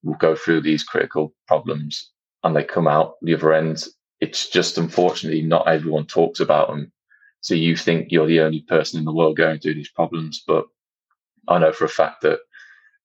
will 0.09 0.17
go 0.17 0.35
through 0.35 0.63
these 0.63 0.83
critical 0.83 1.35
problems 1.47 2.11
and 2.43 2.57
they 2.57 2.65
come 2.65 2.89
out 2.89 3.15
the 3.23 3.35
other 3.35 3.53
end. 3.53 3.85
It's 4.21 4.49
just 4.49 4.79
unfortunately 4.79 5.43
not 5.43 5.69
everyone 5.69 6.07
talks 6.07 6.41
about 6.41 6.69
them. 6.69 6.91
So 7.41 7.55
you 7.55 7.77
think 7.77 8.11
you're 8.11 8.27
the 8.27 8.41
only 8.41 8.63
person 8.63 8.99
in 8.99 9.05
the 9.05 9.13
world 9.13 9.37
going 9.37 9.61
through 9.61 9.75
these 9.75 9.91
problems, 9.91 10.43
but 10.47 10.65
I 11.47 11.59
know 11.59 11.73
for 11.73 11.85
a 11.85 11.91
fact 11.91 12.23
that 12.23 12.41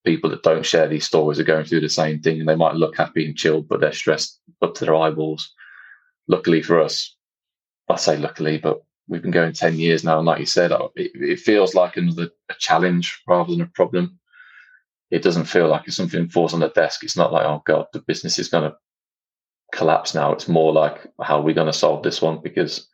people 0.06 0.30
that 0.32 0.44
don't 0.44 0.66
share 0.66 0.88
these 0.88 1.06
stories 1.06 1.40
are 1.40 1.46
going 1.46 1.66
through 1.66 1.82
the 1.82 1.90
same 1.90 2.22
thing 2.22 2.40
and 2.40 2.50
they 2.50 2.56
might 2.56 2.76
look 2.76 2.96
happy 2.98 3.26
and 3.26 3.36
chilled, 3.38 3.68
but 3.68 3.80
they're 3.80 3.92
stressed 3.92 4.40
up 4.62 4.74
to 4.76 4.86
their 4.86 4.96
eyeballs. 4.96 5.54
Luckily 6.28 6.62
for 6.62 6.82
us, 6.82 7.16
I 7.90 7.98
say 7.98 8.18
luckily, 8.18 8.58
but 8.58 8.82
we've 9.08 9.22
been 9.22 9.32
going 9.32 9.54
10 9.54 9.78
years 9.78 10.04
now. 10.04 10.18
And 10.18 10.26
like 10.26 10.40
you 10.40 10.46
said, 10.46 10.72
it, 10.72 11.12
it 11.16 11.40
feels 11.40 11.76
like 11.76 11.98
another 11.98 12.30
a 12.50 12.54
challenge 12.58 13.22
rather 13.28 13.52
than 13.52 13.62
a 13.62 13.68
problem 13.68 14.20
it 15.14 15.22
doesn't 15.22 15.46
feel 15.46 15.68
like 15.68 15.88
if 15.88 15.94
something 15.94 16.28
falls 16.28 16.56
on 16.56 16.60
the 16.60 16.70
desk, 16.70 17.04
it's 17.04 17.16
not 17.16 17.32
like, 17.32 17.46
oh 17.46 17.62
God, 17.68 17.86
the 17.94 18.00
business 18.00 18.40
is 18.40 18.50
going 18.50 18.64
to 18.64 18.76
collapse 19.72 20.16
now. 20.16 20.34
It's 20.34 20.48
more 20.48 20.74
like, 20.74 21.06
how 21.22 21.38
are 21.38 21.44
we 21.44 21.54
going 21.54 21.68
to 21.68 21.74
solve 21.74 22.02
this 22.02 22.20
one? 22.20 22.40
Because 22.42 22.88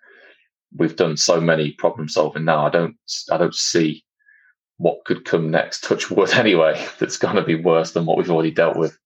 we've 0.76 0.98
done 0.98 1.16
so 1.16 1.40
many 1.40 1.72
problem 1.72 2.10
solving 2.10 2.44
now. 2.44 2.68
I 2.68 2.72
don't, 2.72 2.98
I 3.32 3.38
don't 3.38 3.56
see 3.56 4.04
what 4.80 5.06
could 5.06 5.24
come 5.24 5.50
next. 5.50 5.86
Touch 5.86 6.12
wood, 6.12 6.30
anyway. 6.34 6.86
That's 7.00 7.16
going 7.16 7.38
to 7.38 7.42
be 7.42 7.56
worse 7.56 7.94
than 7.94 8.06
what 8.06 8.18
we've 8.18 8.30
already 8.30 8.52
dealt 8.52 8.76
with. 8.76 8.98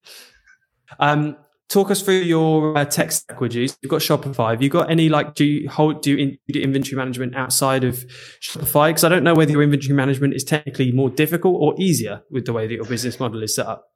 Um, 0.98 1.36
talk 1.68 1.90
us 1.90 2.02
through 2.02 2.20
your 2.20 2.76
uh, 2.76 2.84
tech 2.84 3.12
stack 3.12 3.40
would 3.40 3.54
you? 3.54 3.62
You've 3.62 3.90
got 3.90 4.00
shopify. 4.00 4.50
Have 4.50 4.62
you 4.62 4.68
got 4.68 4.90
any 4.90 5.08
like 5.08 5.34
do 5.34 5.44
you 5.44 5.68
hold 5.68 6.02
do 6.02 6.12
you 6.12 6.16
in, 6.16 6.38
do 6.48 6.60
inventory 6.60 6.96
management 6.96 7.34
outside 7.34 7.84
of 7.84 8.04
shopify? 8.40 8.88
Because 8.88 9.04
i 9.04 9.08
don't 9.08 9.24
know 9.24 9.34
whether 9.34 9.52
your 9.52 9.62
inventory 9.62 9.94
management 9.94 10.34
is 10.34 10.44
technically 10.44 10.92
more 10.92 11.10
difficult 11.10 11.56
or 11.60 11.74
easier 11.78 12.22
with 12.30 12.46
the 12.46 12.52
way 12.52 12.66
that 12.66 12.74
your 12.74 12.84
business 12.84 13.18
model 13.18 13.42
is 13.42 13.54
set 13.54 13.66
up. 13.66 13.90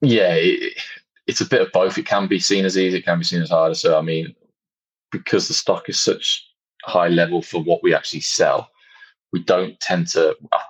Yeah 0.00 0.34
it, 0.34 0.74
it's 1.26 1.40
a 1.40 1.46
bit 1.46 1.60
of 1.60 1.72
both. 1.72 1.98
It 1.98 2.06
can 2.06 2.26
be 2.26 2.40
seen 2.40 2.64
as 2.64 2.78
easy 2.78 2.98
it 2.98 3.04
can 3.04 3.18
be 3.18 3.24
seen 3.24 3.42
as 3.42 3.50
harder. 3.50 3.74
So 3.74 3.98
i 3.98 4.02
mean 4.02 4.34
because 5.10 5.48
the 5.48 5.54
stock 5.54 5.88
is 5.88 5.98
such 5.98 6.46
high 6.84 7.08
level 7.08 7.42
for 7.42 7.62
what 7.62 7.82
we 7.82 7.94
actually 7.94 8.20
sell 8.20 8.70
we 9.32 9.42
don't 9.44 9.78
tend 9.80 10.08
to 10.08 10.34
i 10.52 10.60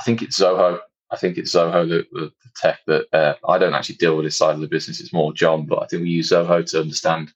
I 0.00 0.02
think 0.02 0.22
it's 0.22 0.40
Zoho. 0.40 0.78
I 1.10 1.16
think 1.16 1.38
it's 1.38 1.54
Zoho, 1.54 1.88
the, 1.88 2.06
the, 2.12 2.32
tech 2.56 2.80
that 2.86 3.06
uh, 3.12 3.34
I 3.48 3.58
don't 3.58 3.74
actually 3.74 3.96
deal 3.96 4.16
with 4.16 4.26
this 4.26 4.36
side 4.36 4.54
of 4.54 4.60
the 4.60 4.66
business. 4.66 5.00
It's 5.00 5.12
more 5.12 5.32
John, 5.32 5.66
but 5.66 5.82
I 5.82 5.86
think 5.86 6.02
we 6.02 6.10
use 6.10 6.30
Zoho 6.30 6.68
to 6.70 6.80
understand 6.80 7.32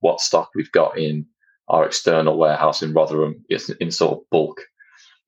what 0.00 0.20
stock 0.20 0.50
we've 0.54 0.72
got 0.72 0.96
in 0.98 1.26
our 1.68 1.84
external 1.84 2.38
warehouse 2.38 2.82
in 2.82 2.92
Rotherham. 2.92 3.44
It's 3.48 3.68
in 3.68 3.90
sort 3.90 4.18
of 4.18 4.30
bulk. 4.30 4.60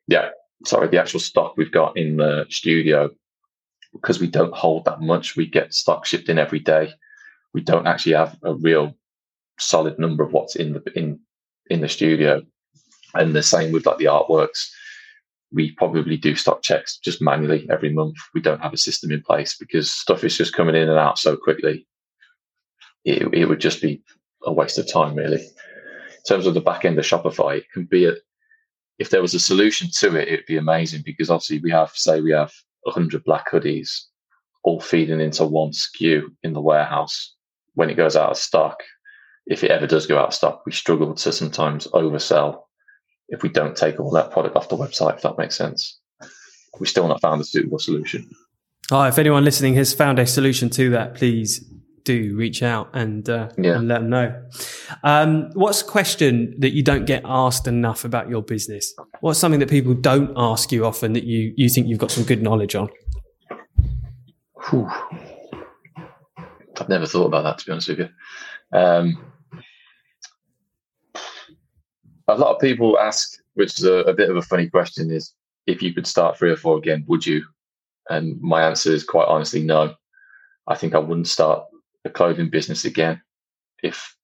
Yeah, 0.06 0.30
sorry, 0.64 0.88
the 0.88 1.00
actual 1.00 1.20
stock 1.20 1.56
we've 1.56 1.72
got 1.72 1.96
in 1.96 2.16
the 2.16 2.46
studio 2.50 3.10
because 3.92 4.20
we 4.20 4.26
don't 4.26 4.54
hold 4.54 4.84
that 4.84 5.00
much. 5.00 5.36
We 5.36 5.46
get 5.46 5.74
stock 5.74 6.06
shipped 6.06 6.28
in 6.28 6.38
every 6.38 6.60
day. 6.60 6.92
We 7.54 7.62
don't 7.62 7.86
actually 7.86 8.14
have 8.14 8.36
a 8.42 8.54
real 8.54 8.94
solid 9.58 9.98
number 9.98 10.22
of 10.22 10.32
what's 10.32 10.56
in 10.56 10.74
the 10.74 10.82
in 10.94 11.20
in 11.70 11.80
the 11.80 11.88
studio. 11.88 12.42
And 13.14 13.34
the 13.34 13.42
same 13.42 13.72
with 13.72 13.86
like 13.86 13.98
the 13.98 14.06
artworks. 14.06 14.70
We 15.52 15.72
probably 15.72 16.16
do 16.16 16.34
stock 16.34 16.62
checks 16.62 16.98
just 16.98 17.22
manually 17.22 17.66
every 17.70 17.92
month. 17.92 18.16
We 18.34 18.40
don't 18.40 18.62
have 18.62 18.72
a 18.72 18.78
system 18.78 19.12
in 19.12 19.22
place 19.22 19.56
because 19.56 19.90
stuff 19.90 20.24
is 20.24 20.36
just 20.36 20.54
coming 20.54 20.74
in 20.74 20.88
and 20.88 20.98
out 20.98 21.18
so 21.18 21.36
quickly. 21.36 21.86
It, 23.04 23.32
it 23.32 23.46
would 23.46 23.60
just 23.60 23.80
be 23.80 24.02
a 24.44 24.52
waste 24.52 24.78
of 24.78 24.90
time, 24.90 25.14
really. 25.14 25.40
In 25.40 26.22
terms 26.26 26.46
of 26.46 26.54
the 26.54 26.60
back 26.60 26.84
end 26.84 26.98
of 26.98 27.04
Shopify, 27.04 27.58
it 27.58 27.70
can 27.72 27.84
be 27.84 28.06
a 28.06 28.14
if 28.98 29.10
there 29.10 29.22
was 29.22 29.34
a 29.34 29.40
solution 29.40 29.88
to 29.90 30.16
it, 30.16 30.28
it'd 30.28 30.46
be 30.46 30.56
amazing 30.56 31.02
because 31.04 31.30
obviously 31.30 31.60
we 31.60 31.70
have, 31.70 31.90
say, 31.90 32.20
we 32.20 32.32
have 32.32 32.52
100 32.84 33.24
black 33.24 33.50
hoodies 33.50 34.04
all 34.62 34.80
feeding 34.80 35.20
into 35.20 35.44
one 35.44 35.70
SKU 35.70 36.24
in 36.42 36.52
the 36.52 36.60
warehouse. 36.60 37.34
When 37.74 37.90
it 37.90 37.96
goes 37.96 38.16
out 38.16 38.30
of 38.30 38.38
stock, 38.38 38.82
if 39.46 39.62
it 39.62 39.70
ever 39.70 39.86
does 39.86 40.06
go 40.06 40.18
out 40.18 40.28
of 40.28 40.34
stock, 40.34 40.64
we 40.64 40.72
struggle 40.72 41.14
to 41.14 41.32
sometimes 41.32 41.86
oversell 41.88 42.62
if 43.28 43.42
we 43.42 43.48
don't 43.48 43.76
take 43.76 43.98
all 44.00 44.10
that 44.12 44.30
product 44.30 44.56
off 44.56 44.68
the 44.68 44.76
website, 44.76 45.16
if 45.16 45.22
that 45.22 45.38
makes 45.38 45.56
sense. 45.56 45.98
We've 46.78 46.88
still 46.88 47.08
not 47.08 47.20
found 47.20 47.40
a 47.40 47.44
suitable 47.44 47.78
solution. 47.78 48.30
Oh, 48.90 49.02
if 49.04 49.18
anyone 49.18 49.44
listening 49.44 49.74
has 49.74 49.92
found 49.92 50.18
a 50.18 50.26
solution 50.26 50.70
to 50.70 50.90
that, 50.90 51.14
please 51.14 51.64
do 52.04 52.36
reach 52.36 52.62
out 52.62 52.88
and, 52.94 53.28
uh, 53.28 53.48
yeah. 53.58 53.76
and 53.76 53.88
let 53.88 53.98
them 53.98 54.10
know. 54.10 54.42
Um, 55.02 55.50
what's 55.54 55.82
a 55.82 55.84
question 55.84 56.54
that 56.58 56.70
you 56.70 56.82
don't 56.82 57.04
get 57.04 57.22
asked 57.24 57.66
enough 57.66 58.04
about 58.04 58.28
your 58.30 58.42
business? 58.42 58.94
What's 59.20 59.40
something 59.40 59.58
that 59.60 59.68
people 59.68 59.94
don't 59.94 60.32
ask 60.36 60.70
you 60.70 60.86
often 60.86 61.14
that 61.14 61.24
you, 61.24 61.52
you 61.56 61.68
think 61.68 61.88
you've 61.88 61.98
got 61.98 62.12
some 62.12 62.24
good 62.24 62.42
knowledge 62.42 62.76
on? 62.76 62.88
Whew. 64.70 64.88
I've 66.78 66.88
never 66.88 67.06
thought 67.06 67.26
about 67.26 67.42
that, 67.42 67.58
to 67.58 67.66
be 67.66 67.72
honest 67.72 67.88
with 67.88 67.98
you. 67.98 68.08
Um, 68.72 69.18
a 72.28 72.34
lot 72.34 72.54
of 72.54 72.60
people 72.60 72.98
ask, 72.98 73.38
which 73.54 73.78
is 73.78 73.84
a, 73.84 73.98
a 74.00 74.14
bit 74.14 74.30
of 74.30 74.36
a 74.36 74.42
funny 74.42 74.68
question, 74.68 75.10
is 75.10 75.32
if 75.66 75.82
you 75.82 75.92
could 75.92 76.06
start 76.06 76.36
three 76.36 76.50
or 76.50 76.56
four 76.56 76.78
again, 76.78 77.04
would 77.06 77.26
you? 77.26 77.44
And 78.08 78.40
my 78.40 78.62
answer 78.62 78.90
is 78.90 79.04
quite 79.04 79.28
honestly 79.28 79.62
no. 79.62 79.94
I 80.66 80.74
think 80.76 80.94
I 80.94 80.98
wouldn't 80.98 81.28
start 81.28 81.64
a 82.04 82.10
clothing 82.10 82.50
business 82.50 82.84
again 82.84 83.20
if 83.82 84.16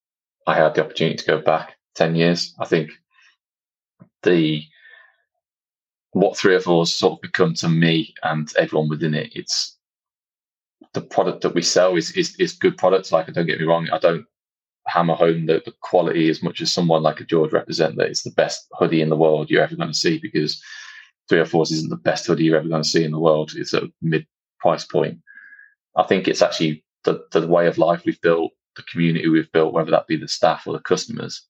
I 0.46 0.54
had 0.54 0.74
the 0.74 0.84
opportunity 0.84 1.16
to 1.16 1.26
go 1.26 1.40
back 1.40 1.74
10 1.94 2.16
years. 2.16 2.54
I 2.58 2.64
think 2.64 2.90
the 4.22 4.62
what 6.12 6.36
three 6.36 6.54
or 6.54 6.60
four 6.60 6.86
sort 6.86 7.14
of 7.14 7.22
become 7.22 7.54
to 7.54 7.68
me 7.68 8.14
and 8.22 8.52
everyone 8.56 8.88
within 8.88 9.14
it, 9.14 9.32
it's 9.34 9.78
the 10.92 11.00
product 11.00 11.40
that 11.42 11.54
we 11.54 11.62
sell 11.62 11.96
is 11.96 12.12
is, 12.12 12.36
is 12.36 12.52
good 12.52 12.76
products. 12.76 13.12
Like, 13.12 13.32
don't 13.32 13.46
get 13.46 13.58
me 13.58 13.64
wrong, 13.64 13.88
I 13.90 13.98
don't 13.98 14.26
hammer 14.92 15.14
home 15.14 15.46
the, 15.46 15.62
the 15.64 15.72
quality 15.80 16.28
as 16.28 16.42
much 16.42 16.60
as 16.60 16.72
someone 16.72 17.02
like 17.02 17.20
a 17.20 17.24
George 17.24 17.52
represent 17.52 17.96
that 17.96 18.08
it's 18.08 18.22
the 18.22 18.30
best 18.30 18.66
hoodie 18.78 19.00
in 19.00 19.08
the 19.08 19.16
world 19.16 19.48
you're 19.48 19.62
ever 19.62 19.76
going 19.76 19.88
to 19.88 19.98
see 19.98 20.18
because 20.18 20.62
three 21.28 21.38
or 21.38 21.46
fours 21.46 21.70
isn't 21.70 21.88
the 21.88 21.96
best 21.96 22.26
hoodie 22.26 22.44
you're 22.44 22.58
ever 22.58 22.68
going 22.68 22.82
to 22.82 22.88
see 22.88 23.04
in 23.04 23.12
the 23.12 23.18
world. 23.18 23.52
It's 23.56 23.72
a 23.72 23.88
mid 24.02 24.26
price 24.60 24.84
point. 24.84 25.18
I 25.96 26.02
think 26.02 26.28
it's 26.28 26.42
actually 26.42 26.84
the, 27.04 27.24
the 27.32 27.46
way 27.46 27.66
of 27.66 27.78
life 27.78 28.02
we've 28.04 28.20
built, 28.20 28.52
the 28.76 28.82
community 28.82 29.28
we've 29.28 29.50
built, 29.52 29.72
whether 29.72 29.90
that 29.90 30.06
be 30.06 30.16
the 30.16 30.28
staff 30.28 30.66
or 30.66 30.74
the 30.74 30.80
customers. 30.80 31.46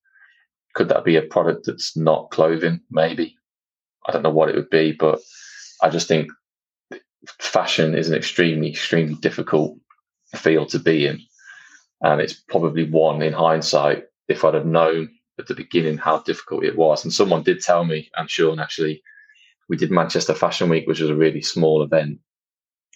Could 0.74 0.88
that 0.90 1.04
be 1.04 1.16
a 1.16 1.22
product 1.22 1.66
that's 1.66 1.96
not 1.96 2.30
clothing? 2.30 2.80
Maybe. 2.90 3.36
I 4.06 4.12
don't 4.12 4.22
know 4.22 4.30
what 4.30 4.50
it 4.50 4.54
would 4.54 4.70
be, 4.70 4.92
but 4.92 5.20
I 5.82 5.90
just 5.90 6.08
think 6.08 6.30
fashion 7.40 7.94
is 7.94 8.08
an 8.08 8.14
extremely, 8.14 8.70
extremely 8.70 9.14
difficult 9.16 9.76
field 10.36 10.68
to 10.70 10.78
be 10.78 11.06
in. 11.06 11.20
And 12.02 12.20
it's 12.20 12.34
probably 12.34 12.88
one 12.88 13.22
in 13.22 13.32
hindsight, 13.32 14.04
if 14.28 14.44
I'd 14.44 14.54
have 14.54 14.66
known 14.66 15.10
at 15.38 15.46
the 15.46 15.54
beginning 15.54 15.98
how 15.98 16.18
difficult 16.18 16.64
it 16.64 16.76
was. 16.76 17.04
And 17.04 17.12
someone 17.12 17.42
did 17.42 17.60
tell 17.60 17.84
me, 17.84 18.10
I'm 18.16 18.26
sure, 18.26 18.50
and 18.50 18.58
Sean 18.58 18.62
actually, 18.62 19.02
we 19.68 19.76
did 19.76 19.90
Manchester 19.90 20.34
Fashion 20.34 20.68
Week, 20.68 20.86
which 20.86 21.00
was 21.00 21.10
a 21.10 21.14
really 21.14 21.42
small 21.42 21.82
event, 21.82 22.18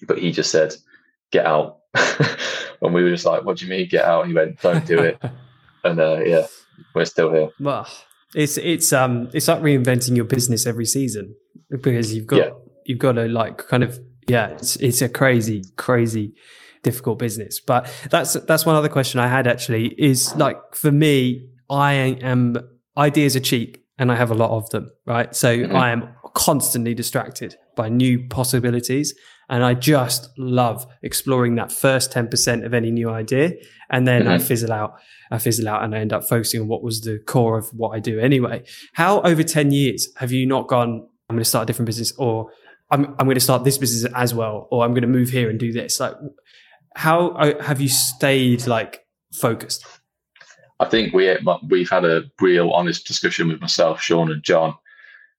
but 0.06 0.18
he 0.18 0.32
just 0.32 0.50
said, 0.50 0.74
get 1.30 1.46
out. 1.46 1.78
and 1.94 2.92
we 2.92 3.02
were 3.02 3.10
just 3.10 3.24
like, 3.24 3.44
what 3.44 3.58
do 3.58 3.64
you 3.64 3.70
mean 3.70 3.88
get 3.88 4.04
out? 4.04 4.26
He 4.26 4.34
went, 4.34 4.60
don't 4.60 4.86
do 4.86 4.98
it. 4.98 5.22
and 5.84 6.00
uh, 6.00 6.20
yeah, 6.24 6.46
we're 6.94 7.04
still 7.04 7.32
here. 7.32 7.50
Well, 7.60 7.88
it's 8.34 8.58
it's 8.58 8.92
um 8.92 9.30
it's 9.32 9.48
like 9.48 9.60
reinventing 9.60 10.16
your 10.16 10.24
business 10.24 10.66
every 10.66 10.84
season 10.84 11.34
because 11.70 12.12
you've 12.14 12.26
got 12.26 12.36
yeah. 12.36 12.50
you've 12.84 12.98
got 12.98 13.12
to 13.12 13.28
like 13.28 13.66
kind 13.68 13.82
of 13.82 13.98
yeah 14.28 14.48
it's 14.48 14.76
it's 14.76 15.00
a 15.00 15.08
crazy 15.08 15.64
crazy 15.76 16.34
difficult 16.86 17.18
business. 17.18 17.60
But 17.60 17.92
that's 18.10 18.34
that's 18.48 18.64
one 18.64 18.76
other 18.76 18.88
question 18.88 19.20
I 19.20 19.28
had 19.28 19.46
actually 19.46 19.86
is 20.10 20.34
like 20.36 20.58
for 20.74 20.92
me, 20.92 21.48
I 21.68 21.92
am 22.32 22.56
ideas 22.96 23.36
are 23.36 23.40
cheap 23.40 23.84
and 23.98 24.12
I 24.12 24.16
have 24.16 24.30
a 24.30 24.34
lot 24.34 24.50
of 24.50 24.70
them, 24.70 24.90
right? 25.04 25.34
So 25.34 25.56
mm-hmm. 25.56 25.76
I 25.76 25.90
am 25.90 26.08
constantly 26.34 26.94
distracted 26.94 27.56
by 27.76 27.88
new 27.88 28.26
possibilities. 28.28 29.14
And 29.48 29.62
I 29.62 29.74
just 29.74 30.30
love 30.36 30.86
exploring 31.02 31.54
that 31.54 31.70
first 31.70 32.12
10% 32.12 32.66
of 32.66 32.74
any 32.74 32.90
new 32.90 33.08
idea. 33.10 33.52
And 33.90 34.06
then 34.06 34.22
mm-hmm. 34.22 34.32
I 34.32 34.38
fizzle 34.38 34.72
out, 34.72 34.94
I 35.30 35.38
fizzle 35.38 35.68
out 35.68 35.84
and 35.84 35.94
I 35.94 35.98
end 35.98 36.12
up 36.12 36.24
focusing 36.24 36.60
on 36.60 36.68
what 36.68 36.82
was 36.82 37.02
the 37.02 37.20
core 37.26 37.56
of 37.56 37.68
what 37.68 37.90
I 37.90 38.00
do 38.00 38.18
anyway. 38.18 38.64
How 38.94 39.20
over 39.22 39.44
10 39.44 39.70
years 39.70 40.08
have 40.16 40.32
you 40.32 40.46
not 40.46 40.66
gone, 40.66 41.08
I'm 41.28 41.36
going 41.36 41.44
to 41.44 41.48
start 41.48 41.62
a 41.62 41.66
different 41.66 41.86
business 41.86 42.12
or 42.18 42.50
I'm, 42.90 43.06
I'm 43.18 43.26
going 43.26 43.34
to 43.34 43.40
start 43.40 43.64
this 43.64 43.78
business 43.78 44.10
as 44.14 44.32
well, 44.32 44.68
or 44.70 44.84
I'm 44.84 44.92
going 44.92 45.02
to 45.02 45.08
move 45.08 45.30
here 45.30 45.50
and 45.50 45.58
do 45.58 45.72
this? 45.72 45.98
Like, 45.98 46.14
how 46.96 47.28
uh, 47.32 47.62
have 47.62 47.78
you 47.78 47.90
stayed 47.90 48.66
like 48.66 49.04
focused? 49.30 49.84
I 50.80 50.86
think 50.86 51.12
we 51.12 51.36
we've 51.68 51.90
had 51.90 52.06
a 52.06 52.24
real 52.40 52.70
honest 52.70 53.06
discussion 53.06 53.48
with 53.48 53.60
myself, 53.60 54.00
Sean, 54.00 54.32
and 54.32 54.42
John, 54.42 54.74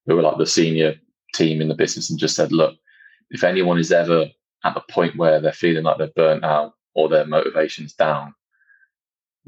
who 0.05 0.15
were 0.15 0.21
like 0.21 0.37
the 0.37 0.45
senior 0.45 0.95
team 1.33 1.59
in 1.59 1.67
the 1.67 1.73
business, 1.73 2.11
and 2.11 2.19
just 2.19 2.35
said, 2.35 2.51
look, 2.51 2.75
if 3.31 3.43
anyone 3.43 3.79
is 3.79 3.91
ever 3.91 4.27
at 4.63 4.75
the 4.75 4.83
point 4.91 5.17
where 5.17 5.41
they're 5.41 5.51
feeling 5.51 5.83
like 5.83 5.97
they're 5.97 6.11
burnt 6.15 6.43
out 6.43 6.75
or 6.93 7.09
their 7.09 7.25
motivation's 7.25 7.93
down, 7.93 8.35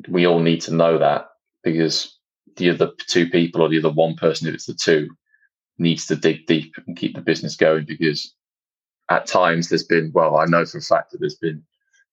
we 0.08 0.26
all 0.26 0.40
need 0.40 0.62
to 0.62 0.74
know 0.74 0.98
that 0.98 1.30
because 1.64 2.18
the 2.56 2.72
other 2.72 2.92
two 3.08 3.30
people 3.30 3.62
or 3.62 3.70
the 3.70 3.78
other 3.78 3.92
one 3.92 4.16
person, 4.16 4.48
if 4.48 4.56
it's 4.56 4.66
the 4.66 4.74
two, 4.74 5.10
needs 5.78 6.08
to 6.08 6.16
dig 6.16 6.48
deep 6.48 6.74
and 6.88 6.98
keep 6.98 7.16
the 7.16 7.22
business 7.22 7.56
going 7.56 7.86
because 7.86 8.34
at 9.12 9.28
times 9.28 9.70
there's 9.70 9.84
been, 9.84 10.12
well, 10.12 10.38
I 10.38 10.46
know 10.46 10.66
for 10.66 10.80
a 10.80 10.82
fact 10.82 11.12
that 11.12 11.20
there's 11.20 11.36
been 11.36 11.64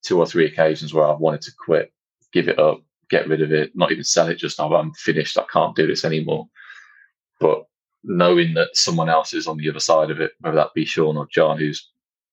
two 0.07 0.19
or 0.19 0.27
three 0.27 0.47
occasions 0.47 0.95
where 0.95 1.07
I've 1.07 1.19
wanted 1.19 1.43
to 1.43 1.53
quit, 1.59 1.93
give 2.33 2.49
it 2.49 2.59
up, 2.59 2.81
get 3.11 3.29
rid 3.29 3.43
of 3.43 3.53
it, 3.53 3.73
not 3.75 3.91
even 3.91 4.05
sell 4.05 4.29
it, 4.29 4.37
just 4.37 4.59
now 4.59 4.73
I'm 4.75 4.93
finished, 4.95 5.39
I 5.39 5.45
can't 5.53 5.75
do 5.75 5.87
this 5.87 6.05
anymore. 6.05 6.49
But 7.41 7.67
knowing 8.05 8.55
that 8.55 8.77
someone 8.77 9.09
else 9.09 9.35
is 9.35 9.49
on 9.49 9.57
the 9.57 9.69
other 9.69 9.81
side 9.81 10.11
of 10.11 10.21
it, 10.21 10.33
whether 10.41 10.57
that 10.57 10.75
be 10.75 10.85
Sean 10.85 11.17
or 11.17 11.27
John, 11.27 11.59
who's 11.59 11.91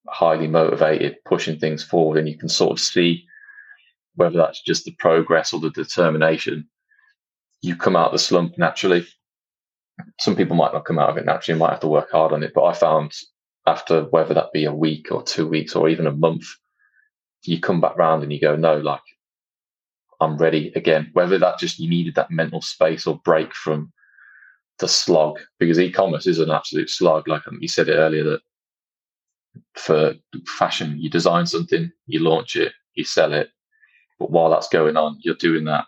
highly 0.07 0.47
motivated, 0.47 1.17
pushing 1.25 1.57
things 1.57 1.83
forward, 1.83 2.19
and 2.19 2.29
you 2.29 2.37
can 2.37 2.49
sort 2.49 2.71
of 2.71 2.79
see 2.79 3.25
whether 4.15 4.37
that's 4.37 4.61
just 4.61 4.85
the 4.85 4.91
progress 4.99 5.51
or 5.51 5.59
the 5.59 5.71
determination, 5.71 6.67
you 7.61 7.75
come 7.75 7.95
out 7.95 8.11
the 8.11 8.19
slump 8.19 8.57
naturally. 8.57 9.07
Some 10.19 10.35
people 10.35 10.55
might 10.55 10.73
not 10.73 10.85
come 10.85 10.99
out 10.99 11.09
of 11.09 11.17
it 11.17 11.25
naturally, 11.25 11.59
might 11.59 11.71
have 11.71 11.79
to 11.79 11.87
work 11.87 12.11
hard 12.11 12.33
on 12.33 12.43
it. 12.43 12.51
But 12.53 12.65
I 12.65 12.73
found 12.73 13.13
after 13.65 14.03
whether 14.03 14.33
that 14.33 14.51
be 14.51 14.65
a 14.65 14.73
week 14.73 15.07
or 15.11 15.23
two 15.23 15.47
weeks 15.47 15.75
or 15.75 15.89
even 15.89 16.05
a 16.05 16.11
month, 16.11 16.45
you 17.43 17.59
come 17.59 17.81
back 17.81 17.97
round 17.97 18.23
and 18.23 18.31
you 18.31 18.39
go, 18.39 18.55
no, 18.55 18.77
like 18.77 19.01
I'm 20.21 20.37
ready 20.37 20.71
again. 20.75 21.09
Whether 21.13 21.37
that 21.39 21.59
just 21.59 21.79
you 21.79 21.89
needed 21.89 22.15
that 22.15 22.31
mental 22.31 22.61
space 22.61 23.05
or 23.05 23.19
break 23.25 23.53
from 23.53 23.91
the 24.79 24.87
slog, 24.87 25.39
because 25.59 25.79
e-commerce 25.79 26.25
is 26.25 26.39
an 26.39 26.49
absolute 26.49 26.89
slog. 26.89 27.27
Like 27.27 27.47
um, 27.47 27.59
you 27.61 27.67
said 27.67 27.89
it 27.89 27.95
earlier, 27.95 28.23
that 28.23 28.41
for 29.75 30.15
fashion, 30.47 30.97
you 30.99 31.09
design 31.09 31.45
something, 31.45 31.91
you 32.07 32.19
launch 32.19 32.55
it, 32.55 32.73
you 32.95 33.03
sell 33.03 33.33
it, 33.33 33.49
but 34.17 34.31
while 34.31 34.49
that's 34.49 34.69
going 34.69 34.97
on, 34.97 35.19
you're 35.21 35.35
doing 35.35 35.65
that 35.65 35.85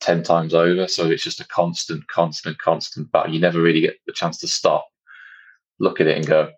ten 0.00 0.22
times 0.22 0.54
over. 0.54 0.86
So 0.86 1.10
it's 1.10 1.24
just 1.24 1.40
a 1.40 1.48
constant, 1.48 2.06
constant, 2.08 2.58
constant 2.58 3.10
battle. 3.10 3.34
You 3.34 3.40
never 3.40 3.60
really 3.60 3.80
get 3.80 3.96
the 4.06 4.12
chance 4.12 4.38
to 4.38 4.46
stop, 4.46 4.86
look 5.80 6.00
at 6.00 6.06
it, 6.06 6.16
and 6.16 6.26
go, 6.26 6.52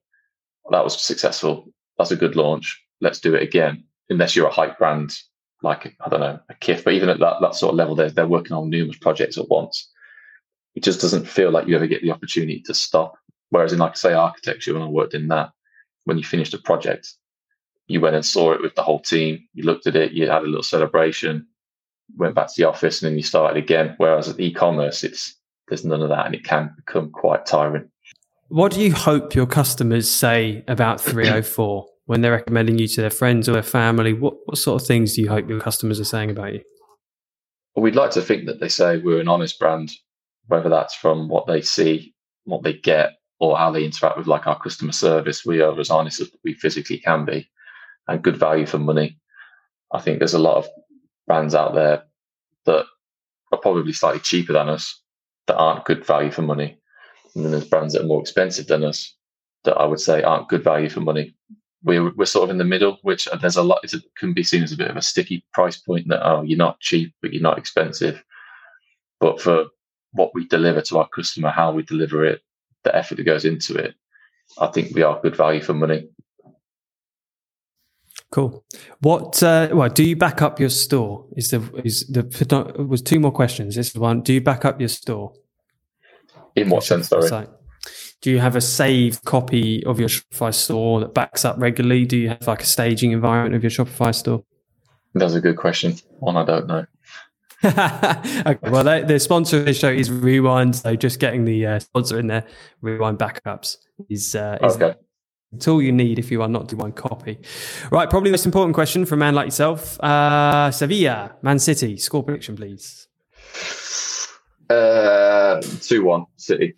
"That 0.70 0.85
was 0.85 1.01
successful. 1.01 1.72
That's 1.97 2.11
a 2.11 2.16
good 2.16 2.37
launch. 2.37 2.83
Let's 3.01 3.20
do 3.20 3.35
it 3.35 3.43
again." 3.43 3.86
Unless 4.09 4.37
you're 4.37 4.47
a 4.47 4.53
hype 4.53 4.79
brand 4.79 5.17
like 5.63 5.97
I 6.05 6.09
don't 6.09 6.21
know 6.21 6.39
a 6.49 6.55
Kith, 6.55 6.85
but 6.85 6.95
even 6.95 7.09
at 7.09 7.19
that 7.21 7.37
that 7.41 7.55
sort 7.55 7.73
of 7.73 7.77
level, 7.77 7.95
they're 7.95 8.11
they're 8.11 8.27
working 8.27 8.57
on 8.57 8.71
numerous 8.71 8.99
projects 8.99 9.39
at 9.39 9.49
once. 9.49 9.91
It 10.75 10.83
just 10.83 11.01
doesn't 11.01 11.29
feel 11.29 11.51
like 11.51 11.67
you 11.67 11.77
ever 11.77 11.87
get 11.87 12.03
the 12.03 12.11
opportunity 12.11 12.63
to 12.67 12.75
stop. 12.75 13.15
Whereas 13.51 13.73
in, 13.73 13.79
like 13.79 13.97
say, 13.97 14.13
architecture, 14.13 14.75
when 14.75 14.83
I 14.83 14.89
worked 14.89 15.15
in 15.15 15.29
that, 15.29 15.51
when 16.05 16.19
you 16.19 16.25
finished 16.25 16.53
a 16.55 16.59
project, 16.59 17.15
you 17.87 18.01
went 18.01 18.17
and 18.17 18.27
saw 18.27 18.53
it 18.53 18.61
with 18.61 18.75
the 18.75 18.83
whole 18.83 19.01
team. 19.01 19.47
You 19.55 19.65
looked 19.65 19.87
at 19.87 19.97
it, 19.97 20.13
you 20.13 20.29
had 20.29 20.43
a 20.43 20.47
little 20.47 20.63
celebration, 20.63 21.47
went 22.17 22.35
back 22.35 22.49
to 22.49 22.55
the 22.57 22.69
office, 22.69 23.01
and 23.01 23.11
then 23.11 23.17
you 23.17 23.23
started 23.23 23.57
again. 23.57 23.95
Whereas 23.97 24.29
at 24.29 24.41
e-commerce, 24.41 25.05
it's 25.05 25.35
there's 25.69 25.85
none 25.85 26.03
of 26.03 26.11
that, 26.11 26.27
and 26.27 26.35
it 26.35 26.45
can 26.45 26.73
become 26.77 27.11
quite 27.11 27.47
tiring. 27.47 27.89
What 28.49 28.73
do 28.73 28.81
you 28.81 28.93
hope 28.93 29.35
your 29.35 29.47
customers 29.47 30.09
say 30.09 30.63
about 30.69 31.01
304 31.01 31.87
when 32.07 32.21
they're 32.21 32.33
recommending 32.33 32.79
you 32.79 32.89
to 32.89 33.01
their 33.01 33.11
friends 33.11 33.49
or 33.49 33.53
their 33.53 33.63
family? 33.63 34.13
What 34.13 34.35
what 34.47 34.59
sort 34.59 34.81
of 34.81 34.87
things 34.87 35.15
do 35.15 35.23
you 35.23 35.29
hope 35.29 35.49
your 35.49 35.61
customers 35.61 36.01
are 36.01 36.05
saying 36.05 36.31
about 36.31 36.55
you? 36.55 36.63
Well, 37.75 37.83
we'd 37.83 37.95
like 37.95 38.13
to 38.13 38.23
think 38.23 38.47
that 38.47 38.59
they 38.61 38.69
say 38.69 38.99
we're 38.99 39.21
an 39.21 39.29
honest 39.29 39.59
brand, 39.59 39.93
whether 40.47 40.69
that's 40.71 40.95
from 40.95 41.29
what 41.29 41.47
they 41.47 41.61
see, 41.61 42.15
what 42.45 42.63
they 42.63 42.73
get, 42.73 43.13
or 43.39 43.59
how 43.59 43.71
they 43.71 43.85
interact 43.85 44.17
with 44.17 44.27
like 44.27 44.47
our 44.47 44.59
customer 44.59 44.93
service. 44.93 45.45
We 45.45 45.61
are 45.61 45.79
as 45.79 45.91
honest 45.91 46.21
as 46.21 46.31
we 46.43 46.55
physically 46.55 46.99
can 46.99 47.25
be 47.25 47.49
and 48.09 48.23
good 48.23 48.37
value 48.37 48.67
for 48.67 48.79
money. 48.79 49.19
I 49.93 50.01
think 50.01 50.19
there's 50.19 50.35
a 50.35 50.39
lot 50.39 50.57
of 50.57 50.69
brands 51.27 51.55
out 51.55 51.75
there 51.75 52.05
that 52.65 52.87
are 53.53 53.59
probably 53.59 53.93
slightly 53.93 54.21
cheaper 54.21 54.53
than 54.53 54.69
us 54.69 55.03
that 55.47 55.57
aren't 55.57 55.85
good 55.85 56.05
value 56.05 56.31
for 56.31 56.43
money. 56.43 56.79
And 57.35 57.45
then 57.45 57.53
there's 57.53 57.69
brands 57.69 57.95
that 57.95 58.03
are 58.03 58.07
more 58.07 58.21
expensive 58.21 58.67
than 58.67 58.85
us 58.85 59.15
that 59.65 59.77
I 59.77 59.85
would 59.85 60.01
say 60.01 60.23
aren't 60.23 60.49
good 60.49 60.65
value 60.65 60.89
for 60.89 61.01
money. 61.01 61.35
We're, 61.87 62.12
we're 62.14 62.26
sort 62.26 62.45
of 62.45 62.51
in 62.51 62.59
the 62.59 62.64
middle, 62.64 62.99
which 63.03 63.28
there's 63.41 63.57
a 63.57 63.62
lot, 63.62 63.84
it 63.84 64.03
can 64.18 64.34
be 64.34 64.43
seen 64.43 64.64
as 64.64 64.72
a 64.72 64.76
bit 64.76 64.91
of 64.91 64.97
a 64.97 65.03
sticky 65.03 65.45
price 65.55 65.76
point 65.76 66.09
that, 66.09 66.26
oh, 66.28 66.43
you're 66.43 66.59
not 66.59 66.80
cheap, 66.80 67.14
but 67.22 67.32
you're 67.32 67.41
not 67.41 67.59
expensive. 67.59 68.22
But 69.20 69.41
for 69.41 69.66
what 70.11 70.32
we 70.34 70.49
deliver 70.49 70.82
to 70.82 70.99
our 70.99 71.09
customer, 71.09 71.51
how 71.51 71.70
we 71.70 71.84
deliver 71.84 72.24
it, 72.24 72.43
the 72.82 72.95
effort 72.95 73.14
that 73.14 73.24
goes 73.24 73.45
into 73.45 73.76
it, 73.76 73.95
I 74.59 74.66
think 74.66 74.95
we 74.97 75.03
are 75.03 75.20
good 75.22 75.37
value 75.37 75.62
for 75.62 75.74
money. 75.74 76.09
Cool. 78.32 78.64
What? 79.01 79.41
Uh, 79.41 79.68
well, 79.72 79.89
do 79.89 80.03
you 80.03 80.16
back 80.16 80.43
up 80.43 80.59
your 80.59 80.68
store? 80.70 81.26
Is 81.37 81.51
the 81.51 81.61
is 81.84 82.07
the 82.09 82.24
was 82.89 83.01
two 83.01 83.20
more 83.20 83.30
questions. 83.30 83.76
This 83.76 83.91
is 83.91 83.97
one. 83.97 84.22
Do 84.22 84.32
you 84.32 84.41
back 84.41 84.64
up 84.64 84.80
your 84.80 84.89
store? 84.89 85.32
In 86.57 86.68
what 86.68 86.82
sense? 86.82 87.09
Sorry. 87.09 87.47
Do 88.23 88.31
you 88.31 88.39
have 88.39 88.57
a 88.57 88.61
saved 88.61 89.25
copy 89.25 89.85
of 89.85 90.01
your 90.01 90.09
Shopify 90.09 90.53
store 90.53 91.01
that 91.01 91.14
backs 91.14 91.45
up 91.45 91.57
regularly? 91.59 92.05
Do 92.05 92.17
you 92.17 92.29
have 92.31 92.47
like 92.47 92.62
a 92.62 92.67
staging 92.67 93.12
environment 93.12 93.55
of 93.55 93.62
your 93.62 93.71
Shopify 93.71 94.14
store? 94.14 94.45
That's 95.14 95.35
a 95.35 95.41
good 95.41 95.57
question. 95.57 95.95
One 96.19 96.37
I 96.37 96.45
don't 96.45 96.67
know. 96.67 96.87
okay, 97.64 98.71
well, 98.71 98.85
they, 98.85 99.03
the 99.03 99.19
sponsor 99.19 99.59
of 99.59 99.64
the 99.64 99.75
show 99.75 99.89
is 99.89 100.11
Rewind, 100.11 100.77
so 100.77 100.95
just 100.95 101.19
getting 101.19 101.45
the 101.45 101.67
uh, 101.67 101.79
sponsor 101.79 102.19
in 102.19 102.27
there, 102.27 102.45
Rewind 102.83 103.19
backups, 103.19 103.79
is, 104.11 104.35
uh, 104.35 104.59
is 104.62 104.77
okay. 104.77 104.95
It's 105.53 105.67
all 105.67 105.81
you 105.81 105.93
need 105.93 106.19
if 106.19 106.31
you 106.31 106.43
are 106.43 106.49
not 106.49 106.69
doing 106.69 106.81
one 106.81 106.93
copy. 106.93 107.39
Right, 107.91 108.11
probably 108.11 108.31
the 108.31 108.35
most 108.35 108.47
important 108.47 108.75
question 108.75 109.07
for 109.07 109.14
a 109.14 109.19
man 109.19 109.35
like 109.35 109.47
yourself. 109.47 109.99
Uh, 110.01 110.71
Sevilla, 110.71 111.37
Man 111.41 111.59
City, 111.59 111.97
score 111.97 112.23
prediction, 112.23 112.57
please. 112.57 113.09
Uh, 114.69 115.62
2 115.81 116.05
1, 116.05 116.27
City. 116.37 116.75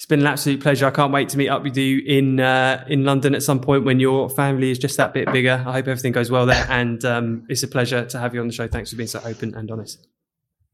It's 0.00 0.06
been 0.06 0.20
an 0.20 0.26
absolute 0.28 0.62
pleasure. 0.62 0.86
I 0.86 0.92
can't 0.92 1.12
wait 1.12 1.28
to 1.28 1.36
meet 1.36 1.50
up 1.50 1.62
with 1.62 1.76
you 1.76 1.98
in 2.06 2.40
uh, 2.40 2.86
in 2.88 3.04
London 3.04 3.34
at 3.34 3.42
some 3.42 3.60
point 3.60 3.84
when 3.84 4.00
your 4.00 4.30
family 4.30 4.70
is 4.70 4.78
just 4.78 4.96
that 4.96 5.12
bit 5.12 5.30
bigger. 5.30 5.62
I 5.66 5.72
hope 5.72 5.88
everything 5.88 6.12
goes 6.12 6.30
well 6.30 6.46
there. 6.46 6.66
And 6.70 7.04
um, 7.04 7.44
it's 7.50 7.62
a 7.64 7.68
pleasure 7.68 8.06
to 8.06 8.18
have 8.18 8.34
you 8.34 8.40
on 8.40 8.46
the 8.46 8.52
show. 8.54 8.66
Thanks 8.66 8.88
for 8.88 8.96
being 8.96 9.08
so 9.08 9.20
open 9.26 9.54
and 9.54 9.70
honest. 9.70 10.06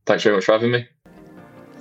Thanks 0.07 0.23
very 0.23 0.37
much 0.37 0.45
for 0.45 0.53
having 0.53 0.71
me. 0.71 0.87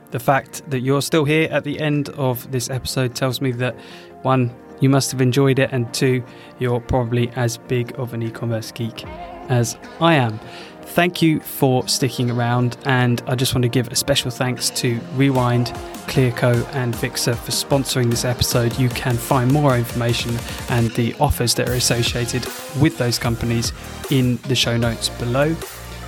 The 0.09 0.17
fact 0.17 0.67
that 0.71 0.79
you're 0.79 1.03
still 1.03 1.23
here 1.23 1.47
at 1.51 1.63
the 1.63 1.79
end 1.79 2.09
of 2.09 2.51
this 2.51 2.71
episode 2.71 3.13
tells 3.13 3.41
me 3.41 3.51
that 3.51 3.79
one, 4.23 4.51
you 4.79 4.89
must 4.89 5.11
have 5.11 5.21
enjoyed 5.21 5.59
it, 5.59 5.69
and 5.71 5.93
two, 5.93 6.23
you're 6.57 6.81
probably 6.81 7.29
as 7.35 7.57
big 7.57 7.93
of 7.99 8.15
an 8.15 8.23
e 8.23 8.31
commerce 8.31 8.71
geek 8.71 9.05
as 9.49 9.77
I 10.01 10.15
am. 10.15 10.39
Thank 10.88 11.21
you 11.21 11.39
for 11.41 11.86
sticking 11.88 12.31
around, 12.31 12.77
and 12.86 13.21
I 13.27 13.36
just 13.36 13.53
want 13.53 13.63
to 13.63 13.69
give 13.69 13.89
a 13.89 13.95
special 13.95 14.31
thanks 14.31 14.69
to 14.71 14.99
Rewind, 15.15 15.67
Clearco, 16.07 16.65
and 16.73 16.93
VIXXR 16.93 17.36
for 17.36 17.51
sponsoring 17.51 18.09
this 18.09 18.23
episode. 18.23 18.77
You 18.79 18.88
can 18.89 19.17
find 19.17 19.51
more 19.51 19.75
information 19.75 20.38
and 20.69 20.89
the 20.91 21.13
offers 21.19 21.53
that 21.55 21.67
are 21.67 21.73
associated 21.73 22.45
with 22.79 22.97
those 22.97 23.19
companies 23.19 23.73
in 24.09 24.38
the 24.47 24.55
show 24.55 24.77
notes 24.77 25.09
below. 25.09 25.53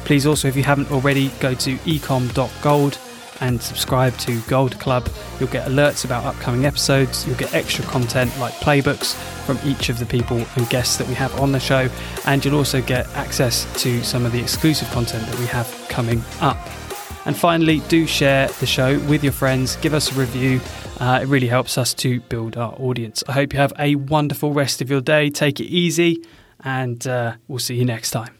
Please 0.05 0.25
also, 0.25 0.47
if 0.47 0.55
you 0.55 0.63
haven't 0.63 0.89
already, 0.89 1.30
go 1.41 1.53
to 1.53 1.75
ecom.gold 1.80 2.97
and 3.41 3.61
subscribe 3.61 4.17
to 4.19 4.39
Gold 4.41 4.80
Club. 4.80 5.09
You'll 5.39 5.49
get 5.49 5.67
alerts 5.67 6.05
about 6.05 6.23
upcoming 6.23 6.65
episodes, 6.65 7.28
you'll 7.28 7.38
get 7.38 7.53
extra 7.53 7.84
content 7.86 8.32
like 8.39 8.53
playbooks 8.55 9.15
from 9.48 9.58
each 9.64 9.89
of 9.89 9.98
the 9.98 10.06
people 10.06 10.45
and 10.56 10.70
guests 10.70 10.98
that 10.98 11.08
we 11.08 11.16
have 11.16 11.34
on 11.39 11.54
the 11.54 11.60
show, 11.60 11.89
and 12.26 12.43
you'll 12.43 12.58
also 12.58 12.82
get 12.82 13.08
access 13.16 13.66
to 13.82 14.04
some 14.04 14.26
of 14.26 14.32
the 14.34 14.39
exclusive 14.39 14.89
content 14.91 15.26
that 15.26 15.39
we 15.39 15.45
have 15.48 15.68
coming 15.89 16.22
up. 16.41 16.58
And 17.26 17.36
finally, 17.36 17.80
do 17.88 18.06
share 18.06 18.48
the 18.60 18.66
show 18.66 19.00
with 19.08 19.24
your 19.24 19.34
friends, 19.34 19.78
give 19.78 19.93
us 19.93 20.12
a 20.12 20.20
review. 20.20 20.62
Uh, 21.00 21.20
it 21.22 21.28
really 21.28 21.48
helps 21.48 21.78
us 21.78 21.93
to 21.95 22.20
build 22.22 22.58
our 22.58 22.74
audience. 22.80 23.24
I 23.28 23.32
hope 23.34 23.54
you 23.54 23.60
have 23.60 23.74
a 23.80 23.95
wonderful 23.95 24.54
rest 24.54 24.82
of 24.82 24.89
your 24.89 25.02
day. 25.02 25.30
Take 25.30 25.60
it 25.60 25.66
easy, 25.66 26.24
and 26.64 27.06
uh, 27.08 27.36
we'll 27.48 27.60
see 27.60 27.76
you 27.76 27.86
next 27.86 28.12
time. 28.12 28.34